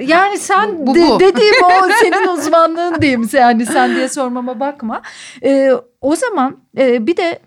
Yani 0.00 0.38
sen 0.38 0.78
bu, 0.78 0.86
bu, 0.86 0.94
bu. 0.94 1.20
dediğim 1.20 1.64
o 1.64 1.88
senin 2.00 2.28
uzmanlığın 2.28 3.02
diyeyim. 3.02 3.28
Yani 3.32 3.66
sen 3.66 3.94
diye 3.94 4.08
sormama 4.08 4.60
bakma. 4.60 5.02
Ee, 5.42 5.72
o 6.00 6.16
zaman 6.16 6.56
e, 6.78 7.06
bir 7.06 7.16
de 7.16 7.38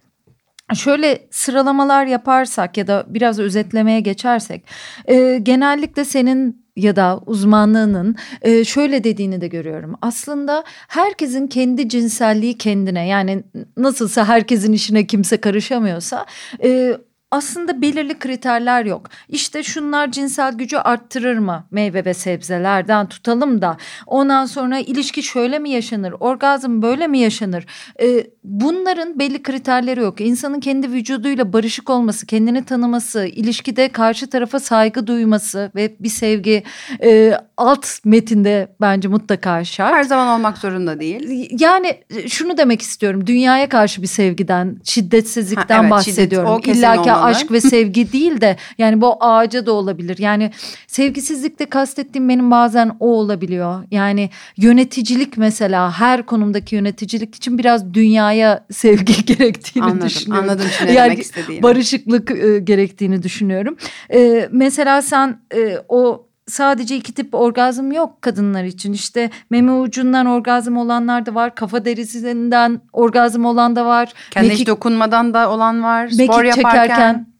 Şöyle 0.76 1.28
sıralamalar 1.32 2.06
yaparsak 2.06 2.78
ya 2.78 2.88
da 2.88 3.06
biraz 3.08 3.40
özetlemeye 3.40 4.00
geçersek 4.00 4.66
e, 5.06 5.40
genellikle 5.44 6.06
senin 6.06 6.66
ya 6.76 6.96
da 6.96 7.20
uzmanlığının 7.26 8.16
e, 8.42 8.64
şöyle 8.64 9.04
dediğini 9.04 9.42
de 9.42 9.48
görüyorum. 9.48 9.96
Aslında 10.02 10.64
herkesin 10.88 11.48
kendi 11.48 11.90
cinselliği 11.90 12.58
kendine 12.58 13.08
yani 13.08 13.44
nasılsa 13.78 14.26
herkesin 14.26 14.74
işine 14.74 15.08
kimse 15.08 15.38
karışamıyorsa 15.38 16.26
e, 16.64 16.98
aslında 17.34 17.82
belirli 17.82 18.20
kriterler 18.20 18.86
yok. 18.86 19.10
İşte 19.30 19.64
şunlar 19.64 20.12
cinsel 20.12 20.54
gücü 20.54 20.78
arttırır 20.78 21.38
mı 21.38 21.64
meyve 21.72 22.06
ve 22.06 22.14
sebzelerden 22.14 23.10
tutalım 23.10 23.62
da 23.62 23.78
ondan 24.06 24.46
sonra 24.46 24.80
ilişki 24.80 25.24
şöyle 25.24 25.60
mi 25.60 25.70
yaşanır 25.70 26.14
orgazm 26.20 26.82
böyle 26.82 27.08
mi 27.08 27.20
yaşanır 27.20 27.66
ee, 28.02 28.28
bunların 28.44 29.20
belli 29.20 29.44
kriterleri 29.44 30.00
yok. 30.00 30.22
İnsanın 30.22 30.60
kendi 30.60 30.92
vücuduyla 30.92 31.54
barışık 31.54 31.90
olması 31.90 32.26
kendini 32.26 32.66
tanıması 32.66 33.26
ilişkide 33.26 33.90
karşı 33.90 34.30
tarafa 34.30 34.60
saygı 34.60 35.08
duyması 35.08 35.72
ve 35.76 35.96
bir 36.00 36.10
sevgi 36.10 36.64
e, 37.04 37.34
alt 37.58 37.88
metinde 38.06 38.68
bence 38.82 39.08
mutlaka 39.08 39.64
şart. 39.64 39.94
Her 39.94 40.04
zaman 40.04 40.40
olmak 40.40 40.58
zorunda 40.58 41.00
değil. 41.00 41.50
Yani 41.60 42.04
şunu 42.28 42.58
demek 42.58 42.82
istiyorum 42.82 43.28
dünyaya 43.28 43.70
karşı 43.70 44.02
bir 44.02 44.08
sevgiden 44.08 44.78
şiddetsizlikten 44.84 45.76
ha, 45.76 45.82
evet, 45.82 45.92
bahsediyorum. 45.92 46.62
Şiddet, 46.64 46.76
İlla 46.76 47.02
ki 47.02 47.12
aşk 47.24 47.52
ve 47.52 47.62
sevgi 47.62 48.14
değil 48.14 48.42
de 48.42 48.58
yani 48.78 49.02
bu 49.02 49.24
ağaca 49.24 49.66
da 49.66 49.72
olabilir. 49.72 50.18
Yani 50.18 50.52
sevgisizlikte 50.88 51.66
kastettiğim 51.66 52.30
benim 52.30 52.52
bazen 52.52 52.92
o 53.00 53.08
olabiliyor. 53.08 53.84
Yani 53.92 54.30
yöneticilik 54.58 55.38
mesela 55.38 55.92
her 56.00 56.26
konumdaki 56.26 56.76
yöneticilik 56.76 57.36
için 57.36 57.58
biraz 57.58 57.94
dünyaya 57.94 58.66
sevgi 58.72 59.26
gerektiğini 59.36 59.86
anladım, 59.86 60.08
düşünüyorum. 60.08 60.50
Anladım 60.50 60.66
ne 60.86 60.92
yani 60.92 61.06
demek 61.06 61.20
istediğini. 61.20 61.64
Barışıklık 61.64 62.32
e, 62.32 62.60
gerektiğini 62.60 63.24
düşünüyorum. 63.24 63.78
E, 64.14 64.50
mesela 64.52 65.02
sen 65.02 65.40
e, 65.56 65.78
o 65.90 66.28
sadece 66.48 66.96
iki 66.96 67.14
tip 67.14 67.36
orgazm 67.36 67.92
yok 67.92 68.22
kadınlar 68.22 68.64
için. 68.64 68.94
İşte 68.94 69.30
meme 69.50 69.72
ucundan 69.72 70.26
orgazm 70.26 70.78
olanlar 70.78 71.26
da 71.26 71.36
var. 71.36 71.56
Kafa 71.56 71.86
derisinden 71.86 72.82
orgazm 72.94 73.46
olan 73.46 73.76
da 73.76 73.86
var. 73.86 74.14
Kendi 74.32 74.50
hiç 74.50 74.68
dokunmadan 74.68 75.34
da 75.34 75.52
olan 75.52 75.84
var. 75.84 76.08
Spor 76.08 76.44
yaparken. 76.44 76.82
Çekerken 76.82 77.34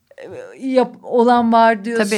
yap, 0.60 0.96
olan 1.04 1.54
var 1.54 1.86
diyorsun. 1.86 2.10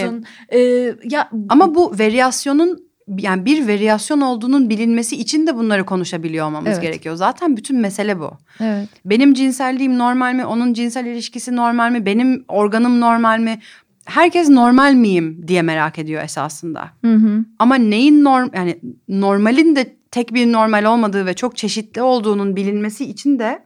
Tabii. 0.49 0.59
Ee, 0.59 0.93
ya 1.03 1.29
ama 1.49 1.75
bu 1.75 1.91
varyasyonun 1.91 2.85
yani 3.17 3.45
bir 3.45 3.67
varyasyon 3.67 4.21
olduğunun 4.21 4.69
bilinmesi 4.69 5.15
için 5.15 5.47
de 5.47 5.55
bunları 5.55 5.85
konuşabiliyor 5.85 6.45
olmamız 6.47 6.71
evet. 6.71 6.81
gerekiyor. 6.81 7.15
Zaten 7.15 7.57
bütün 7.57 7.79
mesele 7.79 8.19
bu. 8.19 8.31
Evet. 8.59 8.89
Benim 9.05 9.33
cinselliğim 9.33 9.97
normal 9.97 10.33
mi? 10.33 10.45
Onun 10.45 10.73
cinsel 10.73 11.05
ilişkisi 11.05 11.55
normal 11.55 11.91
mi? 11.91 12.05
Benim 12.05 12.45
organım 12.47 13.01
normal 13.01 13.39
mi? 13.39 13.59
Herkes 14.05 14.49
normal 14.49 14.93
miyim 14.93 15.47
diye 15.47 15.61
merak 15.61 15.99
ediyor 15.99 16.23
esasında. 16.23 16.89
Hı 17.05 17.13
hı. 17.13 17.45
Ama 17.59 17.75
neyin 17.75 18.23
norm 18.23 18.49
yani 18.55 18.79
normalin 19.09 19.75
de 19.75 19.95
tek 20.11 20.33
bir 20.33 20.51
normal 20.51 20.83
olmadığı 20.83 21.25
ve 21.25 21.33
çok 21.33 21.57
çeşitli 21.57 22.01
olduğunun 22.01 22.55
bilinmesi 22.55 23.05
için 23.05 23.39
de 23.39 23.65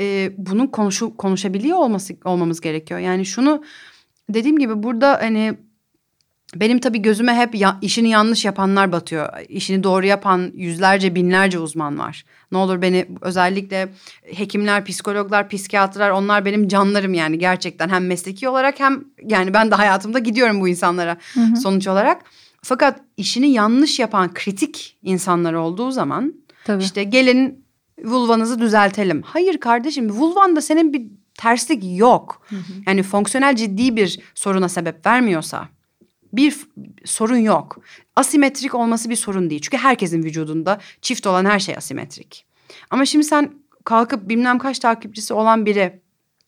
e, 0.00 0.32
bunun 0.38 0.66
konuşu 0.66 1.16
konuşabiliyor 1.16 1.78
olması 1.78 2.14
olmamız 2.24 2.60
gerekiyor. 2.60 3.00
Yani 3.00 3.26
şunu 3.26 3.64
dediğim 4.30 4.58
gibi 4.58 4.82
burada 4.82 5.18
hani 5.22 5.54
benim 6.60 6.78
tabii 6.78 7.02
gözüme 7.02 7.34
hep 7.34 7.54
ya, 7.54 7.78
işini 7.82 8.08
yanlış 8.08 8.44
yapanlar 8.44 8.92
batıyor. 8.92 9.28
İşini 9.48 9.82
doğru 9.82 10.06
yapan 10.06 10.50
yüzlerce 10.54 11.14
binlerce 11.14 11.58
uzman 11.58 11.98
var. 11.98 12.24
Ne 12.52 12.58
olur 12.58 12.82
beni 12.82 13.06
özellikle 13.20 13.88
hekimler, 14.34 14.84
psikologlar, 14.84 15.48
psikiyatrlar 15.48 16.10
onlar 16.10 16.44
benim 16.44 16.68
canlarım 16.68 17.14
yani 17.14 17.38
gerçekten 17.38 17.88
hem 17.88 18.06
mesleki 18.06 18.48
olarak 18.48 18.80
hem 18.80 19.04
yani 19.22 19.54
ben 19.54 19.70
de 19.70 19.74
hayatımda 19.74 20.18
gidiyorum 20.18 20.60
bu 20.60 20.68
insanlara 20.68 21.16
hı 21.34 21.40
hı. 21.40 21.56
sonuç 21.56 21.88
olarak. 21.88 22.22
Fakat 22.62 23.00
işini 23.16 23.50
yanlış 23.50 23.98
yapan 23.98 24.34
kritik 24.34 24.98
insanlar 25.02 25.52
olduğu 25.52 25.90
zaman 25.90 26.34
Tabii. 26.64 26.82
işte 26.82 27.04
gelin 27.04 27.66
vulvanızı 28.04 28.60
düzeltelim. 28.60 29.22
Hayır 29.22 29.58
kardeşim 29.58 30.10
vulvanda 30.10 30.60
senin 30.60 30.92
bir 30.92 31.02
terslik 31.34 31.98
yok. 31.98 32.46
Yani 32.86 33.02
fonksiyonel 33.02 33.56
ciddi 33.56 33.96
bir 33.96 34.20
soruna 34.34 34.68
sebep 34.68 35.06
vermiyorsa 35.06 35.68
bir 36.32 36.56
sorun 37.04 37.36
yok. 37.36 37.78
Asimetrik 38.16 38.74
olması 38.74 39.10
bir 39.10 39.16
sorun 39.16 39.50
değil. 39.50 39.60
Çünkü 39.60 39.76
herkesin 39.76 40.22
vücudunda 40.22 40.78
çift 41.02 41.26
olan 41.26 41.44
her 41.44 41.58
şey 41.58 41.76
asimetrik. 41.76 42.46
Ama 42.90 43.06
şimdi 43.06 43.24
sen 43.24 43.54
kalkıp 43.84 44.28
bilmem 44.28 44.58
kaç 44.58 44.78
takipçisi 44.78 45.34
olan 45.34 45.66
biri 45.66 46.00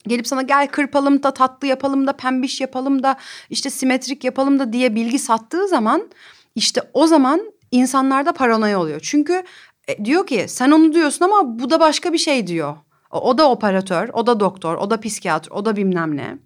gelip 0.07 0.27
sana 0.27 0.43
gel 0.43 0.69
kırpalım 0.69 1.23
da 1.23 1.35
tatlı 1.35 1.67
yapalım 1.67 2.07
da 2.07 2.13
pembiş 2.13 2.61
yapalım 2.61 3.03
da 3.03 3.17
işte 3.51 3.71
simetrik 3.71 4.25
yapalım 4.25 4.59
da 4.59 4.73
diye 4.73 4.95
bilgi 4.95 5.19
sattığı 5.19 5.69
zaman 5.69 6.11
işte 6.55 6.81
o 6.95 7.07
zaman 7.07 7.53
insanlarda 7.71 8.33
paranoya 8.33 8.81
oluyor. 8.81 9.01
Çünkü 9.03 9.43
e, 9.89 10.05
diyor 10.05 10.27
ki 10.27 10.45
sen 10.49 10.71
onu 10.71 10.93
diyorsun 10.93 11.25
ama 11.25 11.59
bu 11.59 11.71
da 11.71 11.81
başka 11.81 12.13
bir 12.13 12.19
şey 12.19 12.47
diyor. 12.47 12.77
O, 13.11 13.21
o 13.21 13.39
da 13.39 13.51
operatör, 13.51 14.09
o 14.13 14.27
da 14.27 14.41
doktor, 14.41 14.75
o 14.75 14.91
da 14.91 15.01
psikiyatr, 15.01 15.51
o 15.51 15.65
da 15.65 15.77
bilmem 15.77 16.17
ne. 16.17 16.39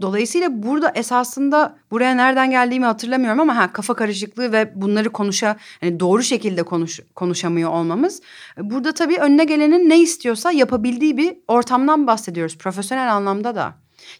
Dolayısıyla 0.00 0.62
burada 0.62 0.92
esasında 0.94 1.76
buraya 1.90 2.14
nereden 2.14 2.50
geldiğimi 2.50 2.86
hatırlamıyorum 2.86 3.40
ama 3.40 3.56
ha 3.56 3.72
kafa 3.72 3.94
karışıklığı 3.94 4.52
ve 4.52 4.72
bunları 4.74 5.10
konuşa 5.10 5.56
hani 5.80 6.00
doğru 6.00 6.22
şekilde 6.22 6.62
konuş, 6.62 7.00
konuşamıyor 7.14 7.70
olmamız. 7.70 8.22
Burada 8.58 8.92
tabii 8.92 9.16
önüne 9.16 9.44
gelenin 9.44 9.90
ne 9.90 10.00
istiyorsa 10.00 10.52
yapabildiği 10.52 11.16
bir 11.16 11.36
ortamdan 11.48 12.06
bahsediyoruz 12.06 12.58
profesyonel 12.58 13.14
anlamda 13.14 13.54
da. 13.54 13.74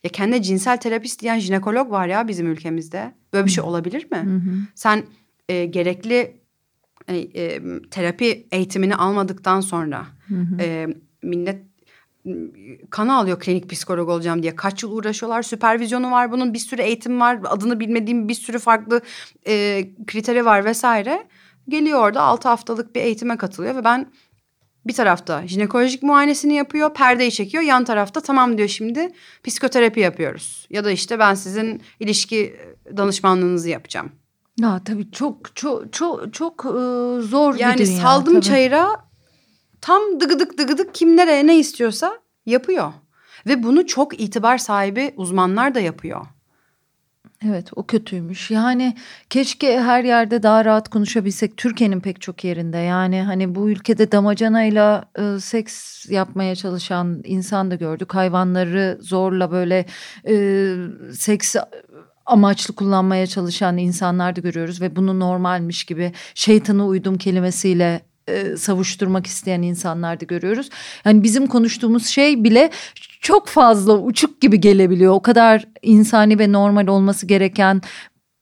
Ya 0.04 0.10
kendi 0.10 0.42
cinsel 0.42 0.76
terapist 0.76 1.22
diyen 1.22 1.38
jinekolog 1.38 1.90
var 1.90 2.06
ya 2.06 2.28
bizim 2.28 2.46
ülkemizde. 2.46 3.14
Böyle 3.32 3.46
bir 3.46 3.50
şey 3.50 3.64
olabilir 3.64 4.06
mi? 4.10 4.42
Sen 4.74 5.02
e, 5.48 5.64
gerekli 5.64 6.36
e, 7.08 7.16
e, 7.16 7.60
terapi 7.90 8.46
eğitimini 8.52 8.96
almadıktan 8.96 9.60
sonra 9.60 10.06
e, 10.60 10.86
millet 11.22 11.62
kan 12.90 13.08
alıyor 13.08 13.40
klinik 13.40 13.70
psikolog 13.70 14.08
olacağım 14.08 14.42
diye. 14.42 14.56
Kaç 14.56 14.82
yıl 14.82 14.92
uğraşıyorlar. 14.92 15.42
Süpervizyonu 15.42 16.10
var 16.10 16.32
bunun 16.32 16.54
bir 16.54 16.58
sürü 16.58 16.82
eğitim 16.82 17.20
var. 17.20 17.38
Adını 17.44 17.80
bilmediğim 17.80 18.28
bir 18.28 18.34
sürü 18.34 18.58
farklı 18.58 19.00
e, 19.46 19.84
kriteri 20.06 20.44
var 20.44 20.64
vesaire. 20.64 21.26
Geliyor 21.68 22.00
orada 22.00 22.22
altı 22.22 22.48
haftalık 22.48 22.94
bir 22.94 23.00
eğitime 23.00 23.36
katılıyor 23.36 23.74
ve 23.76 23.84
ben 23.84 24.06
bir 24.86 24.92
tarafta 24.92 25.46
jinekolojik 25.46 26.02
muayenesini 26.02 26.54
yapıyor, 26.54 26.94
perdeyi 26.94 27.32
çekiyor. 27.32 27.62
Yan 27.62 27.84
tarafta 27.84 28.20
tamam 28.20 28.58
diyor 28.58 28.68
şimdi 28.68 29.12
psikoterapi 29.44 30.00
yapıyoruz. 30.00 30.66
Ya 30.70 30.84
da 30.84 30.90
işte 30.90 31.18
ben 31.18 31.34
sizin 31.34 31.82
ilişki 32.00 32.56
danışmanlığınızı 32.96 33.68
yapacağım. 33.68 34.12
Ya 34.60 34.80
tabii 34.84 35.10
çok 35.10 35.56
çok 35.56 35.92
çok 35.92 36.32
çok 36.34 36.64
e, 36.64 36.68
zor 37.22 37.54
Yani 37.54 37.78
bir 37.78 37.86
dünya. 37.86 38.00
saldım 38.00 38.34
tabii. 38.34 38.44
çayıra 38.44 39.03
tam 39.84 40.20
dıgıdık 40.20 40.58
dıgıdık 40.58 40.94
kim 40.94 41.16
nereye 41.16 41.46
ne 41.46 41.58
istiyorsa 41.58 42.18
yapıyor. 42.46 42.92
Ve 43.46 43.62
bunu 43.62 43.86
çok 43.86 44.20
itibar 44.20 44.58
sahibi 44.58 45.14
uzmanlar 45.16 45.74
da 45.74 45.80
yapıyor. 45.80 46.26
Evet 47.46 47.70
o 47.76 47.86
kötüymüş. 47.86 48.50
Yani 48.50 48.96
keşke 49.30 49.80
her 49.80 50.04
yerde 50.04 50.42
daha 50.42 50.64
rahat 50.64 50.88
konuşabilsek. 50.88 51.56
Türkiye'nin 51.56 52.00
pek 52.00 52.20
çok 52.20 52.44
yerinde. 52.44 52.78
Yani 52.78 53.22
hani 53.22 53.54
bu 53.54 53.70
ülkede 53.70 54.12
damacanayla 54.12 55.04
e, 55.18 55.40
seks 55.40 56.06
yapmaya 56.10 56.56
çalışan 56.56 57.20
insan 57.24 57.70
da 57.70 57.74
gördük. 57.74 58.14
Hayvanları 58.14 58.98
zorla 59.00 59.50
böyle 59.50 59.86
e, 60.28 60.34
seks 61.12 61.56
amaçlı 62.26 62.74
kullanmaya 62.74 63.26
çalışan 63.26 63.78
insanlar 63.78 64.36
da 64.36 64.40
görüyoruz 64.40 64.80
ve 64.80 64.96
bunu 64.96 65.20
normalmiş 65.20 65.84
gibi 65.84 66.12
şeytana 66.34 66.86
uydum 66.86 67.18
kelimesiyle 67.18 68.00
e, 68.28 68.56
savuşturmak 68.56 69.26
isteyen 69.26 69.62
insanlar 69.62 70.20
da 70.20 70.24
görüyoruz. 70.24 70.70
Yani 71.04 71.22
bizim 71.22 71.46
konuştuğumuz 71.46 72.06
şey 72.06 72.44
bile 72.44 72.70
çok 73.20 73.48
fazla 73.48 73.98
uçuk 73.98 74.40
gibi 74.40 74.60
gelebiliyor. 74.60 75.12
O 75.12 75.22
kadar 75.22 75.64
insani 75.82 76.38
ve 76.38 76.52
normal 76.52 76.86
olması 76.86 77.26
gereken 77.26 77.82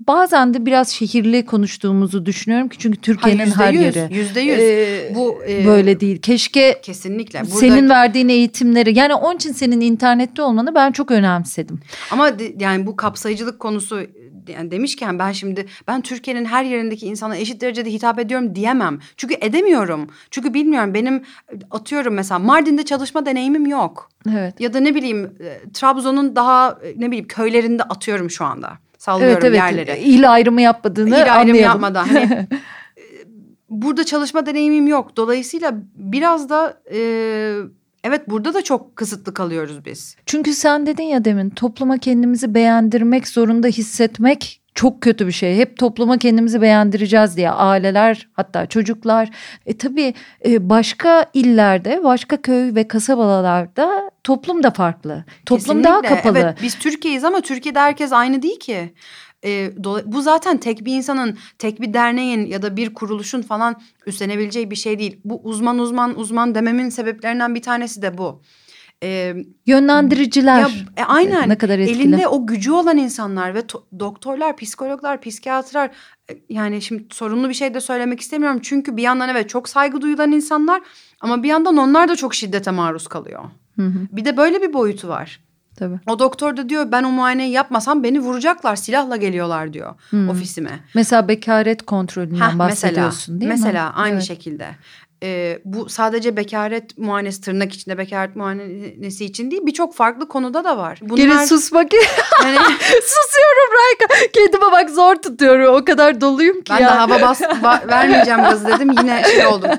bazen 0.08 0.54
de 0.54 0.66
biraz 0.66 0.88
şehirli 0.88 1.46
konuştuğumuzu 1.46 2.26
düşünüyorum 2.26 2.68
ki 2.68 2.78
çünkü 2.78 3.00
Türkiye'nin 3.00 3.50
her 3.50 3.72
yeri 3.72 4.14
yüzde 4.14 4.40
yüz. 4.40 4.58
e, 4.60 5.12
Bu, 5.14 5.38
e, 5.48 5.66
böyle 5.66 6.00
değil. 6.00 6.20
Keşke 6.22 6.80
Kesinlikle. 6.82 7.40
Burada, 7.40 7.54
senin 7.54 7.88
verdiğin 7.88 8.28
eğitimleri 8.28 8.98
yani 8.98 9.14
onun 9.14 9.36
için 9.36 9.52
senin 9.52 9.80
internette 9.80 10.42
olmanı 10.42 10.74
ben 10.74 10.92
çok 10.92 11.10
önemsedim. 11.10 11.80
Ama 12.10 12.38
de- 12.38 12.54
yani 12.58 12.86
bu 12.86 12.96
kapsayıcılık 12.96 13.60
konusu 13.60 14.00
yani 14.48 14.70
demişken 14.70 15.18
ben 15.18 15.32
şimdi 15.32 15.66
ben 15.88 16.00
Türkiye'nin 16.00 16.44
her 16.44 16.64
yerindeki 16.64 17.06
insana 17.06 17.36
eşit 17.36 17.60
derecede 17.60 17.92
hitap 17.92 18.18
ediyorum 18.18 18.54
diyemem. 18.54 18.98
Çünkü 19.16 19.34
edemiyorum. 19.40 20.06
Çünkü 20.30 20.54
bilmiyorum 20.54 20.94
benim 20.94 21.22
atıyorum 21.70 22.14
mesela 22.14 22.38
Mardin'de 22.38 22.84
çalışma 22.84 23.26
deneyimim 23.26 23.66
yok. 23.66 24.08
Evet. 24.30 24.60
Ya 24.60 24.74
da 24.74 24.80
ne 24.80 24.94
bileyim 24.94 25.24
e, 25.40 25.70
Trabzon'un 25.72 26.36
daha 26.36 26.78
e, 26.84 26.94
ne 26.96 27.06
bileyim 27.06 27.26
köylerinde 27.26 27.82
atıyorum 27.82 28.30
şu 28.30 28.44
anda. 28.44 28.78
Sallıyorum 28.98 29.36
Evet 29.36 29.44
evet. 29.44 29.58
yerleri. 29.58 29.98
İl 29.98 30.32
ayrımı 30.32 30.62
yapmadığını 30.62 31.08
İl 31.08 31.34
ayrımı 31.34 31.56
yapmadan. 31.56 32.04
Hani, 32.04 32.22
e, 32.98 33.04
burada 33.68 34.04
çalışma 34.04 34.46
deneyimim 34.46 34.86
yok. 34.86 35.16
Dolayısıyla 35.16 35.74
biraz 35.94 36.48
da 36.48 36.80
e, 36.92 36.98
evet 38.04 38.30
burada 38.30 38.54
da 38.54 38.62
çok 38.62 38.96
kısıtlı 38.96 39.34
kalıyoruz 39.34 39.84
biz. 39.84 40.16
Çünkü 40.26 40.54
sen 40.54 40.86
dedin 40.86 41.04
ya 41.04 41.24
demin 41.24 41.50
topluma 41.50 41.98
kendimizi 41.98 42.54
beğendirmek 42.54 43.28
zorunda 43.28 43.68
hissetmek 43.68 44.62
çok 44.74 45.00
kötü 45.00 45.26
bir 45.26 45.32
şey. 45.32 45.56
Hep 45.56 45.78
topluma 45.78 46.18
kendimizi 46.18 46.62
beğendireceğiz 46.62 47.36
diye 47.36 47.50
aileler 47.50 48.28
hatta 48.32 48.66
çocuklar. 48.66 49.30
E 49.66 49.76
tabii 49.78 50.14
e, 50.46 50.70
başka 50.70 51.26
illerde 51.34 52.04
başka 52.04 52.42
köy 52.42 52.74
ve 52.74 52.88
kasabalarda 52.88 54.10
toplum 54.24 54.62
da 54.62 54.70
farklı. 54.70 55.24
Toplum 55.46 55.84
daha 55.84 56.00
Kesinlikle. 56.00 56.22
kapalı. 56.22 56.44
Evet 56.44 56.58
biz 56.62 56.78
Türkiye'yiz 56.78 57.24
ama 57.24 57.40
Türkiye'de 57.40 57.78
herkes 57.78 58.12
aynı 58.12 58.42
değil 58.42 58.58
ki. 58.58 58.94
E, 59.44 59.72
bu 60.06 60.22
zaten 60.22 60.58
tek 60.58 60.84
bir 60.84 60.94
insanın, 60.96 61.38
tek 61.58 61.80
bir 61.80 61.92
derneğin 61.94 62.46
ya 62.46 62.62
da 62.62 62.76
bir 62.76 62.94
kuruluşun 62.94 63.42
falan 63.42 63.80
üstlenebileceği 64.06 64.70
bir 64.70 64.76
şey 64.76 64.98
değil. 64.98 65.20
Bu 65.24 65.40
uzman 65.44 65.78
uzman 65.78 66.18
uzman 66.18 66.54
dememin 66.54 66.88
sebeplerinden 66.88 67.54
bir 67.54 67.62
tanesi 67.62 68.02
de 68.02 68.18
bu. 68.18 68.42
E, 69.02 69.34
Yönlendiriciler. 69.66 70.60
ya, 70.60 70.68
e, 70.96 71.04
aynen. 71.04 71.48
Ne 71.48 71.58
kadar 71.58 71.78
etkili. 71.78 72.02
Elinde 72.02 72.28
o 72.28 72.46
gücü 72.46 72.70
olan 72.72 72.96
insanlar 72.96 73.54
ve 73.54 73.58
to- 73.60 73.82
doktorlar, 74.00 74.56
psikologlar, 74.56 75.20
psikiyatrlar 75.20 75.90
e, 76.30 76.38
yani 76.48 76.82
şimdi 76.82 77.04
sorunlu 77.10 77.48
bir 77.48 77.54
şey 77.54 77.74
de 77.74 77.80
söylemek 77.80 78.20
istemiyorum. 78.20 78.58
Çünkü 78.62 78.96
bir 78.96 79.02
yandan 79.02 79.28
evet 79.28 79.48
çok 79.48 79.68
saygı 79.68 80.00
duyulan 80.00 80.32
insanlar 80.32 80.82
ama 81.20 81.42
bir 81.42 81.48
yandan 81.48 81.76
onlar 81.76 82.08
da 82.08 82.16
çok 82.16 82.34
şiddete 82.34 82.70
maruz 82.70 83.08
kalıyor. 83.08 83.42
Hı 83.76 83.82
hı, 83.86 83.98
Bir 84.12 84.24
de 84.24 84.36
böyle 84.36 84.62
bir 84.62 84.72
boyutu 84.72 85.08
var. 85.08 85.40
Tabii. 85.76 85.98
O 86.06 86.18
doktor 86.18 86.56
da 86.56 86.68
diyor 86.68 86.92
ben 86.92 87.02
o 87.04 87.10
muayeneyi 87.10 87.52
yapmasam 87.52 88.02
beni 88.02 88.20
vuracaklar 88.20 88.76
silahla 88.76 89.16
geliyorlar 89.16 89.72
diyor 89.72 89.94
Hmm. 90.10 90.28
ofisime. 90.28 90.80
Mesela 90.94 91.28
bekaret 91.28 91.82
kontrolünden 91.86 92.50
Heh, 92.50 92.58
bahsediyorsun 92.58 93.40
değil 93.40 93.52
mi? 93.52 93.58
mesela 93.60 93.92
aynı 93.94 94.14
Evet. 94.14 94.22
şekilde. 94.22 94.66
Ee, 95.24 95.58
bu 95.64 95.88
sadece 95.88 96.36
bekaret 96.36 96.98
muayenesi 96.98 97.40
tırnak 97.40 97.72
içinde 97.74 97.98
bekaret 97.98 98.36
muayenesi 98.36 99.24
için 99.24 99.50
değil 99.50 99.62
birçok 99.66 99.94
farklı 99.94 100.28
konuda 100.28 100.64
da 100.64 100.76
var. 100.76 100.98
Bunlar 101.02 101.16
Geri 101.16 101.46
sus 101.46 101.72
bakayım. 101.72 102.06
hani 102.42 102.56
Susuyorum 103.02 103.72
Rayka. 103.74 104.14
Kendime 104.32 104.72
bak 104.72 104.90
zor 104.90 105.14
tutuyorum. 105.16 105.74
O 105.74 105.84
kadar 105.84 106.20
doluyum 106.20 106.56
ki 106.62 106.72
ben 106.72 106.78
ya. 106.80 106.88
de 106.88 106.92
hava 106.92 107.20
bas 107.20 107.40
ba- 107.40 107.88
vermeyeceğim 107.92 108.40
gazı 108.42 108.66
dedim 108.68 108.90
yine 109.00 109.22
şey 109.34 109.46
oldum. 109.52 109.70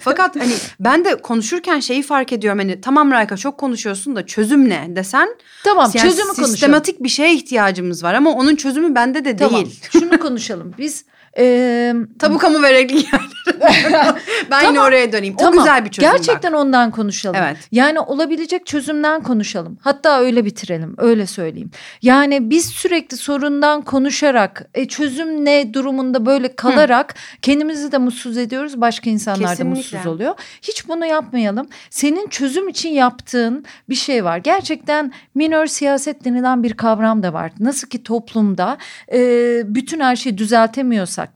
Fakat 0.00 0.36
hani 0.36 0.52
ben 0.80 1.04
de 1.04 1.14
konuşurken 1.14 1.80
şeyi 1.80 2.02
fark 2.02 2.32
ediyorum 2.32 2.58
hani 2.58 2.80
tamam 2.80 3.10
Rayka 3.10 3.36
çok 3.36 3.58
konuşuyorsun 3.58 4.16
da 4.16 4.26
çözüm 4.26 4.68
ne 4.68 4.86
desen 4.96 5.28
Tamam 5.64 5.90
yani 5.94 6.02
çözümü 6.08 6.26
konuşalım. 6.26 6.48
sistematik 6.50 7.02
bir 7.02 7.08
şeye 7.08 7.34
ihtiyacımız 7.34 8.04
var 8.04 8.14
ama 8.14 8.30
onun 8.30 8.56
çözümü 8.56 8.94
bende 8.94 9.24
de 9.24 9.36
Tamam 9.36 9.54
değil. 9.64 9.80
şunu 9.92 10.18
konuşalım. 10.18 10.74
Biz 10.78 11.04
e, 11.38 11.94
Tabu 12.18 12.38
kamu 12.38 12.62
ve 12.62 12.68
yerleri. 12.68 13.32
ben 14.50 14.60
yine 14.60 14.74
Tamam, 14.74 14.84
oraya 14.84 15.12
döneyim. 15.12 15.34
O 15.34 15.38
tamam, 15.38 15.52
güzel 15.54 15.84
bir 15.84 15.90
çözüm 15.90 16.12
Gerçekten 16.12 16.52
bak. 16.52 16.60
ondan 16.60 16.90
konuşalım. 16.90 17.36
Evet. 17.42 17.56
Yani 17.72 18.00
olabilecek 18.00 18.66
çözümden 18.66 19.22
konuşalım. 19.22 19.78
Hatta 19.80 20.20
öyle 20.20 20.44
bitirelim. 20.44 20.94
Öyle 20.98 21.26
söyleyeyim. 21.26 21.70
Yani 22.02 22.50
biz 22.50 22.66
sürekli 22.66 23.16
sorundan 23.16 23.82
konuşarak 23.82 24.68
e, 24.74 24.88
çözüm 24.88 25.44
ne 25.44 25.74
durumunda 25.74 26.26
böyle 26.26 26.56
kalarak 26.56 27.14
kendimizi 27.42 27.92
de 27.92 27.98
mutsuz 27.98 28.36
ediyoruz. 28.36 28.80
Başka 28.80 29.10
insanlar 29.10 29.42
da 29.42 29.48
Kesinlikle. 29.48 29.78
mutsuz 29.78 30.06
oluyor. 30.06 30.34
Hiç 30.62 30.88
bunu 30.88 31.06
yapmayalım. 31.06 31.66
Senin 31.90 32.28
çözüm 32.28 32.68
için 32.68 32.90
yaptığın 32.90 33.64
bir 33.88 33.94
şey 33.94 34.24
var. 34.24 34.38
Gerçekten 34.38 35.12
minör 35.34 35.66
siyaset 35.66 36.24
denilen 36.24 36.62
bir 36.62 36.72
kavram 36.72 37.22
da 37.22 37.32
var. 37.32 37.52
Nasıl 37.60 37.88
ki 37.88 38.02
toplumda 38.02 38.78
e, 39.12 39.18
bütün 39.64 40.00
her 40.00 40.16
şeyi 40.16 40.38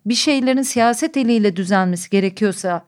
bir 0.07 0.15
şeylerin 0.15 0.63
siyaset 0.63 1.17
eliyle 1.17 1.57
düzelmesi 1.57 2.11
gerekiyorsa 2.11 2.87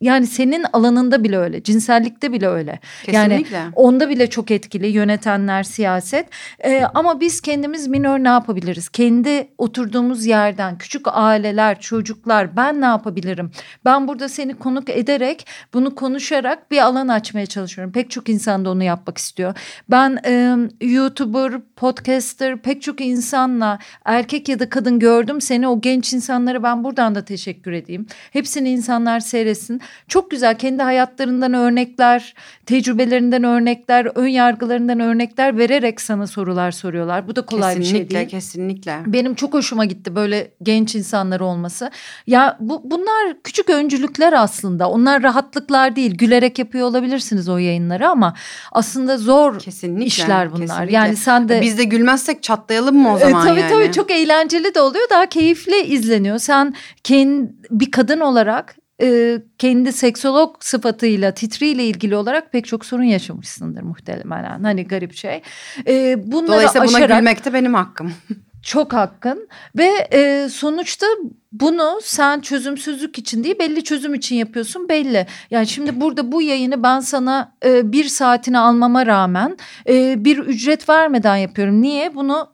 yani 0.00 0.26
senin 0.26 0.64
alanında 0.72 1.24
bile 1.24 1.38
öyle, 1.38 1.62
cinsellikte 1.62 2.32
bile 2.32 2.48
öyle. 2.48 2.78
Kesinlikle. 3.04 3.56
Yani 3.56 3.70
onda 3.74 4.08
bile 4.08 4.30
çok 4.30 4.50
etkili 4.50 4.86
yönetenler, 4.86 5.62
siyaset. 5.62 6.26
Ee, 6.64 6.82
ama 6.94 7.20
biz 7.20 7.40
kendimiz 7.40 7.88
minör 7.88 8.18
ne 8.18 8.28
yapabiliriz? 8.28 8.88
Kendi 8.88 9.48
oturduğumuz 9.58 10.26
yerden 10.26 10.78
küçük 10.78 11.06
aileler, 11.06 11.80
çocuklar 11.80 12.56
ben 12.56 12.80
ne 12.80 12.84
yapabilirim? 12.84 13.50
Ben 13.84 14.08
burada 14.08 14.28
seni 14.28 14.54
konuk 14.54 14.90
ederek 14.90 15.46
bunu 15.74 15.94
konuşarak 15.94 16.70
bir 16.70 16.78
alan 16.78 17.08
açmaya 17.08 17.46
çalışıyorum. 17.46 17.92
Pek 17.92 18.10
çok 18.10 18.28
insan 18.28 18.64
da 18.64 18.70
onu 18.70 18.82
yapmak 18.82 19.18
istiyor. 19.18 19.54
Ben 19.90 20.18
e, 20.26 20.56
YouTuber, 20.80 21.52
podcaster 21.76 22.58
pek 22.58 22.82
çok 22.82 23.00
insanla 23.00 23.78
erkek 24.04 24.48
ya 24.48 24.58
da 24.58 24.70
kadın 24.70 24.98
gördüm 24.98 25.40
seni 25.40 25.68
o 25.68 25.80
genç 25.80 26.12
insanlara 26.12 26.62
ben 26.62 26.84
buradan 26.84 27.14
da 27.14 27.24
teşekkür 27.24 27.72
edeyim. 27.72 28.06
Hepsini 28.32 28.70
insanlar 28.70 29.20
seyretsin. 29.20 29.80
Çok 30.08 30.30
güzel 30.30 30.58
kendi 30.58 30.82
hayatlarından 30.82 31.54
örnekler, 31.54 32.34
tecrübelerinden 32.66 33.44
örnekler, 33.44 34.08
ön 34.14 34.26
yargılarından 34.26 35.00
örnekler 35.00 35.58
vererek 35.58 36.00
sana 36.00 36.26
sorular 36.26 36.70
soruyorlar. 36.70 37.28
Bu 37.28 37.36
da 37.36 37.42
kolay 37.42 37.74
kesinlikle, 37.74 38.04
bir 38.04 38.08
şey 38.08 38.18
değil. 38.18 38.28
Kesinlikle. 38.28 38.96
Benim 39.06 39.34
çok 39.34 39.54
hoşuma 39.54 39.84
gitti 39.84 40.16
böyle 40.16 40.50
genç 40.62 40.94
insanlar 40.94 41.40
olması. 41.40 41.90
Ya 42.26 42.56
bu 42.60 42.82
bunlar 42.84 43.36
küçük 43.44 43.70
öncülükler 43.70 44.32
aslında. 44.32 44.90
Onlar 44.90 45.22
rahatlıklar 45.22 45.96
değil. 45.96 46.14
Gülerek 46.14 46.58
yapıyor 46.58 46.86
olabilirsiniz 46.86 47.48
o 47.48 47.58
yayınları 47.58 48.08
ama 48.08 48.34
aslında 48.72 49.18
zor 49.18 49.58
kesinlikle, 49.58 50.06
işler 50.06 50.52
bunlar. 50.52 50.66
Kesinlikle. 50.66 50.94
Yani 50.94 51.16
sen 51.16 51.48
de 51.48 51.60
biz 51.62 51.78
de 51.78 51.84
gülmezsek 51.84 52.42
çatlayalım 52.42 52.96
mı 52.96 53.14
o 53.14 53.18
zaman 53.18 53.46
e, 53.46 53.50
tabii, 53.50 53.60
yani? 53.60 53.72
Tabii 53.72 53.92
çok 53.92 54.10
eğlenceli 54.10 54.74
de 54.74 54.80
oluyor. 54.80 55.10
Daha 55.10 55.26
keyifli 55.26 55.80
izleniyor. 55.80 56.38
Sen 56.38 56.74
kendi 57.04 57.52
bir 57.70 57.90
kadın 57.90 58.20
olarak 58.20 58.76
e, 59.02 59.38
kendi 59.58 59.92
seksolog 59.92 60.56
sıfatıyla 60.60 61.34
titriyle 61.34 61.84
ilgili 61.84 62.16
olarak 62.16 62.52
pek 62.52 62.66
çok 62.66 62.84
sorun 62.84 63.02
yaşamışsındır 63.02 63.82
muhtemelen. 63.82 64.62
Hani 64.62 64.86
garip 64.86 65.14
şey. 65.14 65.42
E, 65.86 66.16
bunları 66.32 66.48
Dolayısıyla 66.48 66.84
aşarak, 66.86 67.08
buna 67.08 67.18
gülmek 67.18 67.44
de 67.44 67.52
benim 67.52 67.74
hakkım. 67.74 68.12
Çok 68.62 68.92
hakkın 68.92 69.48
ve 69.76 70.08
e, 70.12 70.48
sonuçta 70.48 71.06
bunu 71.52 72.00
sen 72.02 72.40
çözümsüzlük 72.40 73.18
için 73.18 73.44
değil 73.44 73.58
belli 73.58 73.84
çözüm 73.84 74.14
için 74.14 74.36
yapıyorsun 74.36 74.88
belli. 74.88 75.26
Yani 75.50 75.66
şimdi 75.66 76.00
burada 76.00 76.32
bu 76.32 76.42
yayını 76.42 76.82
ben 76.82 77.00
sana 77.00 77.52
e, 77.64 77.92
bir 77.92 78.04
saatini 78.04 78.58
almama 78.58 79.06
rağmen 79.06 79.56
e, 79.88 80.24
bir 80.24 80.38
ücret 80.38 80.88
vermeden 80.88 81.36
yapıyorum. 81.36 81.82
Niye? 81.82 82.14
Bunu 82.14 82.48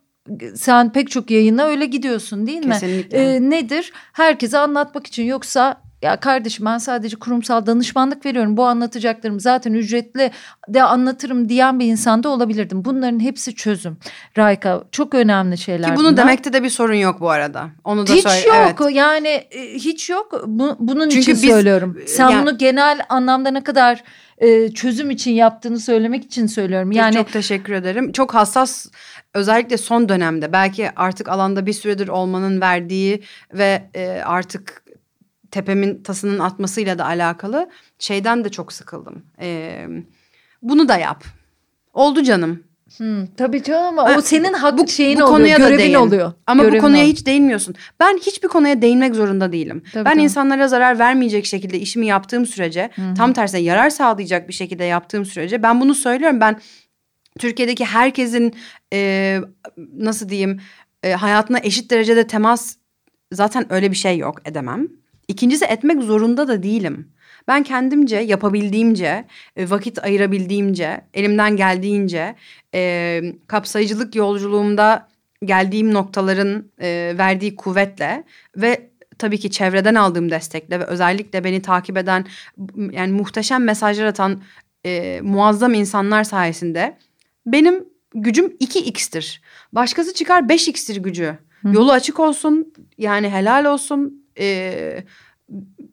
sen 0.55 0.92
pek 0.92 1.11
çok 1.11 1.30
yayına 1.30 1.64
öyle 1.64 1.86
gidiyorsun 1.86 2.47
değil 2.47 2.66
mi? 2.66 2.72
Kesinlikle. 2.72 3.34
E, 3.34 3.51
nedir? 3.51 3.92
Herkese 4.12 4.59
anlatmak 4.59 5.07
için 5.07 5.24
yoksa 5.24 5.84
ya 6.05 6.21
kardeşim 6.21 6.67
ben 6.67 6.79
sadece 6.79 7.17
kurumsal 7.17 7.67
danışmanlık 7.67 8.27
veriyorum. 8.27 8.57
Bu 8.57 8.65
anlatacaklarım 8.65 9.41
zaten 9.41 9.73
ücretli 9.73 10.31
de 10.69 10.83
anlatırım 10.83 11.49
diyen 11.49 11.81
bir 11.81 11.87
insan 11.87 12.23
da 12.23 12.29
olabilirdim. 12.29 12.85
Bunların 12.85 13.21
hepsi 13.21 13.55
çözüm. 13.55 13.97
Rayka 14.39 14.85
çok 14.93 15.15
önemli 15.15 15.59
şeyler. 15.59 15.91
Ki 15.91 15.97
bunu 15.97 16.05
bunlar. 16.09 16.17
demekte 16.17 16.53
de 16.53 16.63
bir 16.63 16.69
sorun 16.71 16.95
yok 16.95 17.21
bu 17.21 17.31
arada. 17.31 17.71
Onu 17.85 18.07
da 18.07 18.13
hiç 18.13 18.23
söyle. 18.29 18.49
yok 18.49 18.81
Evet. 18.81 18.97
yani 18.97 19.29
e, 19.29 19.75
hiç 19.75 20.11
yok. 20.11 20.43
Bu, 20.47 20.77
bunun 20.79 21.09
Çünkü 21.09 21.21
için 21.21 21.35
biz- 21.35 21.51
söylüyorum. 21.51 21.99
Sen 22.07 22.29
yani- 22.29 22.43
bunu 22.43 22.59
genel 22.59 23.01
anlamda 23.09 23.51
ne 23.51 23.65
kadar 23.65 24.05
e, 24.39 24.71
çözüm 24.73 25.11
için 25.11 25.31
yaptığını 25.33 25.81
söylemek 25.81 26.25
için 26.25 26.47
söylüyorum. 26.47 26.93
Yani 26.93 27.15
çok 27.15 27.33
teşekkür 27.33 27.73
ederim. 27.73 28.13
Çok 28.13 28.35
hassas 28.35 28.87
özellikle 29.35 29.77
son 29.77 30.09
dönemde 30.09 30.53
belki 30.53 30.91
artık 30.97 31.29
alanda 31.29 31.67
bir 31.67 31.73
süredir 31.73 32.09
olmanın 32.09 32.61
verdiği 32.61 33.23
ve 33.53 33.83
e, 33.95 34.23
artık 34.25 34.84
tepemin 35.59 36.03
tasının 36.03 36.39
atmasıyla 36.39 36.99
da 36.99 37.07
alakalı 37.07 37.71
şeyden 37.99 38.45
de 38.45 38.49
çok 38.49 38.73
sıkıldım. 38.73 39.23
E, 39.41 39.79
bunu 40.63 40.89
da 40.89 40.97
yap. 40.97 41.25
Oldu 41.93 42.23
canım. 42.23 42.63
Hmm, 42.97 43.27
tabii 43.27 43.63
canım 43.63 43.99
ama 43.99 44.11
Ha, 44.11 44.19
o 44.19 44.21
senin 44.21 44.53
hak 44.53 44.79
bu- 44.79 44.89
şeyin 44.89 45.19
bu 45.21 45.25
oluyor, 45.25 45.37
konuya 45.39 45.55
da 45.61 45.65
görevin 45.69 45.79
değin. 45.79 45.95
oluyor. 45.95 46.33
Ama 46.47 46.63
Görevin 46.63 46.79
bu 46.79 46.83
konuya 46.83 47.03
oluyor. 47.03 47.17
hiç 47.17 47.27
değinmiyorsun. 47.27 47.75
Ben 48.01 48.17
hiçbir 48.19 48.49
konuya 48.49 48.83
değinmek 48.83 49.15
zorunda 49.15 49.53
değilim. 49.53 49.83
Tabii, 49.93 50.05
ben 50.05 50.11
tabii. 50.13 50.23
insanlara 50.23 50.69
zarar 50.69 50.99
vermeyecek 50.99 51.47
şekilde 51.47 51.79
işimi 51.79 52.07
yaptığım 52.07 52.47
sürece, 52.47 52.91
tam 53.17 53.33
tersine 53.33 53.61
yarar 53.61 53.91
sağlayacak 53.91 54.49
bir 54.49 54.53
şekilde 54.55 54.85
yaptığım 54.85 55.25
sürece 55.25 55.63
ben 55.63 55.81
bunu 55.81 55.95
söylüyorum. 55.95 56.41
Ben 56.41 56.61
Türkiye'deki 57.39 57.85
herkesin 57.85 58.55
e, 58.93 59.41
nasıl 59.97 60.29
diyeyim 60.29 60.61
e, 61.03 61.13
hayatına 61.13 61.59
eşit 61.63 61.91
derecede 61.91 62.27
temas 62.27 62.77
zaten 63.33 63.73
öyle 63.73 63.91
bir 63.91 63.97
şey 63.97 64.19
yok 64.19 64.39
edemem. 64.45 64.89
İkincisi 65.29 65.64
etmek 65.64 66.03
zorunda 66.03 66.49
da 66.49 66.62
değilim. 66.62 67.09
Ben 67.49 67.62
kendimce 67.62 68.16
yapabildiğimce, 68.16 69.25
e, 69.57 69.70
vakit 69.70 70.05
ayırabildiğimce, 70.05 71.01
elimden 71.14 71.57
geldiğince 71.57 72.35
e, 72.75 73.22
kapsayıcılık 73.47 74.14
yolculuğumda 74.14 75.09
geldiğim 75.45 75.95
noktaların 75.95 76.70
e, 76.81 77.14
verdiği 77.18 77.57
kuvvetle 77.57 78.25
ve 78.57 78.91
tabii 79.18 79.39
ki 79.39 79.51
çevreden 79.51 79.95
aldığım 79.95 80.31
destekle 80.31 80.81
ve 80.81 80.85
özellikle 80.85 81.45
beni 81.45 81.62
takip 81.62 81.97
eden 81.97 82.27
yani 82.91 83.12
muhteşem 83.12 83.64
mesajlar 83.64 84.05
atan 84.05 84.43
e, 84.87 85.20
muazzam 85.22 85.75
insanlar 85.75 86.25
sayesinde 86.25 86.99
benim 87.47 87.85
gücüm 88.14 88.47
2x'tir. 88.47 89.41
Başkası 89.72 90.14
çıkar 90.14 90.43
5x'tir 90.43 91.01
gücü. 91.01 91.39
Yolu 91.72 91.93
açık 91.93 92.20
olsun 92.20 92.72
yani 92.99 93.31
helal 93.31 93.64
olsun. 93.64 94.24
E, 94.37 95.05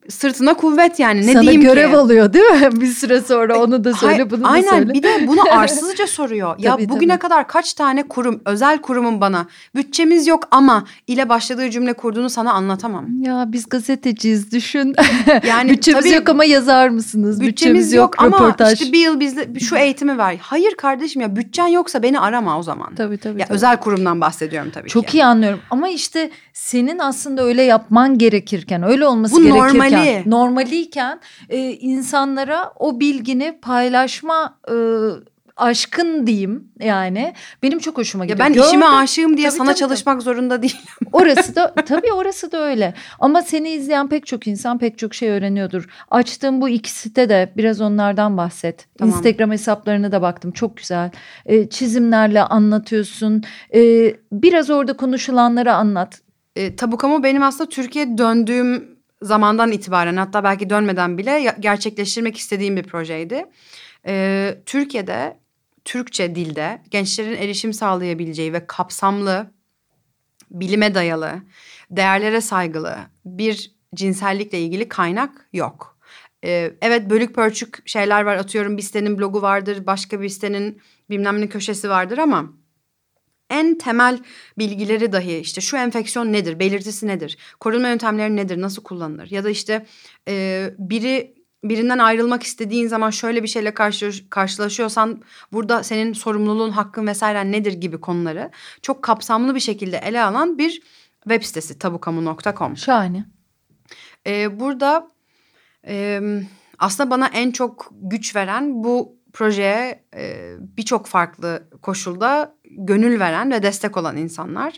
sırtına 0.09 0.53
kuvvet 0.53 0.99
yani 0.99 1.27
ne 1.27 1.33
Sana 1.33 1.41
diyeyim 1.41 1.61
görev 1.61 1.89
ki? 1.89 1.97
alıyor 1.97 2.33
değil 2.33 2.45
mi? 2.45 2.69
Bir 2.81 2.87
süre 2.87 3.21
sonra 3.21 3.63
onu 3.63 3.83
da 3.83 3.93
söyle 3.93 4.15
Hay- 4.15 4.29
bunu 4.31 4.43
da 4.43 4.47
Aynen 4.47 4.69
söyle. 4.69 4.93
bir 4.93 5.03
de 5.03 5.27
bunu 5.27 5.39
arsızca 5.51 6.07
soruyor. 6.07 6.55
ya 6.59 6.71
Tabii, 6.75 6.89
bugüne 6.89 7.11
tabii. 7.11 7.19
kadar 7.19 7.47
kaç 7.47 7.73
tane 7.73 8.03
kurum, 8.03 8.41
özel 8.45 8.77
kurumun 8.77 9.21
bana 9.21 9.45
bütçemiz 9.75 10.27
yok 10.27 10.47
ama 10.51 10.83
ile 11.07 11.29
başladığı 11.29 11.69
cümle 11.69 11.93
kurduğunu 11.93 12.29
sana 12.29 12.53
anlatamam. 12.53 13.05
Ya 13.21 13.45
biz 13.47 13.69
gazeteciyiz 13.69 14.51
düşün. 14.51 14.95
Yani 15.47 15.69
Bütçemiz 15.69 16.03
tabii 16.03 16.13
yok 16.15 16.29
ama 16.29 16.45
yazar 16.45 16.89
mısınız? 16.89 17.41
bütçemiz 17.41 17.93
yok, 17.93 18.13
ama 18.17 18.37
röportaj. 18.37 18.81
işte 18.81 18.93
bir 18.93 18.99
yıl 18.99 19.19
bizde 19.19 19.59
şu 19.59 19.75
eğitimi 19.75 20.17
ver. 20.17 20.37
Hayır 20.41 20.75
kardeşim 20.75 21.21
ya 21.21 21.35
bütçen 21.35 21.67
yoksa 21.67 22.03
beni 22.03 22.19
arama 22.19 22.59
o 22.59 22.63
zaman. 22.63 22.95
Tabii 22.95 23.17
tabii. 23.17 23.39
Ya 23.39 23.45
tabii. 23.45 23.55
özel 23.55 23.77
kurumdan 23.77 24.21
bahsediyorum 24.21 24.71
tabii 24.73 24.89
Çok 24.89 25.07
ki. 25.07 25.17
iyi 25.17 25.25
anlıyorum 25.25 25.59
ama 25.69 25.89
işte 25.89 26.29
senin 26.53 26.99
aslında 26.99 27.43
öyle 27.43 27.61
yapman 27.63 28.17
gerekirken 28.17 28.83
öyle 28.83 29.07
olması 29.07 29.35
Bu 29.35 29.41
gerekirken 29.41 29.61
normali. 29.97 30.29
normaliyken 30.29 31.19
e, 31.49 31.57
insanlara 31.71 32.73
o 32.79 32.99
bilgini 32.99 33.59
paylaşma 33.61 34.59
e, 34.71 34.75
aşkın 35.57 36.27
diyeyim 36.27 36.67
yani 36.79 37.33
benim 37.63 37.79
çok 37.79 37.97
hoşuma 37.97 38.25
Ya 38.25 38.27
gidiyor. 38.33 38.47
ben 38.49 38.53
işime 38.53 38.85
Gördüm. 38.85 38.97
aşığım 38.97 39.37
diye 39.37 39.47
Tabii, 39.49 39.57
sana 39.57 39.67
tabii, 39.69 39.79
çalışmak 39.79 40.21
zorunda 40.21 40.61
değilim. 40.61 40.77
Orası 41.11 41.55
da 41.55 41.73
tabii 41.75 42.13
orası 42.13 42.51
da 42.51 42.57
öyle. 42.61 42.93
Ama 43.19 43.41
seni 43.41 43.69
izleyen 43.69 44.07
pek 44.09 44.25
çok 44.25 44.47
insan 44.47 44.77
pek 44.77 44.97
çok 44.97 45.13
şey 45.13 45.29
öğreniyordur. 45.29 45.87
Açtığım 46.11 46.61
bu 46.61 46.69
iki 46.69 46.91
site 46.91 47.29
de 47.29 47.53
biraz 47.57 47.81
onlardan 47.81 48.37
bahset. 48.37 48.87
Tamam. 48.97 49.15
Instagram 49.15 49.51
hesaplarına 49.51 50.11
da 50.11 50.21
baktım. 50.21 50.51
Çok 50.51 50.77
güzel. 50.77 51.11
Ee, 51.45 51.69
çizimlerle 51.69 52.41
anlatıyorsun. 52.41 53.43
Ee, 53.75 54.15
biraz 54.31 54.69
orada 54.69 54.93
konuşulanları 54.97 55.73
anlat. 55.73 56.21
E, 56.55 56.75
Tabukamı 56.75 57.23
benim 57.23 57.43
aslında 57.43 57.69
Türkiye'ye 57.69 58.17
döndüğüm 58.17 59.00
zamandan 59.22 59.72
itibaren 59.72 60.17
hatta 60.17 60.43
belki 60.43 60.69
dönmeden 60.69 61.17
bile 61.17 61.55
gerçekleştirmek 61.59 62.38
istediğim 62.38 62.76
bir 62.76 62.84
projeydi. 62.84 63.45
E, 64.07 64.57
Türkiye'de 64.65 65.38
Türkçe 65.86 66.36
dilde 66.36 66.82
gençlerin 66.91 67.36
erişim 67.36 67.74
sağlayabileceği 67.74 68.53
ve 68.53 68.67
kapsamlı, 68.67 69.51
bilime 70.51 70.95
dayalı, 70.95 71.41
değerlere 71.91 72.41
saygılı 72.41 72.97
bir 73.26 73.72
cinsellikle 73.95 74.59
ilgili 74.59 74.89
kaynak 74.89 75.49
yok. 75.53 75.97
E, 76.45 76.74
evet 76.82 77.09
bölük 77.09 77.36
pörçük 77.36 77.89
şeyler 77.89 78.22
var 78.22 78.36
atıyorum 78.36 78.78
bir 78.78 78.82
sitenin 78.82 79.17
blogu 79.17 79.41
vardır 79.41 79.86
başka 79.86 80.22
bir 80.22 80.30
sitenin 80.30 80.82
bilmem 81.09 81.41
ne 81.41 81.49
köşesi 81.49 81.89
vardır 81.89 82.17
ama 82.17 82.53
en 83.51 83.77
temel 83.77 84.19
bilgileri 84.57 85.11
dahi 85.11 85.37
işte 85.37 85.61
şu 85.61 85.77
enfeksiyon 85.77 86.33
nedir, 86.33 86.59
belirtisi 86.59 87.07
nedir, 87.07 87.37
korunma 87.59 87.87
yöntemleri 87.87 88.35
nedir, 88.35 88.61
nasıl 88.61 88.83
kullanılır 88.83 89.31
ya 89.31 89.43
da 89.43 89.49
işte 89.49 89.85
e, 90.27 90.67
biri 90.79 91.41
birinden 91.63 91.97
ayrılmak 91.97 92.43
istediğin 92.43 92.87
zaman 92.87 93.09
şöyle 93.09 93.43
bir 93.43 93.47
şeyle 93.47 93.73
karşı, 93.73 94.29
karşılaşıyorsan 94.29 95.21
burada 95.51 95.83
senin 95.83 96.13
sorumluluğun, 96.13 96.71
hakkın 96.71 97.07
vesaire 97.07 97.51
nedir 97.51 97.73
gibi 97.73 97.99
konuları 97.99 98.51
çok 98.81 99.03
kapsamlı 99.03 99.55
bir 99.55 99.59
şekilde 99.59 99.97
ele 99.97 100.23
alan 100.23 100.57
bir 100.57 100.81
web 101.23 101.43
sitesi 101.43 101.79
tabukamu.com. 101.79 102.77
Şahane. 102.77 103.25
Ee, 104.27 104.59
burada 104.59 105.07
e, 105.87 106.21
aslında 106.79 107.09
bana 107.09 107.27
en 107.27 107.51
çok 107.51 107.89
güç 107.91 108.35
veren 108.35 108.83
bu 108.83 109.21
projeye 109.33 110.03
e, 110.15 110.53
birçok 110.59 111.07
farklı 111.07 111.69
koşulda 111.81 112.55
gönül 112.78 113.19
veren 113.19 113.51
ve 113.51 113.63
destek 113.63 113.97
olan 113.97 114.17
insanlar. 114.17 114.74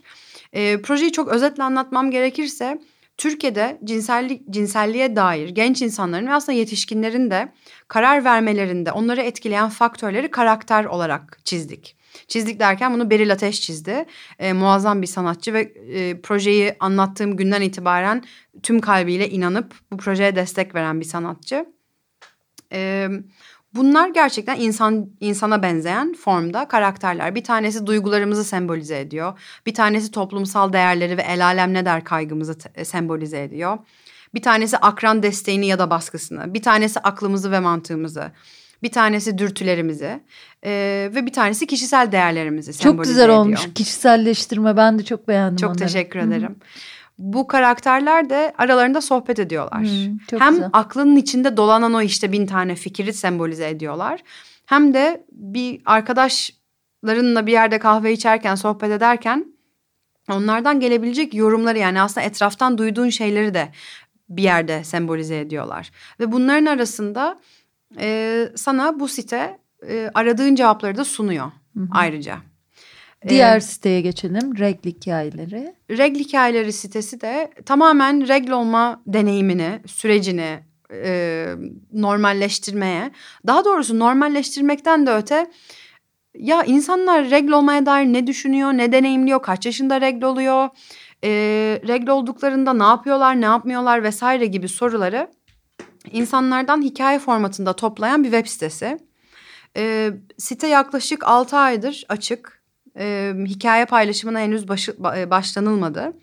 E, 0.54 0.82
projeyi 0.82 1.12
çok 1.12 1.28
özetle 1.28 1.64
anlatmam 1.64 2.12
gerekirse 2.12 2.80
Türkiye'de 3.18 3.80
cinsellik 3.84 4.50
cinselliğe 4.50 5.16
dair 5.16 5.50
genç 5.50 5.82
insanların 5.82 6.28
ve 6.28 6.34
aslında 6.34 6.58
yetişkinlerin 6.58 7.32
de 7.32 7.54
karar 7.88 8.24
vermelerinde 8.24 8.92
onları 8.92 9.22
etkileyen 9.22 9.70
faktörleri 9.70 10.32
karakter 10.32 10.86
olarak 10.86 11.40
çizdik. 11.44 11.96
Çizdik 12.28 12.60
derken 12.60 12.94
bunu 12.94 13.10
Beril 13.10 13.32
Ateş 13.32 13.62
çizdi. 13.62 14.06
E, 14.40 14.54
muazzam 14.54 15.02
bir 15.02 15.08
sanatçı 15.08 15.54
ve 15.54 15.62
e, 15.62 16.22
projeyi 16.22 16.76
anlattığım 16.80 17.38
günden 17.38 17.62
itibaren 17.62 18.24
tüm 18.64 18.80
kalbiyle 18.80 19.30
inanıp 19.30 19.74
bu 19.92 19.98
projeye 19.98 20.36
destek 20.36 20.76
veren 20.76 21.00
bir 21.00 21.06
sanatçı. 21.06 21.66
E, 22.72 23.10
bunlar 23.76 24.08
gerçekten 24.10 24.60
insan 24.60 25.10
insana 25.20 25.64
benzeyen 25.64 26.14
formda 26.14 26.68
karakterler. 26.68 27.36
Bir 27.36 27.44
tanesi 27.44 27.86
duygularımızı 27.88 28.44
sembolize 28.44 29.00
ediyor. 29.00 29.40
Bir 29.66 29.74
tanesi 29.74 30.12
toplumsal 30.12 30.74
değerleri 30.74 31.18
ve 31.18 31.22
el 31.22 31.46
alem 31.46 31.74
ne 31.74 31.86
der 31.86 32.04
kaygımızı 32.04 32.58
te- 32.58 32.86
sembolize 32.86 33.44
ediyor. 33.44 33.78
Bir 34.34 34.42
tanesi 34.42 34.78
akran 34.78 35.24
desteğini 35.24 35.68
ya 35.68 35.80
da 35.80 35.90
baskısını. 35.90 36.54
Bir 36.54 36.62
tanesi 36.62 37.00
aklımızı 37.00 37.52
ve 37.52 37.60
mantığımızı. 37.60 38.32
Bir 38.84 38.92
tanesi 38.92 39.38
dürtülerimizi 39.38 40.20
e, 40.66 40.72
ve 41.16 41.26
bir 41.26 41.34
tanesi 41.34 41.68
kişisel 41.68 42.12
değerlerimizi 42.12 42.74
Çok 42.74 42.82
sembolize 42.82 43.12
güzel 43.12 43.24
ediyor. 43.24 43.38
olmuş. 43.38 43.68
Kişiselleştirme 43.76 44.78
ben 44.78 45.00
de 45.00 45.04
çok 45.04 45.28
beğendim 45.28 45.58
Çok 45.58 45.70
onları. 45.70 45.80
teşekkür 45.84 46.20
ederim. 46.20 46.56
Bu 47.18 47.48
karakterler 47.48 48.30
de 48.30 48.54
aralarında 48.58 49.02
sohbet 49.02 49.40
ediyorlar. 49.40 49.88
Çok 50.30 50.42
hem 50.42 50.54
güzel. 50.54 50.70
aklının 50.74 51.16
içinde 51.16 51.58
dolanan 51.58 51.94
o 51.94 52.02
işte 52.02 52.32
bin 52.32 52.46
tane 52.46 52.76
fikri 52.76 53.14
sembolize 53.14 53.70
ediyorlar. 53.70 54.24
Hem 54.66 54.94
de 54.94 55.26
bir 55.32 55.82
arkadaşlarınla 55.86 57.48
bir 57.48 57.52
yerde 57.52 57.80
kahve 57.80 58.14
içerken 58.14 58.56
sohbet 58.56 58.92
ederken 58.92 59.54
onlardan 60.30 60.80
gelebilecek 60.80 61.34
yorumları 61.34 61.78
yani 61.78 62.02
aslında 62.02 62.28
etraftan 62.28 62.78
duyduğun 62.78 63.10
şeyleri 63.10 63.54
de 63.54 63.70
bir 64.30 64.44
yerde 64.44 64.84
sembolize 64.84 65.40
ediyorlar. 65.40 65.92
Ve 66.20 66.32
bunların 66.32 66.66
arasında 66.66 67.40
e, 68.00 68.50
sana 68.56 69.00
bu 69.00 69.08
site 69.08 69.60
e, 69.88 70.12
aradığın 70.14 70.56
cevapları 70.56 70.98
da 70.98 71.06
sunuyor 71.06 71.52
ayrıca. 71.92 72.38
Diğer 73.30 73.58
Ee, 73.58 73.62
siteye 73.62 74.02
geçelim. 74.02 74.58
Regl 74.60 74.88
hikayeleri. 74.88 75.76
Regl 75.90 76.20
hikayeleri 76.20 76.74
sitesi 76.74 77.22
de 77.22 77.52
tamamen 77.66 78.28
regl 78.28 78.52
olma 78.52 79.02
deneyimini, 79.08 79.80
sürecini 79.86 80.60
e, 80.94 81.46
normalleştirmeye, 81.94 83.12
daha 83.48 83.66
doğrusu 83.66 84.00
normalleştirmekten 84.00 85.08
de 85.08 85.12
öte 85.12 85.48
ya 86.38 86.64
insanlar 86.64 87.30
regl 87.30 87.52
olmaya 87.52 87.86
dair 87.86 88.06
ne 88.06 88.28
düşünüyor, 88.28 88.74
ne 88.74 88.92
deneyimliyor, 88.92 89.42
kaç 89.42 89.66
yaşında 89.66 90.02
regl 90.02 90.24
oluyor, 90.24 90.70
e, 91.24 91.30
regl 91.88 92.10
olduklarında 92.10 92.74
ne 92.74 92.84
yapıyorlar, 92.84 93.42
ne 93.42 93.46
yapmıyorlar 93.46 94.04
vesaire 94.04 94.46
gibi 94.46 94.70
soruları 94.70 95.28
insanlardan 96.12 96.82
hikaye 96.82 97.20
formatında 97.20 97.74
toplayan 97.74 98.24
bir 98.24 98.32
web 98.32 98.48
sitesi. 98.48 99.00
E, 99.78 100.12
site 100.38 100.68
yaklaşık 100.68 101.28
6 101.28 101.58
aydır 101.58 102.06
açık. 102.10 102.63
E, 103.00 103.34
hikaye 103.46 103.86
paylaşımına 103.86 104.40
henüz 104.40 104.68
başı, 104.68 104.92
ba- 104.92 105.30
başlanılmadı. 105.30 106.14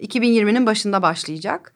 2020'nin 0.00 0.66
başında 0.66 1.02
başlayacak. 1.02 1.74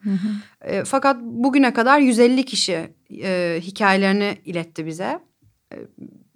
E, 0.61 0.83
fakat 0.83 1.21
bugüne 1.21 1.73
kadar 1.73 1.99
150 1.99 2.45
kişi 2.45 2.93
e, 3.23 3.57
hikayelerini 3.61 4.37
iletti 4.45 4.85
bize. 4.85 5.19
E, 5.73 5.75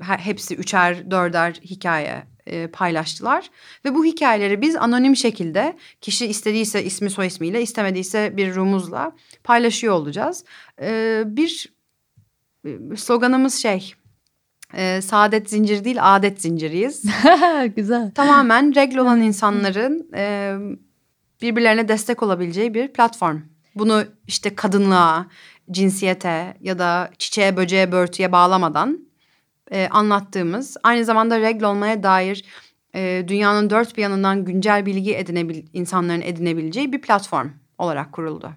he- 0.01 0.17
hepsi 0.17 0.55
üçer, 0.55 1.11
dörder 1.11 1.53
hikaye 1.65 2.23
e, 2.47 2.67
paylaştılar. 2.67 3.49
Ve 3.85 3.95
bu 3.95 4.05
hikayeleri 4.05 4.61
biz 4.61 4.75
anonim 4.75 5.15
şekilde 5.15 5.77
kişi 6.01 6.25
istediyse 6.25 6.83
ismi 6.83 7.09
soy 7.09 7.27
ismiyle 7.27 7.61
istemediyse 7.61 8.37
bir 8.37 8.55
rumuzla 8.55 9.15
paylaşıyor 9.43 9.93
olacağız. 9.93 10.45
E, 10.81 11.23
bir 11.25 11.73
sloganımız 12.95 13.55
şey 13.55 13.93
e, 14.73 15.01
saadet 15.01 15.49
zinciri 15.49 15.85
değil 15.85 15.97
adet 16.01 16.41
zinciriyiz. 16.41 17.03
güzel. 17.75 18.11
Tamamen 18.11 18.75
regl 18.75 18.97
olan 18.97 19.21
insanların 19.21 20.09
e, 20.15 20.55
birbirlerine 21.41 21.87
destek 21.87 22.23
olabileceği 22.23 22.73
bir 22.73 22.87
platform. 22.87 23.39
Bunu 23.75 24.03
işte 24.27 24.55
kadınlığa, 24.55 25.27
cinsiyete 25.71 26.53
ya 26.61 26.79
da 26.79 27.11
çiçeğe, 27.17 27.57
böceğe, 27.57 27.91
börtüye 27.91 28.31
bağlamadan 28.31 28.99
e, 29.71 29.87
anlattığımız 29.91 30.77
aynı 30.83 31.05
zamanda 31.05 31.39
regl 31.39 31.63
olmaya 31.63 32.03
dair 32.03 32.45
e, 32.95 33.25
dünyanın 33.27 33.69
dört 33.69 33.97
bir 33.97 34.01
yanından 34.01 34.45
güncel 34.45 34.85
bilgi 34.85 35.15
edinebil 35.15 35.65
insanların 35.73 36.21
edinebileceği 36.21 36.93
bir 36.93 37.01
platform 37.01 37.49
olarak 37.77 38.11
kuruldu. 38.11 38.51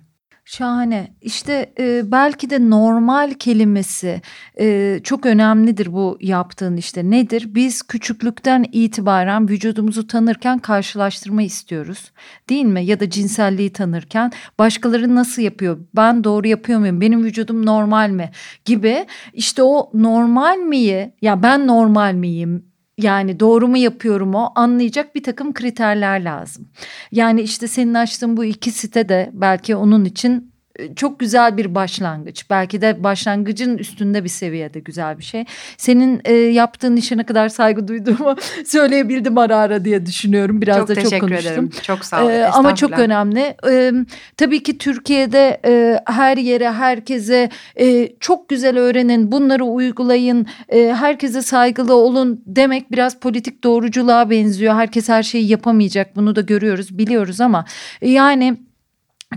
Şahane. 0.44 1.14
İşte 1.20 1.72
e, 1.78 2.12
belki 2.12 2.50
de 2.50 2.70
normal 2.70 3.34
kelimesi 3.34 4.22
e, 4.60 5.00
çok 5.04 5.26
önemlidir 5.26 5.92
bu 5.92 6.18
yaptığın 6.20 6.76
işte. 6.76 7.10
Nedir? 7.10 7.54
Biz 7.54 7.82
küçüklükten 7.82 8.64
itibaren 8.72 9.48
vücudumuzu 9.48 10.06
tanırken 10.06 10.58
karşılaştırma 10.58 11.42
istiyoruz. 11.42 12.12
Değil 12.48 12.64
mi? 12.64 12.84
Ya 12.84 13.00
da 13.00 13.10
cinselliği 13.10 13.72
tanırken 13.72 14.32
başkaları 14.58 15.14
nasıl 15.14 15.42
yapıyor? 15.42 15.78
Ben 15.96 16.24
doğru 16.24 16.48
yapıyor 16.48 16.78
muyum? 16.78 17.00
Benim 17.00 17.24
vücudum 17.24 17.66
normal 17.66 18.10
mi? 18.10 18.30
Gibi 18.64 19.06
işte 19.32 19.62
o 19.62 19.90
normal 19.94 20.56
miyi 20.56 21.14
ya 21.22 21.42
ben 21.42 21.66
normal 21.66 22.14
miyim? 22.14 22.71
Yani 22.98 23.40
doğru 23.40 23.68
mu 23.68 23.76
yapıyorum 23.76 24.34
o 24.34 24.52
anlayacak 24.54 25.14
bir 25.14 25.22
takım 25.22 25.54
kriterler 25.54 26.24
lazım. 26.24 26.68
Yani 27.12 27.40
işte 27.40 27.68
senin 27.68 27.94
açtığın 27.94 28.36
bu 28.36 28.44
iki 28.44 28.70
site 28.70 29.08
de 29.08 29.30
belki 29.32 29.76
onun 29.76 30.04
için 30.04 30.51
çok 30.96 31.20
güzel 31.20 31.56
bir 31.56 31.74
başlangıç. 31.74 32.50
Belki 32.50 32.80
de 32.80 33.04
başlangıcın 33.04 33.78
üstünde 33.78 34.24
bir 34.24 34.28
seviyede 34.28 34.80
güzel 34.80 35.18
bir 35.18 35.22
şey. 35.22 35.44
Senin 35.76 36.20
e, 36.24 36.32
yaptığın 36.32 36.96
işe 36.96 37.16
ne 37.16 37.26
kadar 37.26 37.48
saygı 37.48 37.88
duyduğumu 37.88 38.36
söyleyebildim 38.66 39.38
ara 39.38 39.56
ara 39.56 39.84
diye 39.84 40.06
düşünüyorum. 40.06 40.62
Biraz 40.62 40.78
çok 40.78 40.88
da 40.88 40.94
çok 40.94 41.20
konuştum. 41.20 41.52
ederim. 41.52 41.70
Çok 41.82 42.04
sağ 42.04 42.24
ol. 42.24 42.30
Ee, 42.30 42.46
ama 42.46 42.74
çok 42.74 42.98
önemli. 42.98 43.56
Ee, 43.68 43.92
tabii 44.36 44.62
ki 44.62 44.78
Türkiye'de 44.78 45.60
e, 45.64 46.00
her 46.06 46.36
yere, 46.36 46.72
herkese 46.72 47.50
e, 47.80 48.08
çok 48.20 48.48
güzel 48.48 48.78
öğrenin, 48.78 49.32
bunları 49.32 49.64
uygulayın, 49.64 50.46
e, 50.68 50.94
herkese 50.98 51.42
saygılı 51.42 51.94
olun 51.94 52.42
demek 52.46 52.92
biraz 52.92 53.20
politik 53.20 53.64
doğruculuğa 53.64 54.30
benziyor. 54.30 54.74
Herkes 54.74 55.08
her 55.08 55.22
şeyi 55.22 55.48
yapamayacak, 55.48 56.16
bunu 56.16 56.36
da 56.36 56.40
görüyoruz, 56.40 56.98
biliyoruz 56.98 57.40
ama 57.40 57.64
e, 58.02 58.10
yani 58.10 58.56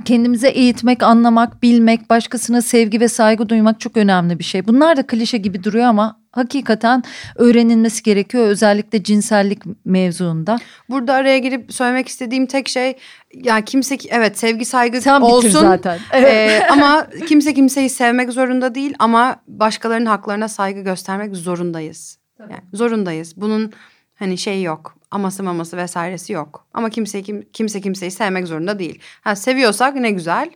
kendimize 0.04 0.50
eğitmek, 0.50 1.04
anlamak, 1.04 1.64
bilmek, 1.64 2.10
başkasına 2.10 2.62
sevgi 2.62 3.00
ve 3.00 3.08
saygı 3.08 3.50
duymak 3.50 3.80
çok 3.80 3.98
önemli 3.98 4.40
bir 4.40 4.44
şey. 4.44 4.68
Bunlar 4.68 4.98
da 4.98 5.08
klişe 5.08 5.38
gibi 5.38 5.64
duruyor 5.64 5.86
ama 5.86 6.20
hakikaten 6.32 7.04
öğrenilmesi 7.36 8.04
gerekiyor 8.04 8.48
özellikle 8.48 9.04
cinsellik 9.04 9.60
mevzuunda. 9.86 10.58
Burada 10.90 11.14
araya 11.14 11.38
girip 11.38 11.74
söylemek 11.74 12.08
istediğim 12.08 12.46
tek 12.46 12.70
şey 12.70 12.98
ya 13.34 13.62
kimse 13.62 13.98
evet 14.10 14.38
sevgi 14.38 14.66
saygı 14.66 15.02
Sen 15.02 15.22
olsun. 15.22 15.50
zaten. 15.50 16.00
Ee, 16.14 16.62
ama 16.72 17.08
kimse 17.28 17.54
kimseyi 17.54 17.90
sevmek 17.90 18.32
zorunda 18.32 18.76
değil 18.76 18.94
ama 19.00 19.36
başkalarının 19.48 20.06
haklarına 20.06 20.48
saygı 20.48 20.82
göstermek 20.82 21.36
zorundayız. 21.36 22.18
Yani 22.40 22.54
zorundayız. 22.74 23.34
Bunun 23.38 23.74
hani 24.16 24.38
şeyi 24.38 24.64
yok. 24.64 24.96
Aması 25.16 25.44
maması 25.44 25.78
vesairesi 25.78 26.34
yok. 26.34 26.68
Ama 26.74 26.90
kimse 26.90 27.22
kim, 27.22 27.42
kimse 27.54 27.82
kimseyi 27.82 28.12
sevmek 28.12 28.48
zorunda 28.48 28.80
değil. 28.80 29.00
Ha 29.22 29.36
seviyorsak 29.36 29.96
ne 29.96 30.12
güzel. 30.12 30.52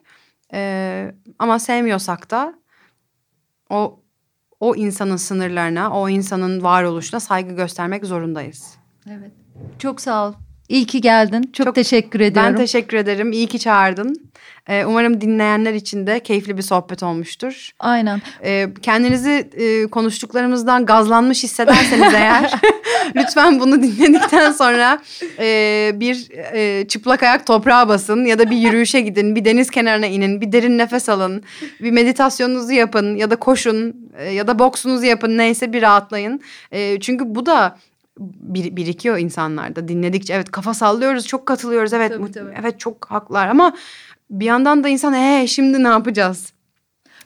Ee, 0.53 1.15
ama 1.39 1.59
sevmiyorsak 1.59 2.31
da 2.31 2.53
o 3.69 3.99
o 4.59 4.75
insanın 4.75 5.15
sınırlarına, 5.15 5.91
o 5.91 6.09
insanın 6.09 6.63
varoluşuna 6.63 7.19
saygı 7.19 7.55
göstermek 7.55 8.05
zorundayız. 8.05 8.77
Evet. 9.09 9.31
Çok 9.79 10.01
sağ 10.01 10.27
ol. 10.27 10.33
İyi 10.69 10.85
ki 10.85 11.01
geldin. 11.01 11.49
Çok, 11.53 11.65
Çok- 11.65 11.75
teşekkür 11.75 12.19
ediyorum. 12.19 12.53
Ben 12.53 12.57
teşekkür 12.57 12.97
ederim. 12.97 13.31
İyi 13.31 13.47
ki 13.47 13.59
çağırdın. 13.59 14.29
Ee, 14.67 14.85
umarım 14.85 15.21
dinleyenler 15.21 15.73
için 15.73 16.07
de 16.07 16.19
keyifli 16.19 16.57
bir 16.57 16.61
sohbet 16.61 17.03
olmuştur. 17.03 17.71
Aynen. 17.79 18.21
Ee, 18.43 18.67
kendinizi 18.81 19.49
e, 19.53 19.87
konuştuklarımızdan 19.87 20.85
gazlanmış 20.85 21.43
hissederseniz 21.43 22.13
eğer 22.13 22.51
lütfen 23.15 23.59
bunu 23.59 23.83
dinledikten 23.83 24.51
sonra 24.51 24.99
e, 25.39 25.91
bir 25.95 26.27
e, 26.53 26.87
çıplak 26.87 27.23
ayak 27.23 27.47
toprağa 27.47 27.87
basın 27.87 28.25
ya 28.25 28.39
da 28.39 28.49
bir 28.49 28.57
yürüyüşe 28.57 29.01
gidin, 29.01 29.35
bir 29.35 29.45
deniz 29.45 29.69
kenarına 29.69 30.05
inin, 30.05 30.41
bir 30.41 30.51
derin 30.51 30.77
nefes 30.77 31.09
alın, 31.09 31.43
bir 31.81 31.91
meditasyonunuzu 31.91 32.71
yapın 32.71 33.15
ya 33.15 33.31
da 33.31 33.35
koşun 33.35 33.95
e, 34.17 34.29
ya 34.29 34.47
da 34.47 34.59
boksunuzu 34.59 35.05
yapın 35.05 35.37
neyse 35.37 35.73
bir 35.73 35.81
rahatlayın. 35.81 36.41
E, 36.71 36.99
çünkü 36.99 37.35
bu 37.35 37.45
da 37.45 37.77
bir, 38.19 38.75
birikiyor 38.75 39.17
insanlarda 39.17 39.87
dinledikçe. 39.87 40.33
Evet 40.33 40.51
kafa 40.51 40.73
sallıyoruz 40.73 41.27
çok 41.27 41.45
katılıyoruz. 41.45 41.93
Evet 41.93 42.13
Tabii, 42.13 42.31
tabii. 42.31 42.53
evet 42.61 42.79
çok 42.79 43.05
haklılar 43.11 43.47
ama 43.47 43.75
bir 44.29 44.45
yandan 44.45 44.83
da 44.83 44.89
insan 44.89 45.13
ee 45.13 45.47
şimdi 45.47 45.83
ne 45.83 45.87
yapacağız 45.87 46.53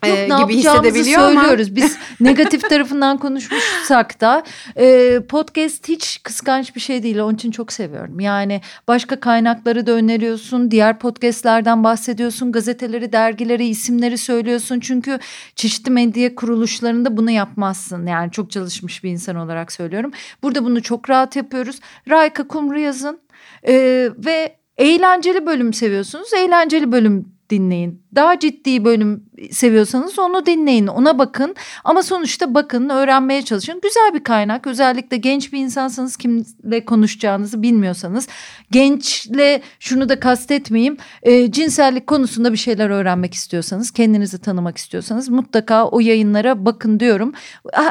Yok, 0.06 0.18
e, 0.18 0.28
ne 0.28 0.42
gibi 0.42 0.56
hissedebiliyor 0.56 1.22
ama 1.22 1.40
söylüyoruz. 1.40 1.76
Biz 1.76 1.96
negatif 2.20 2.70
tarafından 2.70 3.18
konuşmuşsak 3.18 4.20
da 4.20 4.42
e, 4.76 5.20
podcast 5.28 5.88
hiç 5.88 6.20
kıskanç 6.22 6.76
bir 6.76 6.80
şey 6.80 7.02
değil. 7.02 7.18
Onun 7.18 7.34
için 7.34 7.50
çok 7.50 7.72
seviyorum. 7.72 8.20
Yani 8.20 8.60
başka 8.88 9.20
kaynakları 9.20 9.86
da 9.86 9.92
öneriyorsun. 9.92 10.70
Diğer 10.70 10.98
podcastlerden 10.98 11.84
bahsediyorsun. 11.84 12.52
Gazeteleri, 12.52 13.12
dergileri, 13.12 13.66
isimleri 13.66 14.18
söylüyorsun. 14.18 14.80
Çünkü 14.80 15.18
çeşitli 15.56 15.90
medya 15.90 16.34
kuruluşlarında 16.34 17.16
bunu 17.16 17.30
yapmazsın. 17.30 18.06
Yani 18.06 18.30
çok 18.30 18.50
çalışmış 18.50 19.04
bir 19.04 19.10
insan 19.10 19.36
olarak 19.36 19.72
söylüyorum. 19.72 20.12
Burada 20.42 20.64
bunu 20.64 20.82
çok 20.82 21.10
rahat 21.10 21.36
yapıyoruz. 21.36 21.80
Rayka 22.10 22.48
Kumru 22.48 22.78
yazın. 22.78 23.20
E, 23.68 23.74
ve 24.18 24.56
eğlenceli 24.78 25.46
bölüm 25.46 25.72
seviyorsunuz. 25.72 26.32
Eğlenceli 26.32 26.92
bölüm 26.92 27.28
dinleyin. 27.50 28.03
Daha 28.14 28.38
ciddi 28.38 28.84
bölüm 28.84 29.24
seviyorsanız 29.50 30.18
onu 30.18 30.46
dinleyin, 30.46 30.86
ona 30.86 31.18
bakın. 31.18 31.54
Ama 31.84 32.02
sonuçta 32.02 32.54
bakın, 32.54 32.88
öğrenmeye 32.88 33.42
çalışın. 33.42 33.80
Güzel 33.82 34.14
bir 34.14 34.24
kaynak. 34.24 34.66
Özellikle 34.66 35.16
genç 35.16 35.52
bir 35.52 35.58
insansanız 35.58 36.16
kimle 36.16 36.84
konuşacağınızı 36.84 37.62
bilmiyorsanız. 37.62 38.28
Gençle 38.70 39.62
şunu 39.80 40.08
da 40.08 40.20
kastetmeyeyim. 40.20 40.96
E, 41.22 41.52
cinsellik 41.52 42.06
konusunda 42.06 42.52
bir 42.52 42.56
şeyler 42.56 42.90
öğrenmek 42.90 43.34
istiyorsanız, 43.34 43.90
kendinizi 43.90 44.38
tanımak 44.38 44.78
istiyorsanız 44.78 45.28
mutlaka 45.28 45.86
o 45.86 46.00
yayınlara 46.00 46.66
bakın 46.66 47.00
diyorum. 47.00 47.32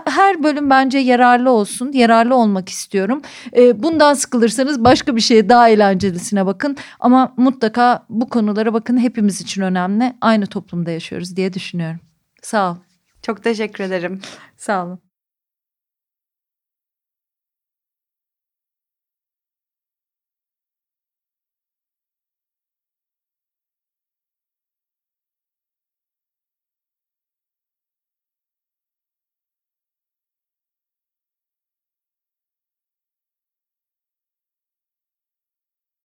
Her 0.05 0.43
bölüm 0.43 0.69
bence 0.69 0.97
yararlı 0.97 1.51
olsun. 1.51 1.91
Yararlı 1.91 2.35
olmak 2.35 2.69
istiyorum. 2.69 3.21
E, 3.57 3.83
bundan 3.83 4.13
sıkılırsanız 4.13 4.83
başka 4.83 5.15
bir 5.15 5.21
şeye 5.21 5.49
daha 5.49 5.69
eğlencelisine 5.69 6.45
bakın. 6.45 6.77
Ama 6.99 7.33
mutlaka 7.37 8.05
bu 8.09 8.29
konulara 8.29 8.73
bakın. 8.73 8.97
Hepimiz 8.97 9.41
için 9.41 9.61
önemli. 9.61 10.12
Aynı 10.21 10.47
toplumda 10.47 10.91
yaşıyoruz 10.91 11.35
diye 11.35 11.53
düşünüyorum. 11.53 11.99
Sağ 12.41 12.71
ol. 12.71 12.77
çok 13.21 13.43
teşekkür 13.43 13.83
ederim. 13.83 14.21
Sağ 14.57 14.85
olun. 14.85 15.12